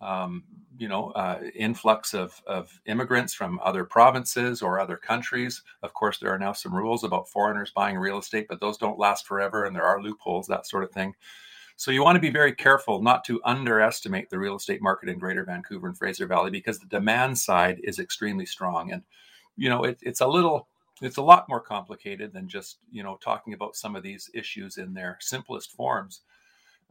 Um, 0.02 0.46
you 0.78 0.88
know, 0.88 1.10
uh, 1.12 1.42
influx 1.54 2.14
of, 2.14 2.42
of 2.48 2.80
immigrants 2.86 3.34
from 3.34 3.60
other 3.62 3.84
provinces 3.84 4.62
or 4.62 4.80
other 4.80 4.96
countries. 4.96 5.62
Of 5.84 5.94
course, 5.94 6.20
there 6.20 6.34
are 6.34 6.40
now 6.40 6.54
some 6.54 6.74
rules 6.74 7.04
about 7.04 7.28
foreigners 7.28 7.74
buying 7.76 7.98
real 7.98 8.20
estate, 8.20 8.48
but 8.48 8.62
those 8.62 8.78
don't 8.78 8.98
last 8.98 9.28
forever, 9.28 9.66
and 9.66 9.76
there 9.76 9.84
are 9.84 10.02
loopholes, 10.02 10.48
that 10.48 10.66
sort 10.66 10.86
of 10.86 10.92
thing. 10.92 11.16
So 11.76 11.92
you 11.92 12.02
want 12.02 12.16
to 12.16 12.22
be 12.22 12.30
very 12.30 12.54
careful 12.54 13.02
not 13.02 13.26
to 13.26 13.42
underestimate 13.44 14.30
the 14.30 14.40
real 14.40 14.56
estate 14.56 14.82
market 14.82 15.10
in 15.10 15.20
Greater 15.20 15.44
Vancouver 15.44 15.88
and 15.88 15.98
Fraser 15.98 16.28
Valley 16.28 16.50
because 16.50 16.80
the 16.80 16.88
demand 16.88 17.38
side 17.38 17.82
is 17.84 18.00
extremely 18.00 18.46
strong. 18.46 18.94
And 18.94 19.04
you 19.58 19.68
know, 19.68 19.84
it, 19.84 20.00
it's 20.02 20.22
a 20.22 20.28
little 20.28 20.69
it's 21.02 21.18
a 21.18 21.22
lot 21.22 21.48
more 21.50 21.62
complicated 21.62 22.34
than 22.34 22.48
just 22.48 22.78
you 22.92 23.04
know 23.04 23.18
talking 23.22 23.54
about 23.54 23.76
some 23.76 23.96
of 23.96 24.04
these 24.04 24.30
issues 24.34 24.78
in 24.78 24.94
their 24.94 25.18
simplest 25.22 25.72
forms. 25.72 26.22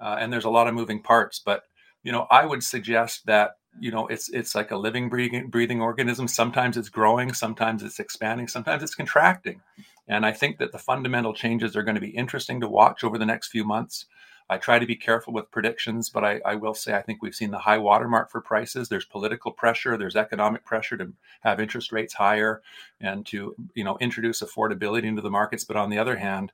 Uh, 0.01 0.17
and 0.21 0.33
there's 0.33 0.45
a 0.45 0.51
lot 0.51 0.69
of 0.69 0.75
moving 0.75 1.03
parts 1.03 1.41
but 1.45 1.65
you 2.05 2.13
know 2.13 2.27
i 2.31 2.47
would 2.47 2.63
suggest 2.63 3.27
that 3.27 3.57
you 3.81 3.91
know 3.91 4.07
it's 4.07 4.29
it's 4.29 4.55
like 4.55 4.71
a 4.71 4.77
living 4.77 5.09
breathing 5.09 5.49
breathing 5.51 5.81
organism. 5.81 6.29
Sometimes 6.29 6.77
it's 6.77 6.89
growing 6.89 7.33
sometimes 7.33 7.83
it's 7.83 7.99
expanding 7.99 8.49
sometimes 8.49 8.83
it's 8.83 8.95
contracting. 8.95 9.61
And 10.07 10.25
i 10.25 10.33
think 10.33 10.59
that 10.59 10.73
the 10.73 10.79
fundamental 10.79 11.35
changes 11.35 11.77
are 11.77 11.83
going 11.83 11.95
to 11.97 12.01
be 12.01 12.11
interesting 12.11 12.61
to 12.61 12.69
watch 12.69 13.05
over 13.05 13.19
the 13.19 13.27
next 13.27 13.49
few 13.49 13.65
months 13.65 14.07
I 14.51 14.59
try 14.59 14.79
to 14.79 14.87
be 14.87 14.97
careful 14.97 15.33
with 15.33 15.51
predictions, 15.51 16.09
but 16.09 16.25
I, 16.25 16.41
I, 16.45 16.55
will 16.55 16.75
say 16.75 16.95
I 16.95 17.03
think 17.03 17.23
we've 17.23 17.35
seen 17.35 17.51
the 17.51 17.59
high 17.59 17.79
watermark 17.79 18.31
for 18.31 18.41
prices. 18.41 18.89
There's 18.89 19.05
political 19.05 19.53
pressure, 19.53 19.97
there's 19.97 20.17
economic 20.17 20.65
pressure 20.65 20.97
to 20.97 21.13
have 21.43 21.61
interest 21.61 21.93
rates 21.93 22.15
higher 22.15 22.63
and 23.01 23.27
to 23.27 23.55
you 23.75 23.85
know 23.85 23.99
introduce 24.01 24.43
affordability 24.43 25.05
into 25.05 25.23
the 25.23 25.31
markets. 25.31 25.65
But 25.65 25.77
on 25.77 25.91
the 25.91 25.99
other 25.99 26.17
hand, 26.17 26.53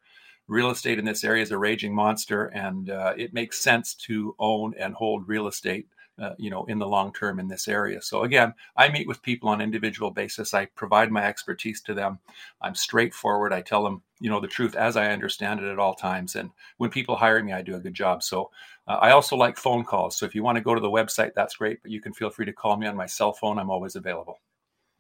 real 0.49 0.71
estate 0.71 0.99
in 0.99 1.05
this 1.05 1.25
area 1.25 1.43
is 1.43 1.51
a 1.51 1.59
raging 1.59 1.95
monster, 1.95 2.47
and 2.47 2.91
uh, 2.91 3.15
it 3.17 3.33
makes 3.33 3.61
sense 3.61 3.95
to 3.95 4.35
own 4.39 4.75
and 4.79 4.95
hold 4.95 5.29
real 5.29 5.47
estate 5.47 5.89
uh, 6.17 6.35
you 6.39 6.51
know, 6.51 6.65
in 6.67 6.79
the 6.79 6.87
long 6.87 7.13
term 7.13 7.41
in 7.41 7.49
this 7.49 7.67
area. 7.67 8.01
So 8.01 8.23
again, 8.23 8.55
I 8.77 8.89
meet 8.89 9.09
with 9.09 9.23
people 9.23 9.49
on 9.49 9.61
individual 9.61 10.11
basis. 10.11 10.55
I 10.55 10.67
provide 10.67 11.11
my 11.11 11.25
expertise 11.25 11.81
to 11.83 11.95
them. 11.95 12.21
I'm 12.61 12.75
straightforward. 12.75 13.53
I 13.53 13.63
tell 13.63 13.83
them, 13.83 14.03
you 14.25 14.31
know, 14.31 14.41
the 14.41 14.49
truth 14.49 14.75
as 14.75 14.97
I 14.97 15.13
understand 15.13 15.61
it 15.61 15.71
at 15.71 15.79
all 15.79 15.93
times. 15.93 16.35
And 16.35 16.49
when 16.79 16.89
people 16.89 17.15
hire 17.15 17.45
me, 17.45 17.53
I 17.53 17.61
do 17.61 17.77
a 17.77 17.79
good 17.79 17.93
job. 17.93 18.23
So 18.23 18.51
uh, 18.89 18.93
I 18.93 19.11
also 19.11 19.37
like 19.37 19.59
phone 19.59 19.85
calls. 19.85 20.17
So 20.17 20.25
if 20.25 20.35
you 20.35 20.43
want 20.43 20.57
to 20.57 20.65
go 20.65 20.75
to 20.75 20.81
the 20.81 20.89
website, 20.89 21.35
that's 21.35 21.57
great. 21.57 21.83
But 21.83 21.91
you 21.91 22.01
can 22.01 22.15
feel 22.15 22.31
free 22.31 22.47
to 22.47 22.53
call 22.55 22.79
me 22.79 22.87
on 22.87 22.97
my 22.97 23.05
cell 23.05 23.35
phone. 23.35 23.59
I'm 23.59 23.69
always 23.69 23.97
available. 23.97 24.39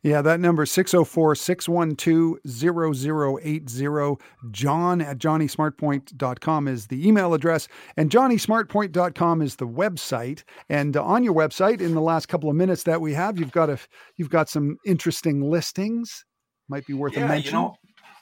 Yeah, 0.02 0.20
that 0.20 0.40
number 0.40 0.66
604 0.66 1.36
612 1.36 2.38
0080. 2.44 4.22
John 4.50 5.00
at 5.00 5.16
johnnysmartpoint.com 5.16 6.68
is 6.68 6.86
the 6.88 7.08
email 7.08 7.32
address, 7.32 7.66
and 7.96 8.10
johnnysmartpoint.com 8.10 9.40
is 9.40 9.56
the 9.56 9.66
website. 9.66 10.42
And 10.68 10.98
on 10.98 11.24
your 11.24 11.32
website, 11.32 11.80
in 11.80 11.94
the 11.94 12.02
last 12.02 12.26
couple 12.26 12.50
of 12.50 12.56
minutes 12.56 12.82
that 12.82 13.00
we 13.00 13.14
have, 13.14 13.38
you've 13.38 13.52
got 13.52 13.70
a 13.70 13.78
you've 14.16 14.28
got 14.28 14.50
some 14.50 14.76
interesting 14.84 15.40
listings. 15.50 16.26
might 16.68 16.86
be 16.86 16.92
worth 16.92 17.16
yeah, 17.16 17.24
a 17.24 17.28
mention? 17.28 17.54
You 17.54 17.60
know, 17.60 17.74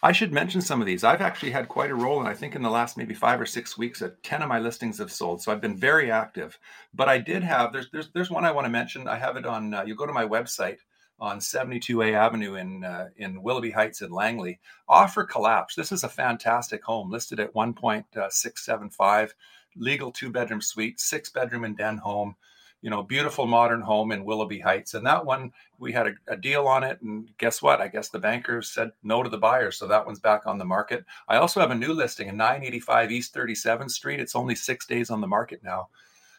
I 0.04 0.10
should 0.10 0.32
mention 0.32 0.60
some 0.60 0.80
of 0.80 0.86
these. 0.86 1.04
I've 1.04 1.20
actually 1.20 1.52
had 1.52 1.68
quite 1.68 1.90
a 1.90 1.94
roll, 1.94 2.18
and 2.18 2.28
I 2.28 2.34
think 2.34 2.56
in 2.56 2.62
the 2.62 2.70
last 2.70 2.96
maybe 2.96 3.14
five 3.14 3.40
or 3.40 3.46
six 3.46 3.78
weeks, 3.78 4.00
that 4.00 4.22
ten 4.24 4.42
of 4.42 4.48
my 4.48 4.58
listings 4.58 4.98
have 4.98 5.12
sold. 5.12 5.40
So 5.40 5.52
I've 5.52 5.60
been 5.60 5.76
very 5.76 6.10
active. 6.10 6.58
But 6.92 7.08
I 7.08 7.18
did 7.18 7.44
have 7.44 7.72
there's 7.72 7.88
there's 7.92 8.10
there's 8.12 8.30
one 8.30 8.44
I 8.44 8.50
want 8.50 8.64
to 8.64 8.70
mention. 8.70 9.06
I 9.06 9.16
have 9.16 9.36
it 9.36 9.46
on. 9.46 9.72
Uh, 9.72 9.84
you 9.84 9.94
go 9.94 10.06
to 10.06 10.12
my 10.12 10.26
website 10.26 10.78
on 11.20 11.38
72A 11.38 12.14
Avenue 12.14 12.56
in 12.56 12.82
uh, 12.82 13.10
in 13.16 13.44
Willoughby 13.44 13.70
Heights 13.70 14.02
in 14.02 14.10
Langley. 14.10 14.58
Offer 14.88 15.22
collapse. 15.22 15.76
This 15.76 15.92
is 15.92 16.02
a 16.02 16.08
fantastic 16.08 16.82
home 16.82 17.08
listed 17.08 17.38
at 17.38 17.54
1.675, 17.54 19.30
legal 19.76 20.10
two 20.10 20.30
bedroom 20.30 20.60
suite, 20.60 20.98
six 20.98 21.30
bedroom 21.30 21.62
and 21.62 21.76
den 21.76 21.98
home 21.98 22.34
you 22.82 22.90
know, 22.90 23.02
beautiful 23.02 23.46
modern 23.46 23.80
home 23.80 24.10
in 24.10 24.24
Willoughby 24.24 24.58
Heights. 24.58 24.94
And 24.94 25.06
that 25.06 25.24
one, 25.24 25.52
we 25.78 25.92
had 25.92 26.08
a, 26.08 26.14
a, 26.26 26.36
deal 26.36 26.66
on 26.66 26.82
it. 26.82 27.00
And 27.00 27.28
guess 27.38 27.62
what? 27.62 27.80
I 27.80 27.86
guess 27.86 28.08
the 28.08 28.18
bankers 28.18 28.68
said 28.68 28.90
no 29.04 29.22
to 29.22 29.30
the 29.30 29.38
buyer. 29.38 29.70
So 29.70 29.86
that 29.86 30.04
one's 30.04 30.18
back 30.18 30.46
on 30.46 30.58
the 30.58 30.64
market. 30.64 31.04
I 31.28 31.36
also 31.36 31.60
have 31.60 31.70
a 31.70 31.76
new 31.76 31.92
listing 31.92 32.28
in 32.28 32.36
985 32.36 33.12
East 33.12 33.34
37th 33.34 33.92
Street. 33.92 34.20
It's 34.20 34.34
only 34.34 34.56
six 34.56 34.84
days 34.84 35.10
on 35.10 35.20
the 35.20 35.28
market 35.28 35.62
now. 35.62 35.88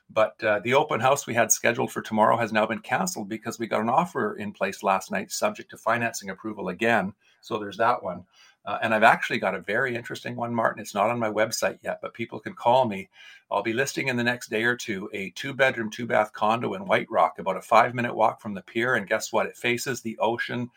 But 0.10 0.44
uh, 0.44 0.60
the 0.60 0.74
open 0.74 1.00
house 1.00 1.26
we 1.26 1.34
had 1.34 1.52
scheduled 1.52 1.92
for 1.92 2.02
tomorrow 2.02 2.38
has 2.38 2.52
now 2.52 2.66
been 2.66 2.80
canceled 2.80 3.30
because 3.30 3.58
we 3.58 3.66
got 3.66 3.82
an 3.82 3.90
offer 3.90 4.36
in 4.36 4.52
place 4.52 4.84
last 4.84 5.12
night, 5.12 5.32
subject 5.32 5.72
to 5.72 5.78
financing 5.78 6.30
approval 6.30 6.68
again. 6.68 7.14
So 7.42 7.58
there's 7.58 7.78
that 7.78 8.04
one. 8.04 8.26
Uh, 8.66 8.78
and 8.82 8.94
I've 8.94 9.04
actually 9.04 9.40
got 9.40 9.56
a 9.56 9.62
very 9.62 9.96
interesting 9.96 10.36
one, 10.36 10.54
Martin. 10.54 10.82
It's 10.82 10.94
not 10.94 11.10
on 11.10 11.20
my 11.20 11.30
website 11.30 11.80
yet, 11.84 12.00
but 12.02 12.14
people 12.14 12.40
can 12.40 12.54
call 12.54 12.86
me. 12.88 13.10
I'll 13.52 13.64
be 13.64 13.74
listing 13.74 14.08
in 14.08 14.18
the 14.18 14.24
next 14.24 14.50
day 14.50 14.64
or 14.64 14.76
two 14.76 15.10
a 15.14 15.32
two 15.32 15.54
bedroom, 15.54 15.90
two 15.90 16.08
bath 16.08 16.32
condo 16.34 16.74
in 16.74 16.86
White 16.86 17.12
Rock, 17.12 17.40
about 17.40 17.58
a 17.58 17.62
five 17.62 17.94
minute 17.94 18.16
walk 18.16 18.42
from 18.42 18.54
the 18.54 18.62
pier. 18.62 18.96
And 18.96 19.08
guess 19.08 19.34
what? 19.34 19.46
It 19.46 19.58
faces 19.58 20.02
the 20.02 20.18
ocean. 20.20 20.70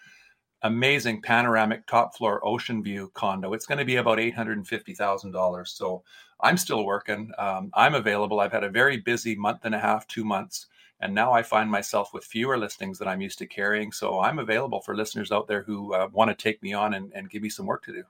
Amazing 0.62 1.22
panoramic 1.22 1.86
top 1.86 2.16
floor 2.16 2.40
ocean 2.44 2.82
view 2.82 3.12
condo. 3.14 3.52
It's 3.52 3.66
going 3.66 3.78
to 3.78 3.84
be 3.84 3.96
about 3.96 4.18
$850,000. 4.18 5.68
So 5.68 6.02
I'm 6.40 6.56
still 6.56 6.84
working. 6.84 7.30
Um, 7.38 7.70
I'm 7.74 7.94
available. 7.94 8.40
I've 8.40 8.52
had 8.52 8.64
a 8.64 8.70
very 8.70 8.96
busy 8.96 9.36
month 9.36 9.60
and 9.64 9.74
a 9.74 9.78
half, 9.78 10.06
two 10.08 10.24
months. 10.24 10.66
And 11.00 11.14
now 11.14 11.32
I 11.32 11.42
find 11.42 11.70
myself 11.70 12.14
with 12.14 12.24
fewer 12.24 12.56
listings 12.56 12.98
than 12.98 13.08
I'm 13.08 13.20
used 13.20 13.38
to 13.38 13.46
carrying. 13.46 13.92
So 13.92 14.20
I'm 14.20 14.38
available 14.38 14.80
for 14.80 14.96
listeners 14.96 15.30
out 15.30 15.46
there 15.46 15.62
who 15.62 15.92
uh, 15.92 16.08
want 16.10 16.30
to 16.30 16.34
take 16.34 16.62
me 16.62 16.72
on 16.72 16.94
and, 16.94 17.12
and 17.14 17.28
give 17.28 17.42
me 17.42 17.50
some 17.50 17.66
work 17.66 17.84
to 17.84 17.92
do. 17.92 18.02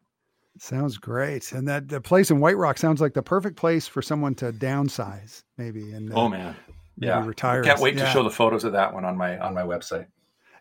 Sounds 0.58 0.96
great. 0.96 1.52
And 1.52 1.68
that 1.68 1.88
the 1.88 2.00
place 2.00 2.30
in 2.30 2.40
White 2.40 2.56
Rock 2.56 2.78
sounds 2.78 3.00
like 3.00 3.14
the 3.14 3.22
perfect 3.22 3.56
place 3.56 3.86
for 3.86 4.00
someone 4.00 4.34
to 4.36 4.52
downsize, 4.52 5.42
maybe. 5.58 5.92
And 5.92 6.12
uh, 6.12 6.16
oh 6.16 6.28
man, 6.28 6.56
yeah, 6.98 7.24
retire. 7.26 7.62
Can't 7.62 7.80
wait 7.80 7.96
yeah. 7.96 8.06
to 8.06 8.10
show 8.10 8.22
the 8.22 8.30
photos 8.30 8.64
of 8.64 8.72
that 8.72 8.94
one 8.94 9.04
on 9.04 9.16
my 9.16 9.38
on 9.38 9.52
my 9.52 9.62
website. 9.62 10.06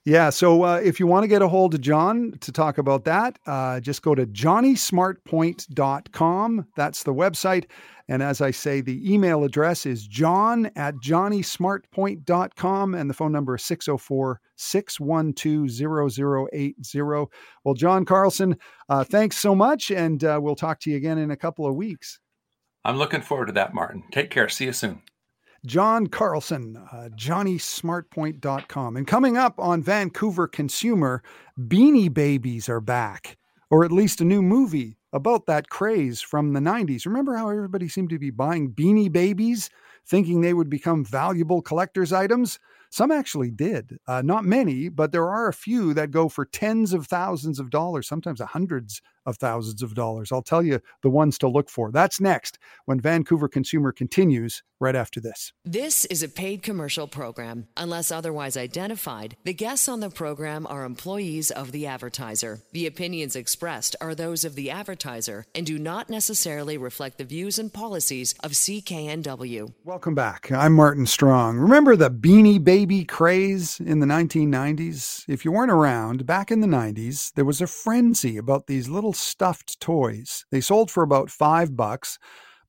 Yeah. 0.05 0.29
So 0.29 0.63
uh, 0.63 0.79
if 0.83 0.99
you 0.99 1.07
want 1.07 1.23
to 1.23 1.27
get 1.27 1.41
a 1.41 1.47
hold 1.47 1.73
of 1.73 1.81
John 1.81 2.35
to 2.41 2.51
talk 2.51 2.77
about 2.77 3.05
that, 3.05 3.39
uh, 3.47 3.79
just 3.79 4.03
go 4.03 4.13
to 4.13 4.27
johnnysmartpoint.com. 4.27 6.67
That's 6.75 7.01
the 7.03 7.13
website. 7.13 7.65
And 8.07 8.21
as 8.21 8.39
I 8.39 8.51
say, 8.51 8.81
the 8.81 9.11
email 9.11 9.43
address 9.43 9.87
is 9.87 10.05
john 10.05 10.69
at 10.75 10.93
johnnysmartpoint.com 10.97 12.93
and 12.93 13.09
the 13.09 13.15
phone 13.15 13.31
number 13.31 13.55
is 13.55 13.63
604 13.63 14.41
612 14.55 16.11
0080. 16.11 17.01
Well, 17.63 17.73
John 17.73 18.05
Carlson, 18.05 18.57
uh, 18.89 19.03
thanks 19.03 19.37
so 19.37 19.55
much. 19.55 19.89
And 19.89 20.23
uh, 20.23 20.39
we'll 20.41 20.55
talk 20.55 20.79
to 20.81 20.91
you 20.91 20.97
again 20.97 21.17
in 21.17 21.31
a 21.31 21.37
couple 21.37 21.65
of 21.65 21.73
weeks. 21.75 22.19
I'm 22.83 22.97
looking 22.97 23.21
forward 23.21 23.47
to 23.47 23.53
that, 23.53 23.73
Martin. 23.73 24.03
Take 24.11 24.29
care. 24.29 24.49
See 24.49 24.65
you 24.65 24.73
soon. 24.73 25.01
John 25.65 26.07
Carlson, 26.07 26.77
uh, 26.77 27.09
JohnnySmartPoint.com. 27.15 28.97
And 28.97 29.07
coming 29.07 29.37
up 29.37 29.59
on 29.59 29.81
Vancouver 29.81 30.47
Consumer, 30.47 31.23
Beanie 31.59 32.13
Babies 32.13 32.69
are 32.69 32.81
back, 32.81 33.37
or 33.69 33.83
at 33.83 33.91
least 33.91 34.21
a 34.21 34.25
new 34.25 34.41
movie 34.41 34.97
about 35.11 35.45
that 35.47 35.69
craze 35.69 36.21
from 36.21 36.53
the 36.53 36.59
90s. 36.59 37.05
Remember 37.05 37.35
how 37.35 37.49
everybody 37.49 37.87
seemed 37.87 38.09
to 38.11 38.19
be 38.19 38.29
buying 38.29 38.73
Beanie 38.73 39.11
Babies, 39.11 39.69
thinking 40.05 40.41
they 40.41 40.53
would 40.53 40.69
become 40.69 41.03
valuable 41.03 41.61
collector's 41.61 42.13
items? 42.13 42.59
Some 42.91 43.11
actually 43.11 43.51
did. 43.51 43.97
Uh, 44.07 44.21
not 44.21 44.45
many, 44.45 44.89
but 44.89 45.11
there 45.11 45.29
are 45.29 45.47
a 45.47 45.53
few 45.53 45.93
that 45.95 46.11
go 46.11 46.29
for 46.29 46.45
tens 46.45 46.93
of 46.93 47.07
thousands 47.07 47.59
of 47.59 47.69
dollars, 47.69 48.07
sometimes 48.07 48.39
hundreds 48.39 49.01
of 49.25 49.37
thousands 49.37 49.81
of 49.81 49.95
dollars. 49.95 50.31
I'll 50.31 50.41
tell 50.41 50.63
you 50.63 50.79
the 51.01 51.09
ones 51.09 51.37
to 51.39 51.47
look 51.47 51.69
for. 51.69 51.91
That's 51.91 52.21
next 52.21 52.57
when 52.85 52.99
Vancouver 52.99 53.47
Consumer 53.47 53.91
continues 53.91 54.63
right 54.79 54.95
after 54.95 55.21
this. 55.21 55.53
This 55.63 56.05
is 56.05 56.21
a 56.21 56.29
paid 56.29 56.61
commercial 56.61 57.07
program. 57.07 57.67
Unless 57.77 58.11
otherwise 58.11 58.57
identified, 58.57 59.37
the 59.43 59.53
guests 59.53 59.87
on 59.87 59.99
the 59.99 60.09
program 60.09 60.67
are 60.67 60.83
employees 60.83 61.49
of 61.49 61.71
the 61.71 61.87
advertiser. 61.87 62.59
The 62.73 62.85
opinions 62.85 63.35
expressed 63.35 63.95
are 64.01 64.13
those 64.13 64.43
of 64.43 64.55
the 64.55 64.69
advertiser 64.69 65.45
and 65.55 65.65
do 65.65 65.79
not 65.79 66.09
necessarily 66.09 66.77
reflect 66.77 67.17
the 67.17 67.23
views 67.23 67.57
and 67.57 67.71
policies 67.71 68.35
of 68.43 68.51
CKNW. 68.51 69.73
Welcome 69.83 70.15
back. 70.15 70.51
I'm 70.51 70.73
Martin 70.73 71.05
Strong. 71.05 71.57
Remember 71.57 71.95
the 71.95 72.11
Beanie 72.11 72.63
Baby 72.63 73.05
craze 73.05 73.79
in 73.79 73.99
the 73.99 74.05
1990s? 74.05 75.23
If 75.27 75.45
you 75.45 75.51
weren't 75.51 75.71
around, 75.71 76.25
back 76.25 76.51
in 76.51 76.59
the 76.59 76.67
90s, 76.67 77.33
there 77.33 77.45
was 77.45 77.61
a 77.61 77.67
frenzy 77.67 78.37
about 78.37 78.67
these 78.67 78.89
little 78.89 79.13
stuffed 79.15 79.79
toys. 79.79 80.45
They 80.51 80.61
sold 80.61 80.91
for 80.91 81.03
about 81.03 81.29
five 81.29 81.75
bucks, 81.75 82.17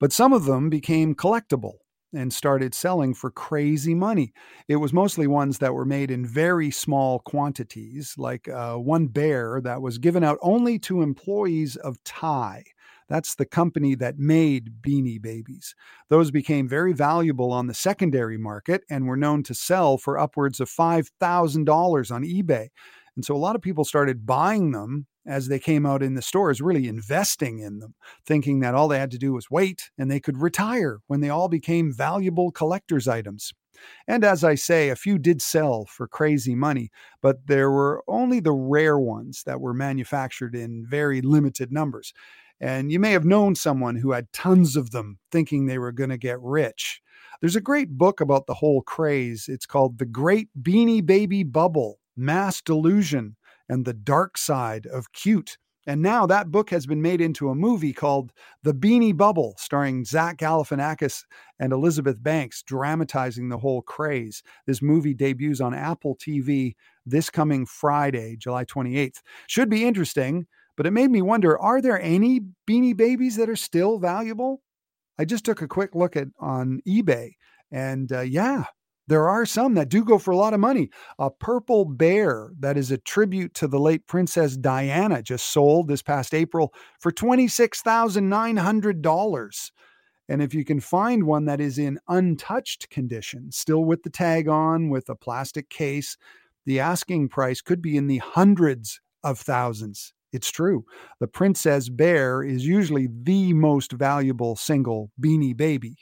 but 0.00 0.12
some 0.12 0.32
of 0.32 0.44
them 0.44 0.70
became 0.70 1.14
collectible 1.14 1.74
and 2.14 2.32
started 2.32 2.74
selling 2.74 3.14
for 3.14 3.30
crazy 3.30 3.94
money. 3.94 4.32
It 4.68 4.76
was 4.76 4.92
mostly 4.92 5.26
ones 5.26 5.58
that 5.58 5.74
were 5.74 5.84
made 5.84 6.10
in 6.10 6.26
very 6.26 6.70
small 6.70 7.20
quantities, 7.20 8.14
like 8.16 8.48
uh, 8.48 8.76
one 8.76 9.08
bear 9.08 9.60
that 9.62 9.82
was 9.82 9.98
given 9.98 10.24
out 10.24 10.38
only 10.40 10.78
to 10.80 11.02
employees 11.02 11.76
of 11.76 12.02
Ty. 12.04 12.64
That's 13.08 13.36
the 13.36 13.46
company 13.46 13.94
that 13.96 14.18
made 14.18 14.82
Beanie 14.82 15.22
Babies. 15.22 15.74
Those 16.08 16.30
became 16.30 16.68
very 16.68 16.92
valuable 16.92 17.52
on 17.52 17.66
the 17.66 17.74
secondary 17.74 18.38
market 18.38 18.82
and 18.90 19.06
were 19.06 19.16
known 19.16 19.42
to 19.44 19.54
sell 19.54 19.96
for 19.96 20.18
upwards 20.18 20.58
of 20.58 20.68
$5,000 20.68 22.10
on 22.10 22.24
eBay. 22.24 22.68
And 23.14 23.24
so 23.24 23.34
a 23.34 23.38
lot 23.38 23.56
of 23.56 23.62
people 23.62 23.84
started 23.84 24.26
buying 24.26 24.72
them 24.72 25.06
as 25.26 25.48
they 25.48 25.58
came 25.58 25.84
out 25.84 26.02
in 26.02 26.14
the 26.14 26.22
stores, 26.22 26.60
really 26.60 26.88
investing 26.88 27.58
in 27.58 27.78
them, 27.78 27.94
thinking 28.24 28.60
that 28.60 28.74
all 28.74 28.88
they 28.88 28.98
had 28.98 29.10
to 29.10 29.18
do 29.18 29.32
was 29.32 29.50
wait 29.50 29.90
and 29.98 30.10
they 30.10 30.20
could 30.20 30.38
retire 30.38 31.00
when 31.06 31.20
they 31.20 31.28
all 31.28 31.48
became 31.48 31.92
valuable 31.92 32.50
collector's 32.50 33.08
items. 33.08 33.52
And 34.06 34.24
as 34.24 34.42
I 34.42 34.54
say, 34.54 34.88
a 34.88 34.96
few 34.96 35.18
did 35.18 35.42
sell 35.42 35.84
for 35.84 36.08
crazy 36.08 36.54
money, 36.54 36.90
but 37.20 37.46
there 37.46 37.70
were 37.70 38.02
only 38.08 38.40
the 38.40 38.52
rare 38.52 38.98
ones 38.98 39.42
that 39.44 39.60
were 39.60 39.74
manufactured 39.74 40.54
in 40.54 40.86
very 40.88 41.20
limited 41.20 41.72
numbers. 41.72 42.14
And 42.58 42.90
you 42.90 42.98
may 42.98 43.12
have 43.12 43.24
known 43.24 43.54
someone 43.54 43.96
who 43.96 44.12
had 44.12 44.32
tons 44.32 44.76
of 44.76 44.90
them 44.90 45.18
thinking 45.30 45.66
they 45.66 45.78
were 45.78 45.92
going 45.92 46.10
to 46.10 46.16
get 46.16 46.40
rich. 46.40 47.02
There's 47.40 47.56
a 47.56 47.60
great 47.60 47.90
book 47.90 48.20
about 48.20 48.46
the 48.46 48.54
whole 48.54 48.80
craze. 48.80 49.46
It's 49.46 49.66
called 49.66 49.98
The 49.98 50.06
Great 50.06 50.48
Beanie 50.60 51.04
Baby 51.04 51.42
Bubble 51.42 51.98
Mass 52.16 52.62
Delusion 52.62 53.36
and 53.68 53.84
the 53.84 53.94
dark 53.94 54.38
side 54.38 54.86
of 54.86 55.12
cute. 55.12 55.58
And 55.88 56.02
now 56.02 56.26
that 56.26 56.50
book 56.50 56.70
has 56.70 56.84
been 56.84 57.00
made 57.00 57.20
into 57.20 57.48
a 57.48 57.54
movie 57.54 57.92
called 57.92 58.32
The 58.64 58.74
Beanie 58.74 59.16
Bubble, 59.16 59.54
starring 59.56 60.04
Zach 60.04 60.38
Galifianakis 60.38 61.22
and 61.60 61.72
Elizabeth 61.72 62.20
Banks, 62.20 62.64
dramatizing 62.64 63.48
the 63.48 63.58
whole 63.58 63.82
craze. 63.82 64.42
This 64.66 64.82
movie 64.82 65.14
debuts 65.14 65.60
on 65.60 65.74
Apple 65.74 66.16
TV 66.16 66.74
this 67.06 67.30
coming 67.30 67.66
Friday, 67.66 68.36
July 68.36 68.64
28th. 68.64 69.22
Should 69.46 69.70
be 69.70 69.84
interesting, 69.84 70.46
but 70.76 70.86
it 70.86 70.90
made 70.90 71.10
me 71.10 71.22
wonder 71.22 71.56
are 71.56 71.80
there 71.80 72.00
any 72.02 72.40
Beanie 72.68 72.96
Babies 72.96 73.36
that 73.36 73.48
are 73.48 73.56
still 73.56 73.98
valuable? 73.98 74.62
I 75.18 75.24
just 75.24 75.44
took 75.44 75.62
a 75.62 75.68
quick 75.68 75.94
look 75.94 76.16
at 76.16 76.28
on 76.38 76.80
eBay, 76.86 77.34
and 77.70 78.12
uh, 78.12 78.20
yeah, 78.20 78.64
there 79.08 79.28
are 79.28 79.46
some 79.46 79.74
that 79.74 79.88
do 79.88 80.04
go 80.04 80.18
for 80.18 80.32
a 80.32 80.36
lot 80.36 80.54
of 80.54 80.60
money. 80.60 80.90
A 81.18 81.30
purple 81.30 81.84
bear 81.84 82.52
that 82.58 82.76
is 82.76 82.90
a 82.90 82.98
tribute 82.98 83.54
to 83.54 83.68
the 83.68 83.78
late 83.78 84.04
Princess 84.06 84.56
Diana 84.56 85.22
just 85.22 85.52
sold 85.52 85.86
this 85.88 86.02
past 86.02 86.34
April 86.34 86.74
for 86.98 87.12
$26,900. 87.12 89.70
And 90.28 90.42
if 90.42 90.52
you 90.52 90.64
can 90.64 90.80
find 90.80 91.22
one 91.24 91.44
that 91.44 91.60
is 91.60 91.78
in 91.78 92.00
untouched 92.08 92.90
condition, 92.90 93.52
still 93.52 93.84
with 93.84 94.02
the 94.02 94.10
tag 94.10 94.48
on, 94.48 94.88
with 94.88 95.08
a 95.08 95.14
plastic 95.14 95.70
case, 95.70 96.16
the 96.64 96.80
asking 96.80 97.28
price 97.28 97.60
could 97.60 97.80
be 97.80 97.96
in 97.96 98.08
the 98.08 98.18
hundreds 98.18 99.00
of 99.22 99.38
thousands. 99.38 100.12
It's 100.32 100.50
true. 100.50 100.84
The 101.20 101.28
Princess 101.28 101.88
Bear 101.88 102.42
is 102.42 102.66
usually 102.66 103.06
the 103.08 103.52
most 103.52 103.92
valuable 103.92 104.56
single 104.56 105.12
beanie 105.20 105.56
baby 105.56 105.96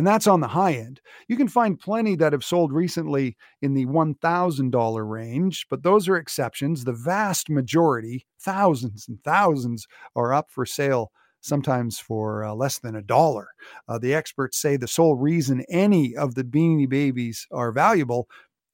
and 0.00 0.06
that's 0.06 0.26
on 0.26 0.40
the 0.40 0.48
high 0.48 0.72
end. 0.72 0.98
You 1.28 1.36
can 1.36 1.46
find 1.46 1.78
plenty 1.78 2.16
that 2.16 2.32
have 2.32 2.42
sold 2.42 2.72
recently 2.72 3.36
in 3.60 3.74
the 3.74 3.84
$1,000 3.84 5.10
range, 5.10 5.66
but 5.68 5.82
those 5.82 6.08
are 6.08 6.16
exceptions. 6.16 6.84
The 6.84 6.94
vast 6.94 7.50
majority, 7.50 8.26
thousands 8.40 9.06
and 9.08 9.22
thousands, 9.22 9.86
are 10.16 10.32
up 10.32 10.50
for 10.50 10.64
sale 10.64 11.12
sometimes 11.42 11.98
for 11.98 12.46
uh, 12.46 12.54
less 12.54 12.78
than 12.78 12.96
a 12.96 13.02
dollar. 13.02 13.48
Uh, 13.86 13.98
the 13.98 14.14
experts 14.14 14.58
say 14.58 14.78
the 14.78 14.88
sole 14.88 15.16
reason 15.16 15.66
any 15.68 16.16
of 16.16 16.34
the 16.34 16.44
Beanie 16.44 16.88
Babies 16.88 17.46
are 17.52 17.70
valuable 17.70 18.26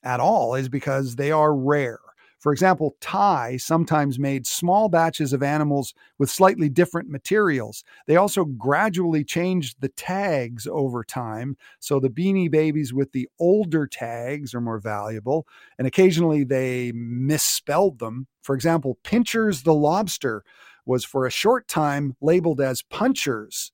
at 0.05 0.20
all 0.20 0.55
is 0.55 0.68
because 0.68 1.16
they 1.16 1.33
are 1.33 1.57
rare. 1.57 1.99
For 2.39 2.53
example, 2.53 2.97
Ty 3.01 3.57
sometimes 3.57 4.18
made 4.18 4.47
small 4.47 4.89
batches 4.89 5.32
of 5.32 5.43
animals 5.43 5.95
with 6.18 6.30
slightly 6.30 6.68
different 6.68 7.09
materials. 7.09 7.82
They 8.07 8.16
also 8.16 8.45
gradually 8.45 9.24
changed 9.24 9.80
the 9.80 9.89
tags 9.89 10.66
over 10.70 11.03
time, 11.03 11.57
so 11.80 11.99
the 11.99 12.11
beanie 12.11 12.51
babies 12.51 12.93
with 12.93 13.12
the 13.12 13.28
older 13.39 13.87
tags 13.87 14.55
are 14.55 14.61
more 14.61 14.78
valuable, 14.78 15.47
and 15.78 15.87
occasionally 15.87 16.45
they 16.45 16.93
misspelled 16.93 17.99
them. 17.99 18.26
For 18.43 18.55
example, 18.55 18.99
Pinchers 19.03 19.62
the 19.62 19.74
lobster 19.74 20.45
was 20.84 21.05
for 21.05 21.26
a 21.26 21.30
short 21.30 21.66
time 21.66 22.16
labeled 22.20 22.61
as 22.61 22.82
Punchers. 22.82 23.72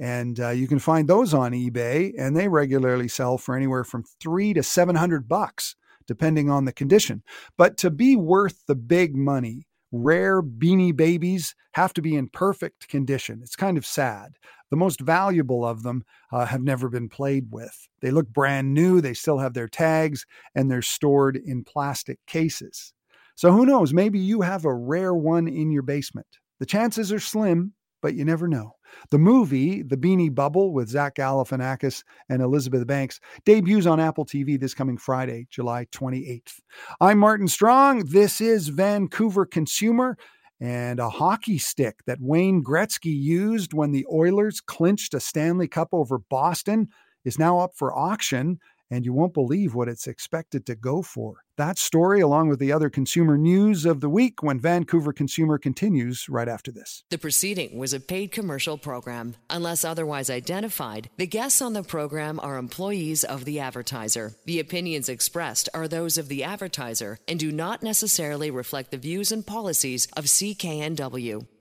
And 0.00 0.38
uh, 0.38 0.50
you 0.50 0.68
can 0.68 0.78
find 0.78 1.08
those 1.08 1.34
on 1.34 1.52
eBay, 1.52 2.12
and 2.16 2.36
they 2.36 2.48
regularly 2.48 3.08
sell 3.08 3.36
for 3.36 3.56
anywhere 3.56 3.84
from 3.84 4.04
three 4.20 4.54
to 4.54 4.62
seven 4.62 4.96
hundred 4.96 5.28
bucks 5.28 5.76
depending 6.08 6.50
on 6.50 6.64
the 6.64 6.72
condition. 6.72 7.22
But 7.56 7.76
to 7.78 7.90
be 7.90 8.16
worth 8.16 8.64
the 8.66 8.74
big 8.74 9.14
money, 9.14 9.68
rare 9.92 10.42
beanie 10.42 10.96
babies 10.96 11.54
have 11.72 11.92
to 11.94 12.02
be 12.02 12.16
in 12.16 12.28
perfect 12.30 12.88
condition. 12.88 13.40
It's 13.42 13.54
kind 13.54 13.78
of 13.78 13.86
sad. 13.86 14.32
The 14.70 14.76
most 14.76 15.00
valuable 15.00 15.64
of 15.64 15.82
them 15.82 16.02
uh, 16.32 16.46
have 16.46 16.62
never 16.62 16.88
been 16.88 17.08
played 17.08 17.46
with. 17.50 17.88
They 18.00 18.10
look 18.10 18.28
brand 18.28 18.74
new, 18.74 19.00
they 19.00 19.14
still 19.14 19.38
have 19.38 19.54
their 19.54 19.68
tags, 19.68 20.26
and 20.54 20.70
they're 20.70 20.82
stored 20.82 21.36
in 21.36 21.64
plastic 21.64 22.18
cases. 22.26 22.92
So 23.34 23.52
who 23.52 23.64
knows? 23.64 23.94
Maybe 23.94 24.18
you 24.18 24.40
have 24.40 24.64
a 24.64 24.74
rare 24.74 25.14
one 25.14 25.46
in 25.46 25.70
your 25.70 25.82
basement. 25.82 26.26
The 26.58 26.66
chances 26.66 27.12
are 27.12 27.20
slim, 27.20 27.72
but 28.00 28.14
you 28.14 28.24
never 28.24 28.48
know. 28.48 28.72
The 29.10 29.18
movie, 29.18 29.82
The 29.82 29.96
Beanie 29.96 30.34
Bubble, 30.34 30.72
with 30.72 30.88
Zach 30.88 31.16
Galifianakis 31.16 32.04
and 32.28 32.42
Elizabeth 32.42 32.86
Banks, 32.86 33.20
debuts 33.44 33.86
on 33.86 34.00
Apple 34.00 34.24
TV 34.24 34.58
this 34.58 34.74
coming 34.74 34.98
Friday, 34.98 35.46
July 35.50 35.86
28th. 35.92 36.60
I'm 37.00 37.18
Martin 37.18 37.48
Strong. 37.48 38.06
This 38.06 38.40
is 38.40 38.68
Vancouver 38.68 39.46
Consumer. 39.46 40.16
And 40.60 40.98
a 40.98 41.08
hockey 41.08 41.58
stick 41.58 42.00
that 42.06 42.20
Wayne 42.20 42.64
Gretzky 42.64 43.16
used 43.16 43.72
when 43.72 43.92
the 43.92 44.06
Oilers 44.12 44.60
clinched 44.60 45.14
a 45.14 45.20
Stanley 45.20 45.68
Cup 45.68 45.90
over 45.92 46.18
Boston 46.18 46.88
is 47.24 47.38
now 47.38 47.60
up 47.60 47.72
for 47.76 47.96
auction 47.96 48.58
and 48.90 49.04
you 49.04 49.12
won't 49.12 49.34
believe 49.34 49.74
what 49.74 49.88
it's 49.88 50.06
expected 50.06 50.66
to 50.66 50.74
go 50.74 51.02
for. 51.02 51.42
That 51.58 51.76
story, 51.76 52.20
along 52.20 52.50
with 52.50 52.60
the 52.60 52.70
other 52.70 52.88
consumer 52.88 53.36
news 53.36 53.84
of 53.84 54.00
the 54.00 54.08
week 54.08 54.44
when 54.44 54.60
Vancouver 54.60 55.12
Consumer 55.12 55.58
continues 55.58 56.28
right 56.28 56.48
after 56.48 56.70
this. 56.70 57.02
The 57.10 57.18
proceeding 57.18 57.76
was 57.76 57.92
a 57.92 57.98
paid 57.98 58.30
commercial 58.30 58.78
program. 58.78 59.34
Unless 59.50 59.84
otherwise 59.84 60.30
identified, 60.30 61.10
the 61.16 61.26
guests 61.26 61.60
on 61.60 61.72
the 61.72 61.82
program 61.82 62.38
are 62.40 62.58
employees 62.58 63.24
of 63.24 63.44
the 63.44 63.58
advertiser. 63.58 64.36
The 64.44 64.60
opinions 64.60 65.08
expressed 65.08 65.68
are 65.74 65.88
those 65.88 66.16
of 66.16 66.28
the 66.28 66.44
advertiser 66.44 67.18
and 67.26 67.40
do 67.40 67.50
not 67.50 67.82
necessarily 67.82 68.52
reflect 68.52 68.92
the 68.92 68.96
views 68.96 69.32
and 69.32 69.44
policies 69.44 70.06
of 70.16 70.26
CKNW. 70.26 71.48